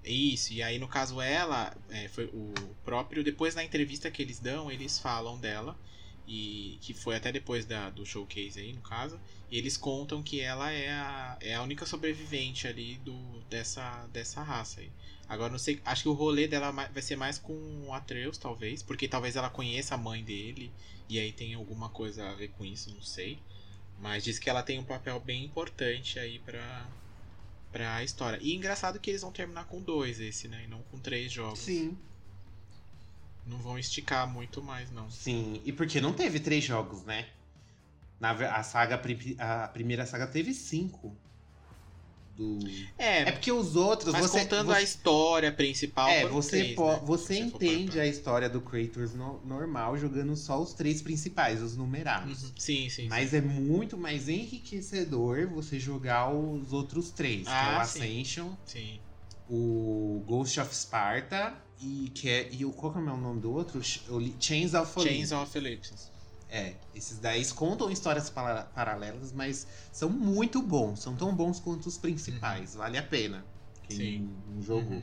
Isso, 0.05 0.53
e 0.53 0.63
aí 0.63 0.79
no 0.79 0.87
caso 0.87 1.21
ela, 1.21 1.75
é, 1.89 2.09
foi 2.09 2.27
o 2.27 2.53
próprio, 2.85 3.25
depois 3.25 3.55
na 3.55 3.65
entrevista 3.65 4.11
que 4.11 4.21
eles 4.21 4.39
dão, 4.39 4.71
eles 4.71 4.99
falam 4.99 5.39
dela, 5.39 5.77
e 6.27 6.79
que 6.81 6.95
foi 6.95 7.17
até 7.17 7.31
depois 7.31 7.65
da, 7.65 7.91
do 7.91 8.05
showcase 8.05 8.59
aí, 8.59 8.73
no 8.73 8.81
caso, 8.81 9.21
e 9.51 9.59
eles 9.59 9.77
contam 9.77 10.23
que 10.23 10.41
ela 10.41 10.71
é 10.71 10.91
a, 10.91 11.39
é 11.41 11.55
a 11.55 11.63
única 11.63 11.87
sobrevivente 11.87 12.67
ali 12.67 12.97
do, 12.99 13.15
dessa, 13.49 14.07
dessa 14.13 14.43
raça 14.43 14.81
aí. 14.81 14.91
Agora 15.29 15.51
não 15.51 15.59
sei, 15.59 15.81
acho 15.85 16.03
que 16.03 16.09
o 16.09 16.13
rolê 16.13 16.47
dela 16.47 16.71
vai 16.71 17.03
ser 17.03 17.17
mais 17.17 17.39
com 17.39 17.55
o 17.87 17.93
Atreus, 17.93 18.37
talvez, 18.37 18.83
porque 18.83 19.09
talvez 19.09 19.37
ela 19.37 19.49
conheça 19.51 19.95
a 19.95 19.99
mãe 19.99 20.23
dele, 20.23 20.71
e 21.09 21.19
aí 21.19 21.33
tem 21.33 21.55
alguma 21.55 21.89
coisa 21.89 22.29
a 22.29 22.35
ver 22.35 22.49
com 22.49 22.65
isso, 22.65 22.93
não 22.95 23.03
sei. 23.03 23.39
Mas 24.01 24.25
diz 24.25 24.39
que 24.39 24.51
ela 24.51 24.63
tem 24.63 24.79
um 24.79 24.85
papel 24.85 25.21
bem 25.21 25.45
importante 25.45 26.19
aí 26.19 26.39
pra, 26.41 26.87
pra 27.75 28.05
história. 28.05 28.39
E 28.41 28.55
engraçado 28.55 29.01
que 29.01 29.11
eles 29.11 29.23
vão 29.23 29.33
terminar 29.33 29.65
com 29.65 29.83
dois 29.83 30.21
esse, 30.21 30.47
né? 30.47 30.63
E 30.65 30.69
não 30.69 30.81
com 30.85 30.97
três 31.01 31.33
jogos. 31.33 31.59
Sim. 31.59 31.99
Não 33.45 33.59
vão 33.59 33.77
esticar 33.77 34.33
muito 34.33 34.63
mais, 34.63 34.93
não. 34.93 35.11
Sim, 35.11 35.61
e 35.65 35.73
porque 35.73 36.01
não 36.01 36.13
teve 36.13 36.39
três 36.39 36.63
jogos, 36.63 37.03
né? 37.03 37.29
Na, 38.21 38.31
a 38.31 38.63
saga, 38.63 38.95
a 38.95 39.69
primeira 39.69 40.07
saga 40.07 40.29
teve 40.29 40.55
cinco. 40.55 41.17
Do... 42.37 42.59
É, 42.99 43.21
É 43.29 43.33
porque 43.33 43.53
os 43.53 43.77
outros. 43.77 44.13
mas 44.13 44.23
você, 44.23 44.41
contando 44.41 44.67
você, 44.67 44.79
a 44.79 44.83
história 44.83 45.53
principal. 45.53 46.09
É, 46.09 46.27
você, 46.27 46.61
três, 46.63 46.75
po- 46.75 46.91
né? 46.93 47.01
você 47.05 47.49
for 47.49 47.63
entende 47.63 48.01
a 48.01 48.07
história 48.07 48.49
do 48.49 48.61
Kratos 48.61 49.15
no- 49.15 49.41
normal 49.45 49.97
jogando 49.97 50.35
só 50.37 50.61
os 50.61 50.75
três 50.75 51.01
principais, 51.01 51.63
os 51.63 51.77
numerados. 51.77 52.43
Uhum. 52.43 52.51
Sim, 52.59 52.89
sim. 52.89 53.09
Mas 53.09 53.33
é 53.35 53.41
muito 53.41 53.97
mais 53.97 54.29
enriquecedor 54.29 55.47
você 55.49 55.79
jogar 55.79 56.33
os 56.35 56.73
outros 56.73 57.11
três, 57.13 57.45
que 57.47 57.49
é 57.51 57.53
o 57.53 57.57
Ah, 57.81 57.85
sim. 57.85 58.01
Ascension, 58.01 58.51
sim. 58.65 59.01
o 59.49 60.23
Ghost 60.27 60.59
of 60.59 60.75
Sparta 60.75 61.55
e 61.81 62.11
que 62.15 62.29
é 62.29 62.49
e 62.53 62.65
o 62.65 62.73
qual 62.73 62.93
que 62.93 62.99
é 62.99 63.03
o 63.03 63.17
nome 63.17 63.41
do 63.41 63.53
outro? 63.53 63.81
Chains 63.83 64.75
of 64.75 64.93
Chains 65.03 65.31
Olympus. 65.31 65.33
of 65.33 65.59
Ellipsis. 65.59 66.14
É, 66.49 66.77
esses 66.95 67.19
daí 67.19 67.45
contam 67.53 67.91
histórias 67.91 68.31
para- 68.31 68.65
paralelas, 68.65 69.33
mas 69.33 69.67
são 69.93 70.09
muito 70.11 70.63
bons, 70.63 71.01
são 71.01 71.17
tão 71.17 71.35
bons 71.35 71.59
quanto 71.59 71.87
os 71.87 71.99
principais, 71.99 72.75
vale 72.75 72.97
a 72.99 73.03
pena. 73.03 73.45
Quem 73.89 73.97
Sim. 73.97 74.37
não 74.47 74.63
jogou. 74.63 74.93
Uhum. 74.99 75.03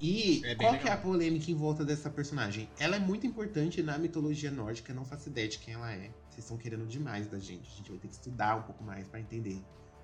E 0.00 0.40
É 0.46 0.54
qual 0.54 0.78
que 0.78 0.88
é 0.88 0.92
a 0.92 0.96
polêmica 0.96 1.50
em 1.50 1.54
volta 1.54 1.84
dessa 1.84 2.08
personagem? 2.08 2.70
Ela 2.78 2.96
é 2.96 2.98
muito 2.98 3.26
importante 3.26 3.82
na 3.82 3.98
mitologia 3.98 4.50
nórdica, 4.50 4.94
não 4.94 5.04
faço 5.04 5.28
ideia 5.28 5.46
de 5.46 5.58
quem 5.58 5.74
ela 5.74 5.92
é. 5.92 6.10
Vocês 6.30 6.44
estão 6.44 6.56
querendo 6.56 6.86
demais 6.86 7.26
da 7.26 7.38
gente. 7.38 7.70
A 7.70 7.76
gente 7.76 7.90
vai 7.90 7.98
ter 7.98 8.08
que 8.08 8.14
estudar 8.14 8.56
um 8.56 8.62
pouco 8.62 8.82
mais 8.82 9.06
pra 9.08 9.20
entender 9.20 9.62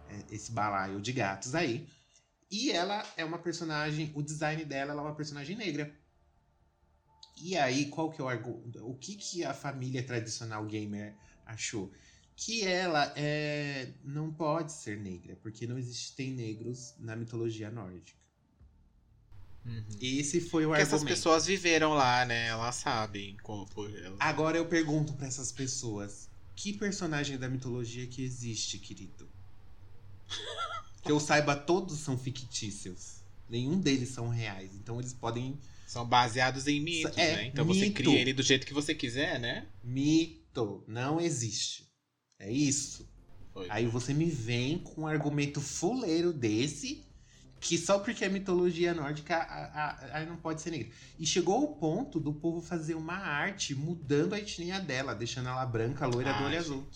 é, 0.09 0.35
esse 0.35 0.53
balaio 0.53 1.01
de 1.01 1.13
gatos 1.13 1.55
aí. 1.55 1.87
E 2.51 2.71
ela 2.71 3.03
é 3.17 3.25
uma 3.25 3.39
personagem, 3.39 4.13
o 4.15 4.23
design 4.23 4.65
dela 4.67 4.93
ela 4.93 5.01
é 5.03 5.05
uma 5.07 5.15
personagem 5.15 5.57
negra. 5.57 5.91
E 7.37 7.57
aí, 7.57 7.87
qual 7.87 8.11
que 8.11 8.20
é 8.20 8.24
o 8.24 8.28
argumento? 8.28 8.84
O 8.87 8.95
que, 8.95 9.14
que 9.16 9.45
a 9.45 9.53
família 9.55 10.03
tradicional 10.03 10.64
gamer 10.66 11.14
achou? 11.45 11.93
Que 12.34 12.64
ela 12.64 13.12
é, 13.16 13.93
não 14.05 14.32
pode 14.32 14.72
ser 14.72 14.99
negra, 14.99 15.37
porque 15.43 15.66
não 15.66 15.78
existem 15.78 16.32
negros 16.32 16.95
na 16.99 17.16
mitologia 17.16 17.70
nórdica. 17.70 18.18
Uhum. 19.64 19.84
Esse 20.01 20.41
foi 20.41 20.64
o 20.64 20.68
Porque 20.68 20.82
essas 20.82 20.95
argumento. 20.95 21.16
pessoas 21.16 21.47
viveram 21.47 21.93
lá, 21.95 22.24
né? 22.24 22.47
Elas 22.49 22.76
sabem 22.76 23.37
como. 23.43 23.66
por- 23.66 23.91
elas- 23.95 24.16
Agora 24.20 24.57
eu 24.57 24.66
pergunto 24.68 25.14
pra 25.14 25.26
essas 25.26 25.51
pessoas: 25.53 26.28
que 26.55 26.72
personagem 26.72 27.37
da 27.39 27.49
mitologia 27.49 28.07
que 28.07 28.22
existe, 28.22 28.78
querido? 28.78 29.28
Que 31.03 31.12
eu 31.12 31.20
saiba, 31.20 31.55
todos 31.55 31.99
são 32.01 32.18
fictícios. 32.18 33.22
Nenhum 33.49 33.78
deles 33.80 34.09
são 34.09 34.28
reais. 34.28 34.74
Então 34.74 34.99
eles 34.99 35.12
podem. 35.12 35.59
São 35.87 36.05
baseados 36.07 36.66
em 36.66 36.80
mitos, 36.80 37.16
É, 37.16 37.37
né? 37.37 37.45
Então 37.47 37.64
você 37.64 37.80
mito. 37.80 37.95
cria 37.95 38.18
ele 38.20 38.32
do 38.32 38.43
jeito 38.43 38.66
que 38.66 38.74
você 38.74 38.95
quiser, 38.95 39.39
né? 39.39 39.66
Mito. 39.82 40.82
Não 40.87 41.20
existe. 41.20 41.87
É 42.39 42.51
isso. 42.51 43.09
Foi. 43.53 43.66
Aí 43.70 43.87
você 43.87 44.12
me 44.12 44.26
vem 44.28 44.78
com 44.78 45.03
um 45.03 45.07
argumento 45.07 45.61
fuleiro 45.61 46.32
desse. 46.32 47.05
Que 47.59 47.78
só 47.78 47.99
porque 47.99 48.22
é 48.22 48.28
mitologia 48.28 48.93
nórdica, 48.93 49.34
a- 49.34 49.41
a- 49.43 50.18
aí 50.18 50.26
não 50.26 50.37
pode 50.37 50.61
ser 50.61 50.70
negra. 50.70 50.89
E 51.18 51.26
chegou 51.26 51.55
ao 51.55 51.68
ponto 51.68 52.20
do 52.20 52.32
povo 52.32 52.61
fazer 52.61 52.95
uma 52.95 53.14
arte 53.16 53.74
mudando 53.74 54.34
a 54.34 54.39
etnia 54.39 54.78
dela, 54.78 55.14
deixando 55.14 55.49
ela 55.49 55.64
branca, 55.64 56.07
loira 56.07 56.32
do 56.34 56.41
Ai, 56.41 56.45
olho 56.47 56.59
azul. 56.59 56.87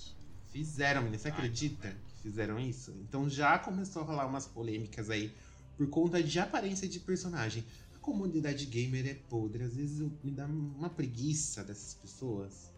Fizeram, 0.53 1.01
menina. 1.03 1.19
Você 1.19 1.29
Ai, 1.29 1.35
acredita 1.35 1.89
que 1.89 2.23
fizeram 2.23 2.61
isso? 2.61 2.95
Então 3.09 3.29
já 3.29 3.59
começou 3.59 4.03
a 4.03 4.05
rolar 4.05 4.27
umas 4.27 4.47
polêmicas 4.47 5.09
aí 5.09 5.33
por 5.79 5.89
conta 5.89 6.23
de 6.23 6.39
aparência 6.39 6.87
de 6.87 7.01
personagem. 7.01 7.65
Comunidade 8.01 8.67
gamer 8.67 9.07
é 9.07 9.15
podre. 9.15 9.63
Às 9.65 9.77
vezes 9.77 10.01
eu- 10.01 10.13
me 10.23 10.31
dá 10.31 10.47
uma 10.47 10.89
preguiça 10.91 11.63
dessas 11.63 11.95
pessoas, 11.95 12.73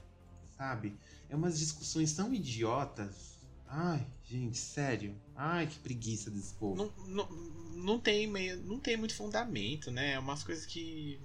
sabe? 0.56 0.96
É 1.28 1.36
umas 1.36 1.58
discussões 1.58 2.12
tão 2.12 2.32
idiotas. 2.34 3.32
Ai, 3.66 4.06
gente, 4.24 4.58
sério. 4.58 5.14
Ai, 5.34 5.66
que 5.66 5.78
preguiça 5.78 6.30
desse 6.30 6.52
povo. 6.54 6.76
Não, 6.76 7.06
não, 7.06 7.28
não, 7.76 7.98
tem 7.98 8.26
meio, 8.26 8.58
não 8.64 8.78
tem 8.78 8.96
muito 8.96 9.14
fundamento, 9.14 9.90
né? 9.90 10.12
É 10.12 10.18
umas 10.18 10.42
coisas 10.42 10.66
que 10.66 11.18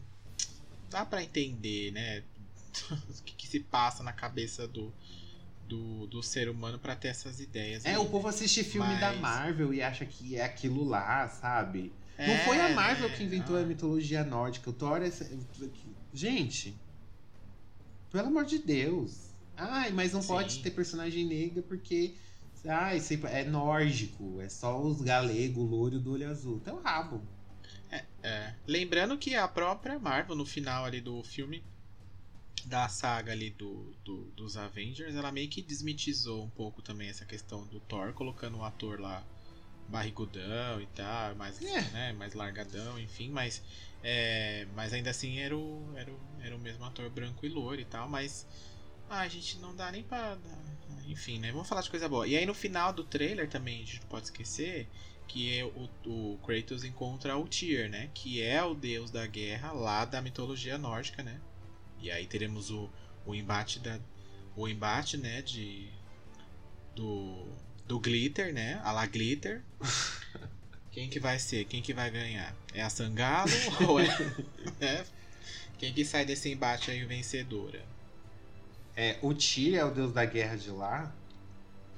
dá 0.89 1.05
pra 1.05 1.21
entender, 1.23 1.91
né? 1.91 2.23
o 3.09 3.23
que, 3.23 3.33
que 3.35 3.47
se 3.47 3.59
passa 3.59 4.01
na 4.03 4.13
cabeça 4.13 4.65
do, 4.67 4.93
do, 5.67 6.07
do 6.07 6.23
ser 6.23 6.47
humano 6.47 6.79
pra 6.79 6.95
ter 6.95 7.09
essas 7.09 7.39
ideias. 7.41 7.83
É, 7.83 7.89
aí, 7.91 7.97
o 7.97 8.03
né? 8.03 8.09
povo 8.09 8.27
assiste 8.29 8.63
filme 8.63 8.95
da 8.99 9.11
Mas- 9.11 9.19
Marvel 9.19 9.73
e 9.73 9.81
acha 9.81 10.05
que 10.05 10.35
é 10.37 10.43
aquilo 10.45 10.83
lá, 10.85 11.27
sabe? 11.27 11.91
Não 12.17 12.25
É, 12.25 12.45
foi 12.45 12.59
a 12.59 12.69
Marvel 12.73 13.09
né? 13.09 13.15
que 13.15 13.23
inventou 13.23 13.57
a 13.57 13.61
mitologia 13.63 14.23
nórdica. 14.23 14.69
O 14.69 14.73
Thor 14.73 15.01
é. 15.03 15.11
Gente, 16.13 16.75
pelo 18.11 18.27
amor 18.27 18.45
de 18.45 18.59
Deus. 18.59 19.27
Ai, 19.55 19.91
mas 19.91 20.13
não 20.13 20.21
Sim. 20.21 20.27
pode 20.29 20.59
ter 20.63 20.71
personagem 20.71 21.25
negra 21.25 21.61
porque. 21.61 22.15
Ai, 22.67 22.99
é 23.29 23.43
nórdico. 23.43 24.41
É 24.41 24.49
só 24.49 24.81
os 24.81 25.01
galego, 25.01 25.61
loiro 25.61 25.99
do 25.99 26.13
olho 26.13 26.29
azul. 26.29 26.57
Então 26.57 26.81
rabo. 26.81 27.21
É. 28.23 28.53
Lembrando 28.65 29.17
que 29.17 29.35
a 29.35 29.47
própria 29.47 29.97
Marvel, 29.97 30.35
no 30.35 30.45
final 30.45 30.83
ali 30.85 30.99
do 30.99 31.23
filme 31.23 31.63
da 32.65 32.89
saga 32.89 33.31
ali 33.31 33.51
do, 33.51 33.93
do- 34.03 34.25
dos 34.35 34.57
Avengers, 34.57 35.15
ela 35.15 35.31
meio 35.31 35.47
que 35.47 35.61
desmitizou 35.61 36.43
um 36.43 36.49
pouco 36.49 36.81
também 36.81 37.07
essa 37.07 37.23
questão 37.25 37.65
do 37.67 37.79
Thor, 37.79 38.11
colocando 38.13 38.57
o 38.57 38.63
ator 38.63 38.99
lá 38.99 39.23
barrigudão 39.87 40.81
e 40.81 40.87
tal, 40.87 41.35
mais, 41.35 41.61
É. 41.61 41.81
né, 41.91 42.13
mais 42.13 42.33
largadão, 42.33 42.99
enfim, 42.99 43.29
mas, 43.29 43.63
é, 44.03 44.67
mas 44.75 44.93
ainda 44.93 45.09
assim 45.09 45.39
era 45.39 45.55
o, 45.55 45.93
era, 45.95 46.11
o, 46.11 46.19
era 46.41 46.55
o 46.55 46.59
mesmo 46.59 46.83
ator 46.85 47.09
branco 47.09 47.45
e 47.45 47.49
loiro 47.49 47.81
e 47.81 47.85
tal, 47.85 48.09
mas 48.09 48.45
ah, 49.09 49.21
a 49.21 49.27
gente 49.27 49.57
não 49.59 49.75
dá 49.75 49.91
nem 49.91 50.03
pra. 50.03 50.37
Enfim, 51.05 51.39
né? 51.39 51.51
Vamos 51.51 51.69
falar 51.69 51.81
de 51.81 51.89
coisa 51.89 52.09
boa. 52.09 52.27
E 52.27 52.35
aí 52.35 52.45
no 52.45 52.53
final 52.53 52.91
do 52.91 53.05
trailer 53.05 53.49
também, 53.49 53.81
a 53.81 53.85
gente 53.85 54.01
não 54.01 54.07
pode 54.09 54.25
esquecer 54.25 54.89
que 55.27 55.57
é 55.57 55.63
o, 55.65 55.89
o 56.05 56.37
Kratos 56.39 56.83
encontra 56.83 57.37
o 57.37 57.47
Tyr, 57.47 57.89
né? 57.89 58.09
Que 58.13 58.41
é 58.41 58.63
o 58.63 58.73
deus 58.73 59.11
da 59.11 59.25
guerra 59.27 59.71
lá 59.71 60.05
da 60.05 60.21
mitologia 60.21 60.77
nórdica, 60.77 61.21
né? 61.23 61.39
E 61.99 62.11
aí 62.11 62.25
teremos 62.25 62.69
o, 62.69 62.89
o 63.25 63.35
embate 63.35 63.79
da 63.79 63.99
o 64.55 64.67
embate, 64.67 65.17
né, 65.17 65.41
de 65.43 65.87
do 66.95 67.47
do 67.87 67.99
Glitter, 67.99 68.53
né? 68.53 68.79
A 68.83 68.91
la 68.91 69.05
Glitter. 69.05 69.61
Quem 70.91 71.09
que 71.09 71.19
vai 71.19 71.37
ser? 71.39 71.65
Quem 71.65 71.81
que 71.81 71.93
vai 71.93 72.09
ganhar? 72.09 72.55
É 72.73 72.81
a 72.81 72.89
Sangalo 72.89 73.51
ou 73.87 73.99
é, 73.99 74.07
é? 74.79 75.05
Quem 75.77 75.93
que 75.93 76.03
sai 76.03 76.25
desse 76.25 76.51
embate 76.51 76.89
aí 76.91 77.05
vencedora? 77.05 77.85
É, 78.95 79.19
o 79.21 79.33
Tyr 79.33 79.75
é 79.75 79.85
o 79.85 79.91
deus 79.91 80.11
da 80.11 80.25
guerra 80.25 80.55
de 80.57 80.71
lá. 80.71 81.15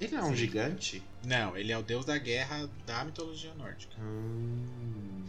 Ele 0.02 0.16
é 0.16 0.22
um 0.22 0.30
Sim. 0.30 0.36
gigante? 0.36 1.04
Não, 1.24 1.58
ele 1.58 1.72
é 1.72 1.78
o 1.78 1.82
deus 1.82 2.06
da 2.06 2.18
guerra 2.18 2.70
da 2.86 3.04
mitologia 3.06 3.54
nórdica. 3.54 3.94
Hum, 4.02 5.24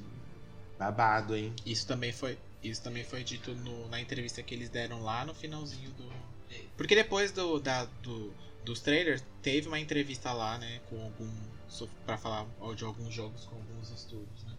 babado, 0.79 1.37
hein? 1.37 1.55
Isso 1.65 1.87
também 1.87 2.13
foi, 2.13 2.37
isso 2.63 2.83
também 2.83 3.05
foi 3.05 3.23
dito 3.23 3.55
no- 3.55 3.89
na 3.89 4.01
entrevista 4.01 4.43
que 4.43 4.53
eles 4.55 4.69
deram 4.69 5.01
lá 5.03 5.25
no 5.25 5.33
finalzinho 5.35 5.91
do. 5.93 6.13
Porque 6.77 6.95
depois 6.97 7.31
do, 7.31 7.61
da, 7.61 7.85
do- 7.85 8.35
dos 8.65 8.81
trailers, 8.81 9.25
teve 9.43 9.69
uma 9.69 9.81
entrevista 9.81 10.33
lá, 10.33 10.59
né, 10.59 10.81
com 10.87 11.01
algum. 11.03 11.31
Pra 12.05 12.19
falar 12.19 12.47
de 12.77 12.85
alguns 12.85 13.15
jogos 13.15 13.45
com 13.47 13.57
alguns 13.57 13.91
estúdios, 13.91 14.45
né? 14.45 14.57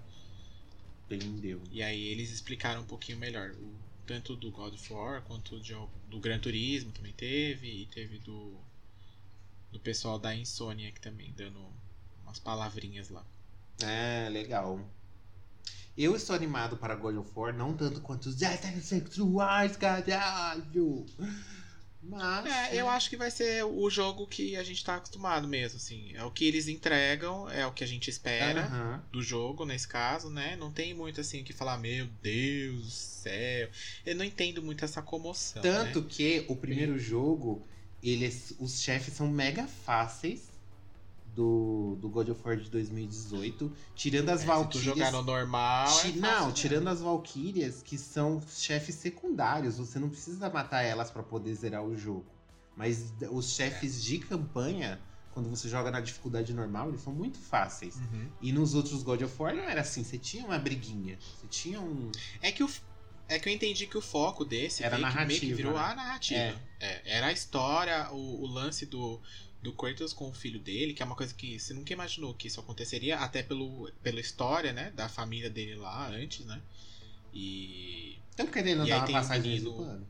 Entendeu. 1.09 1.61
E 1.71 1.83
aí 1.83 2.01
eles 2.07 2.31
explicaram 2.31 2.81
um 2.81 2.85
pouquinho 2.85 3.17
melhor. 3.17 3.51
o- 3.51 3.81
tanto 4.05 4.35
do 4.35 4.51
God 4.51 4.73
of 4.73 4.93
War 4.93 5.21
quanto 5.23 5.59
de, 5.61 5.73
do 6.09 6.19
Gran 6.19 6.39
Turismo 6.39 6.91
também 6.91 7.13
teve. 7.13 7.67
E 7.83 7.85
teve 7.87 8.17
do. 8.19 8.57
Do 9.71 9.79
pessoal 9.79 10.19
da 10.19 10.35
Insônia 10.35 10.91
que 10.91 10.99
também 10.99 11.31
dando 11.33 11.59
umas 12.23 12.39
palavrinhas 12.39 13.09
lá. 13.09 13.25
É, 13.83 14.27
legal. 14.29 14.79
Eu 15.97 16.15
estou 16.15 16.35
animado 16.35 16.77
para 16.77 16.95
God 16.95 17.17
of 17.17 17.31
War, 17.35 17.53
não 17.53 17.75
tanto 17.75 18.01
quanto 18.01 18.27
os 18.29 18.35
détails 18.35 18.85
sexuais, 18.85 19.75
caralho. 19.77 21.05
Mas. 22.03 22.45
É, 22.45 22.75
eu 22.75 22.89
acho 22.89 23.09
que 23.09 23.17
vai 23.17 23.29
ser 23.29 23.63
o 23.63 23.89
jogo 23.89 24.25
que 24.25 24.55
a 24.55 24.63
gente 24.63 24.83
tá 24.83 24.95
acostumado 24.95 25.47
mesmo, 25.47 25.77
assim. 25.77 26.11
É 26.15 26.23
o 26.23 26.31
que 26.31 26.45
eles 26.45 26.67
entregam, 26.67 27.49
é 27.49 27.65
o 27.65 27.71
que 27.71 27.83
a 27.83 27.87
gente 27.87 28.09
espera 28.09 28.61
Aham. 28.61 29.03
do 29.11 29.21
jogo, 29.21 29.65
nesse 29.65 29.87
caso, 29.87 30.29
né? 30.29 30.55
Não 30.55 30.71
tem 30.71 30.93
muito 30.93 31.21
assim 31.21 31.41
o 31.41 31.43
que 31.43 31.53
falar, 31.53 31.77
meu 31.77 32.07
Deus 32.21 32.83
do 32.83 32.89
céu. 32.89 33.69
Eu 34.05 34.15
não 34.15 34.25
entendo 34.25 34.61
muito 34.63 34.83
essa 34.83 35.01
comoção. 35.01 35.61
Tanto 35.61 36.01
né? 36.01 36.07
que 36.09 36.45
o 36.47 36.55
primeiro 36.55 36.97
jogo, 36.97 37.65
eles, 38.01 38.55
os 38.59 38.81
chefes 38.81 39.13
são 39.13 39.27
mega 39.27 39.67
fáceis 39.67 40.50
do, 41.35 41.97
do 42.01 42.09
God 42.09 42.29
of 42.29 42.41
War 42.43 42.57
de 42.57 42.69
2018. 42.69 43.71
Tirando 43.95 44.29
as 44.29 44.41
É, 44.43 44.45
Valkyrias. 44.45 44.83
jogar 44.85 45.11
no 45.11 45.21
normal. 45.23 45.87
é 45.87 45.91
Ti- 45.91 45.95
fácil, 46.19 46.21
não, 46.21 46.47
né? 46.47 46.53
tirando 46.53 46.87
as 46.87 47.01
Valkyrias, 47.01 47.81
que 47.81 47.97
são 47.97 48.41
chefes 48.49 48.95
secundários. 48.95 49.77
Você 49.77 49.97
não 49.99 50.09
precisa 50.09 50.49
matar 50.49 50.81
elas 50.83 51.09
pra 51.09 51.23
poder 51.23 51.53
zerar 51.55 51.83
o 51.83 51.95
jogo. 51.95 52.25
Mas 52.75 53.13
os 53.31 53.53
chefes 53.53 54.01
de 54.03 54.19
campanha, 54.19 54.99
quando 55.31 55.49
você 55.49 55.69
joga 55.69 55.91
na 55.91 55.99
dificuldade 56.01 56.53
normal, 56.53 56.89
eles 56.89 57.01
são 57.01 57.13
muito 57.13 57.37
fáceis. 57.37 57.95
Uhum. 57.95 58.27
E 58.41 58.51
nos 58.51 58.73
outros 58.75 59.03
God 59.03 59.21
of 59.21 59.33
War 59.41 59.55
não 59.55 59.63
era 59.63 59.81
assim. 59.81 60.03
Você 60.03 60.17
tinha 60.17 60.45
uma 60.45 60.57
briguinha. 60.57 61.17
Você 61.39 61.47
tinha 61.47 61.79
um. 61.79 62.11
É 62.41 62.51
que 62.51 62.63
o. 62.63 62.69
É 63.27 63.39
que 63.39 63.47
eu 63.47 63.53
entendi 63.53 63.87
que 63.87 63.97
o 63.97 64.01
foco 64.01 64.43
desse 64.43 64.83
Era 64.83 64.97
que- 64.97 65.01
meio 65.01 65.13
que 65.13 65.17
narrativa, 65.19 65.55
virou 65.55 65.73
né? 65.73 65.79
a 65.79 65.95
narrativa. 65.95 66.59
É, 66.81 67.17
era 67.17 67.27
a 67.27 67.31
história, 67.31 68.09
o, 68.11 68.41
o 68.43 68.45
lance 68.45 68.85
do, 68.85 69.21
do 69.61 69.71
Kratos 69.73 70.11
com 70.13 70.29
o 70.29 70.33
filho 70.33 70.59
dele, 70.59 70.93
que 70.93 71.03
é 71.03 71.05
uma 71.05 71.15
coisa 71.15 71.33
que 71.33 71.59
você 71.59 71.73
nunca 71.73 71.93
imaginou 71.93 72.33
que 72.33 72.47
isso 72.47 72.59
aconteceria, 72.59 73.17
até 73.19 73.43
pelo, 73.43 73.91
pela 74.01 74.19
história, 74.19 74.73
né? 74.73 74.91
Da 74.91 75.07
família 75.07 75.49
dele 75.49 75.75
lá 75.75 76.07
antes, 76.09 76.45
né? 76.45 76.61
E. 77.33 78.17
Estão 78.31 78.47
querendo 78.47 78.85
E 78.85 78.89
dar 78.89 79.03
aí 79.03 79.11
uma 79.11 79.21
um 79.21 79.39
menino- 79.41 79.71
do 79.71 79.77
pano. 79.77 80.07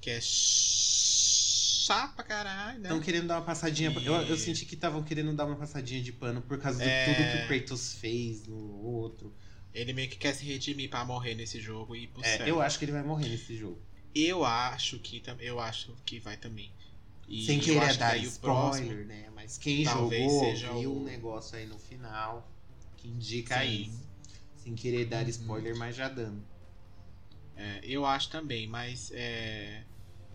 Que 0.00 0.10
é 0.10 0.20
chata 0.20 2.12
pra 2.14 2.24
caralho, 2.24 2.78
né? 2.78 2.88
Estão 2.88 3.00
querendo 3.00 3.26
dar 3.26 3.36
uma 3.38 3.44
passadinha. 3.44 3.90
E- 3.90 4.06
Eu, 4.06 4.14
eu 4.14 4.36
senti 4.36 4.64
que 4.66 4.74
estavam 4.74 5.02
querendo 5.02 5.32
dar 5.34 5.46
uma 5.46 5.56
passadinha 5.56 6.00
de 6.02 6.12
pano 6.12 6.40
por 6.42 6.58
causa 6.58 6.78
de 6.78 6.88
É. 6.88 7.04
tudo 7.06 7.16
que 7.16 7.44
o 7.44 7.48
Kratos 7.48 7.94
fez 7.94 8.46
no 8.46 8.82
outro. 8.84 9.34
Ele 9.74 9.92
meio 9.92 10.08
que 10.08 10.16
quer 10.16 10.32
se 10.34 10.44
redimir 10.44 10.88
pra 10.90 11.04
morrer 11.04 11.34
nesse 11.34 11.60
jogo 11.60 11.94
e 11.96 12.04
ir 12.04 12.06
pro 12.08 12.24
É, 12.24 12.36
céu. 12.38 12.46
eu 12.46 12.60
acho 12.62 12.78
que 12.78 12.84
ele 12.84 12.92
vai 12.92 13.02
morrer 13.02 13.28
nesse 13.28 13.56
jogo. 13.56 13.80
Eu 14.14 14.44
acho 14.44 14.98
que 14.98 15.22
eu 15.40 15.60
acho 15.60 15.94
que 16.04 16.18
vai 16.18 16.36
também. 16.36 16.70
E 17.28 17.44
Sem 17.44 17.60
querer 17.60 17.96
dar 17.98 18.16
spoiler, 18.16 18.30
próximo- 18.40 19.04
né? 19.04 19.30
Mas 19.34 19.58
quem 19.58 19.84
jogou 19.84 20.40
seja 20.40 20.72
viu 20.72 20.92
o- 20.92 21.00
um 21.00 21.04
negócio 21.04 21.58
aí 21.58 21.66
no 21.66 21.78
final 21.78 22.50
que 22.96 23.06
indica 23.08 23.62
Sim. 23.62 23.82
isso. 23.82 24.08
Sem 24.56 24.74
querer 24.74 25.04
dar 25.04 25.22
Uhum. 25.24 25.28
spoiler, 25.28 25.76
mas 25.76 25.94
já 25.94 26.08
dando. 26.08 26.42
É, 27.56 27.80
eu 27.82 28.06
acho 28.06 28.30
também, 28.30 28.66
mas 28.66 29.10
é. 29.12 29.84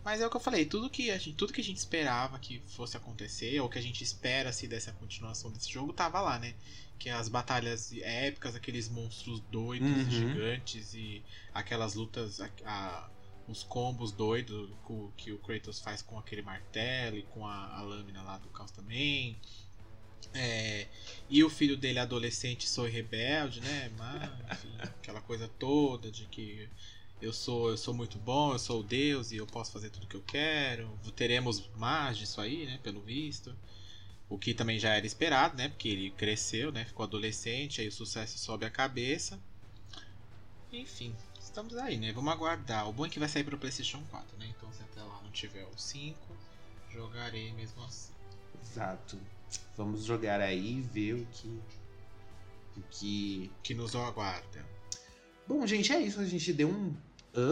Mas 0.04 0.20
é 0.20 0.26
o 0.26 0.30
que 0.30 0.36
eu 0.36 0.40
falei, 0.40 0.66
tudo 0.66 0.90
que, 0.90 1.10
a 1.10 1.16
gente, 1.16 1.34
tudo 1.34 1.52
que 1.52 1.62
a 1.62 1.64
gente 1.64 1.78
esperava 1.78 2.38
que 2.38 2.60
fosse 2.66 2.94
acontecer, 2.96 3.58
ou 3.60 3.70
que 3.70 3.78
a 3.78 3.82
gente 3.82 4.04
espera 4.04 4.52
se 4.52 4.68
dessa 4.68 4.92
continuação 4.92 5.50
desse 5.50 5.72
jogo, 5.72 5.94
tava 5.94 6.20
lá, 6.20 6.38
né? 6.38 6.54
Que 6.98 7.08
as 7.08 7.26
batalhas 7.28 7.90
épicas, 8.02 8.54
aqueles 8.54 8.88
monstros 8.88 9.40
doidos, 9.50 9.88
Uhum. 9.88 10.10
gigantes, 10.10 10.92
e 10.92 11.24
aquelas 11.54 11.94
lutas, 11.94 12.38
a- 12.40 12.50
a- 12.66 13.10
os 13.46 13.62
combos 13.62 14.10
doidos 14.12 14.70
que 15.16 15.32
o 15.32 15.38
Kratos 15.38 15.80
faz 15.80 16.00
com 16.02 16.18
aquele 16.18 16.42
martelo 16.42 17.18
e 17.18 17.22
com 17.22 17.46
a, 17.46 17.76
a 17.76 17.82
lâmina 17.82 18.22
lá 18.22 18.38
do 18.38 18.48
caos 18.48 18.70
também. 18.70 19.36
É, 20.32 20.88
e 21.28 21.44
o 21.44 21.50
filho 21.50 21.76
dele 21.76 21.98
adolescente 21.98 22.68
sou 22.68 22.86
rebelde, 22.86 23.60
né? 23.60 23.90
Mas, 23.96 24.30
enfim, 24.52 24.74
aquela 24.80 25.20
coisa 25.20 25.48
toda 25.58 26.10
de 26.10 26.26
que 26.26 26.68
eu 27.20 27.32
sou, 27.32 27.70
eu 27.70 27.76
sou 27.76 27.94
muito 27.94 28.18
bom, 28.18 28.52
eu 28.52 28.58
sou 28.58 28.80
o 28.80 28.82
Deus 28.82 29.30
e 29.30 29.36
eu 29.36 29.46
posso 29.46 29.72
fazer 29.72 29.90
tudo 29.90 30.06
que 30.06 30.16
eu 30.16 30.22
quero. 30.22 30.98
Teremos 31.14 31.68
mais 31.76 32.18
disso 32.18 32.40
aí, 32.40 32.66
né? 32.66 32.78
Pelo 32.82 33.00
visto. 33.00 33.54
O 34.28 34.38
que 34.38 34.54
também 34.54 34.78
já 34.78 34.94
era 34.94 35.06
esperado, 35.06 35.56
né? 35.56 35.68
Porque 35.68 35.88
ele 35.88 36.10
cresceu, 36.10 36.72
né? 36.72 36.84
Ficou 36.84 37.04
adolescente, 37.04 37.80
aí 37.80 37.88
o 37.88 37.92
sucesso 37.92 38.38
sobe 38.38 38.64
a 38.64 38.70
cabeça. 38.70 39.38
Enfim, 40.72 41.14
estamos 41.54 41.76
aí, 41.76 41.96
né? 41.96 42.12
Vamos 42.12 42.32
aguardar. 42.32 42.88
O 42.88 42.92
bom 42.92 43.06
é 43.06 43.08
que 43.08 43.20
vai 43.20 43.28
sair 43.28 43.44
pro 43.44 43.56
PlayStation 43.56 44.02
4, 44.10 44.36
né? 44.38 44.52
Então 44.56 44.68
se 44.72 44.82
até 44.82 45.00
lá 45.00 45.20
não 45.22 45.30
tiver 45.30 45.64
o 45.64 45.78
5, 45.78 46.18
jogarei 46.90 47.52
mesmo 47.52 47.80
assim. 47.84 48.12
Exato. 48.60 49.16
Vamos 49.76 50.04
jogar 50.04 50.40
aí 50.40 50.78
e 50.78 50.80
ver 50.80 51.14
o 51.14 51.26
que. 51.26 51.60
O 52.76 52.82
que. 52.90 53.52
Que 53.62 53.72
nos 53.72 53.94
aguarda. 53.94 54.66
Bom, 55.46 55.64
gente, 55.64 55.92
é 55.92 56.00
isso. 56.00 56.18
A 56.18 56.24
gente 56.24 56.52
deu 56.52 56.68
um 56.68 56.92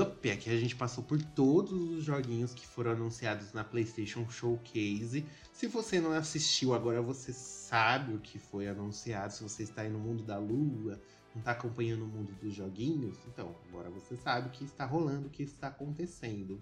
up 0.00 0.28
aqui. 0.28 0.50
A 0.50 0.58
gente 0.58 0.74
passou 0.74 1.04
por 1.04 1.22
todos 1.22 1.72
os 1.72 2.02
joguinhos 2.02 2.52
que 2.52 2.66
foram 2.66 2.90
anunciados 2.90 3.52
na 3.52 3.62
PlayStation 3.62 4.28
Showcase. 4.28 5.24
Se 5.52 5.68
você 5.68 6.00
não 6.00 6.10
assistiu, 6.10 6.74
agora 6.74 7.00
você 7.00 7.32
sabe 7.32 8.14
o 8.14 8.18
que 8.18 8.36
foi 8.36 8.66
anunciado. 8.66 9.32
Se 9.32 9.44
você 9.44 9.62
está 9.62 9.82
aí 9.82 9.90
no 9.90 10.00
mundo 10.00 10.24
da 10.24 10.38
lua, 10.38 11.00
não 11.34 11.40
está 11.40 11.52
acompanhando 11.52 12.04
o 12.04 12.06
mundo 12.09 12.32
dos 12.42 12.54
joguinhos, 12.54 13.16
então 13.28 13.54
agora 13.68 13.88
você 13.90 14.16
sabe 14.16 14.48
o 14.48 14.50
que 14.50 14.64
está 14.64 14.84
rolando, 14.84 15.26
o 15.26 15.30
que 15.30 15.42
está 15.42 15.68
acontecendo. 15.68 16.60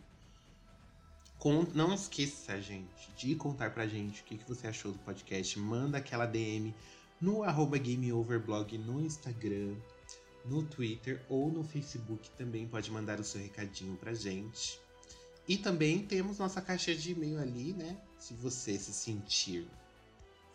Con- 1.39 1.67
Não 1.75 1.95
esqueça, 1.95 2.61
gente, 2.61 3.11
de 3.17 3.35
contar 3.35 3.71
pra 3.73 3.87
gente 3.87 4.21
o 4.21 4.25
que, 4.25 4.37
que 4.39 4.49
você 4.49 4.67
achou 4.67 4.93
do 4.93 4.99
podcast. 5.01 5.59
Manda 5.59 5.99
aquela 5.99 6.27
DM 6.27 6.75
no 7.21 7.43
arroba 7.43 7.79
GameOverblog 7.79 8.77
no 8.79 9.01
Instagram, 9.01 9.75
no 10.45 10.63
Twitter 10.63 11.25
ou 11.29 11.51
no 11.51 11.65
Facebook. 11.65 12.29
Também 12.31 12.67
pode 12.69 12.91
mandar 12.91 13.19
o 13.19 13.25
seu 13.25 13.41
recadinho 13.41 13.97
pra 13.97 14.13
gente. 14.13 14.79
E 15.49 15.57
também 15.57 16.05
temos 16.07 16.39
nossa 16.39 16.61
caixa 16.61 16.95
de 16.95 17.13
e-mail 17.13 17.41
ali, 17.41 17.73
né? 17.73 17.97
Se 18.19 18.35
você 18.35 18.79
se 18.79 18.93
sentir, 18.93 19.67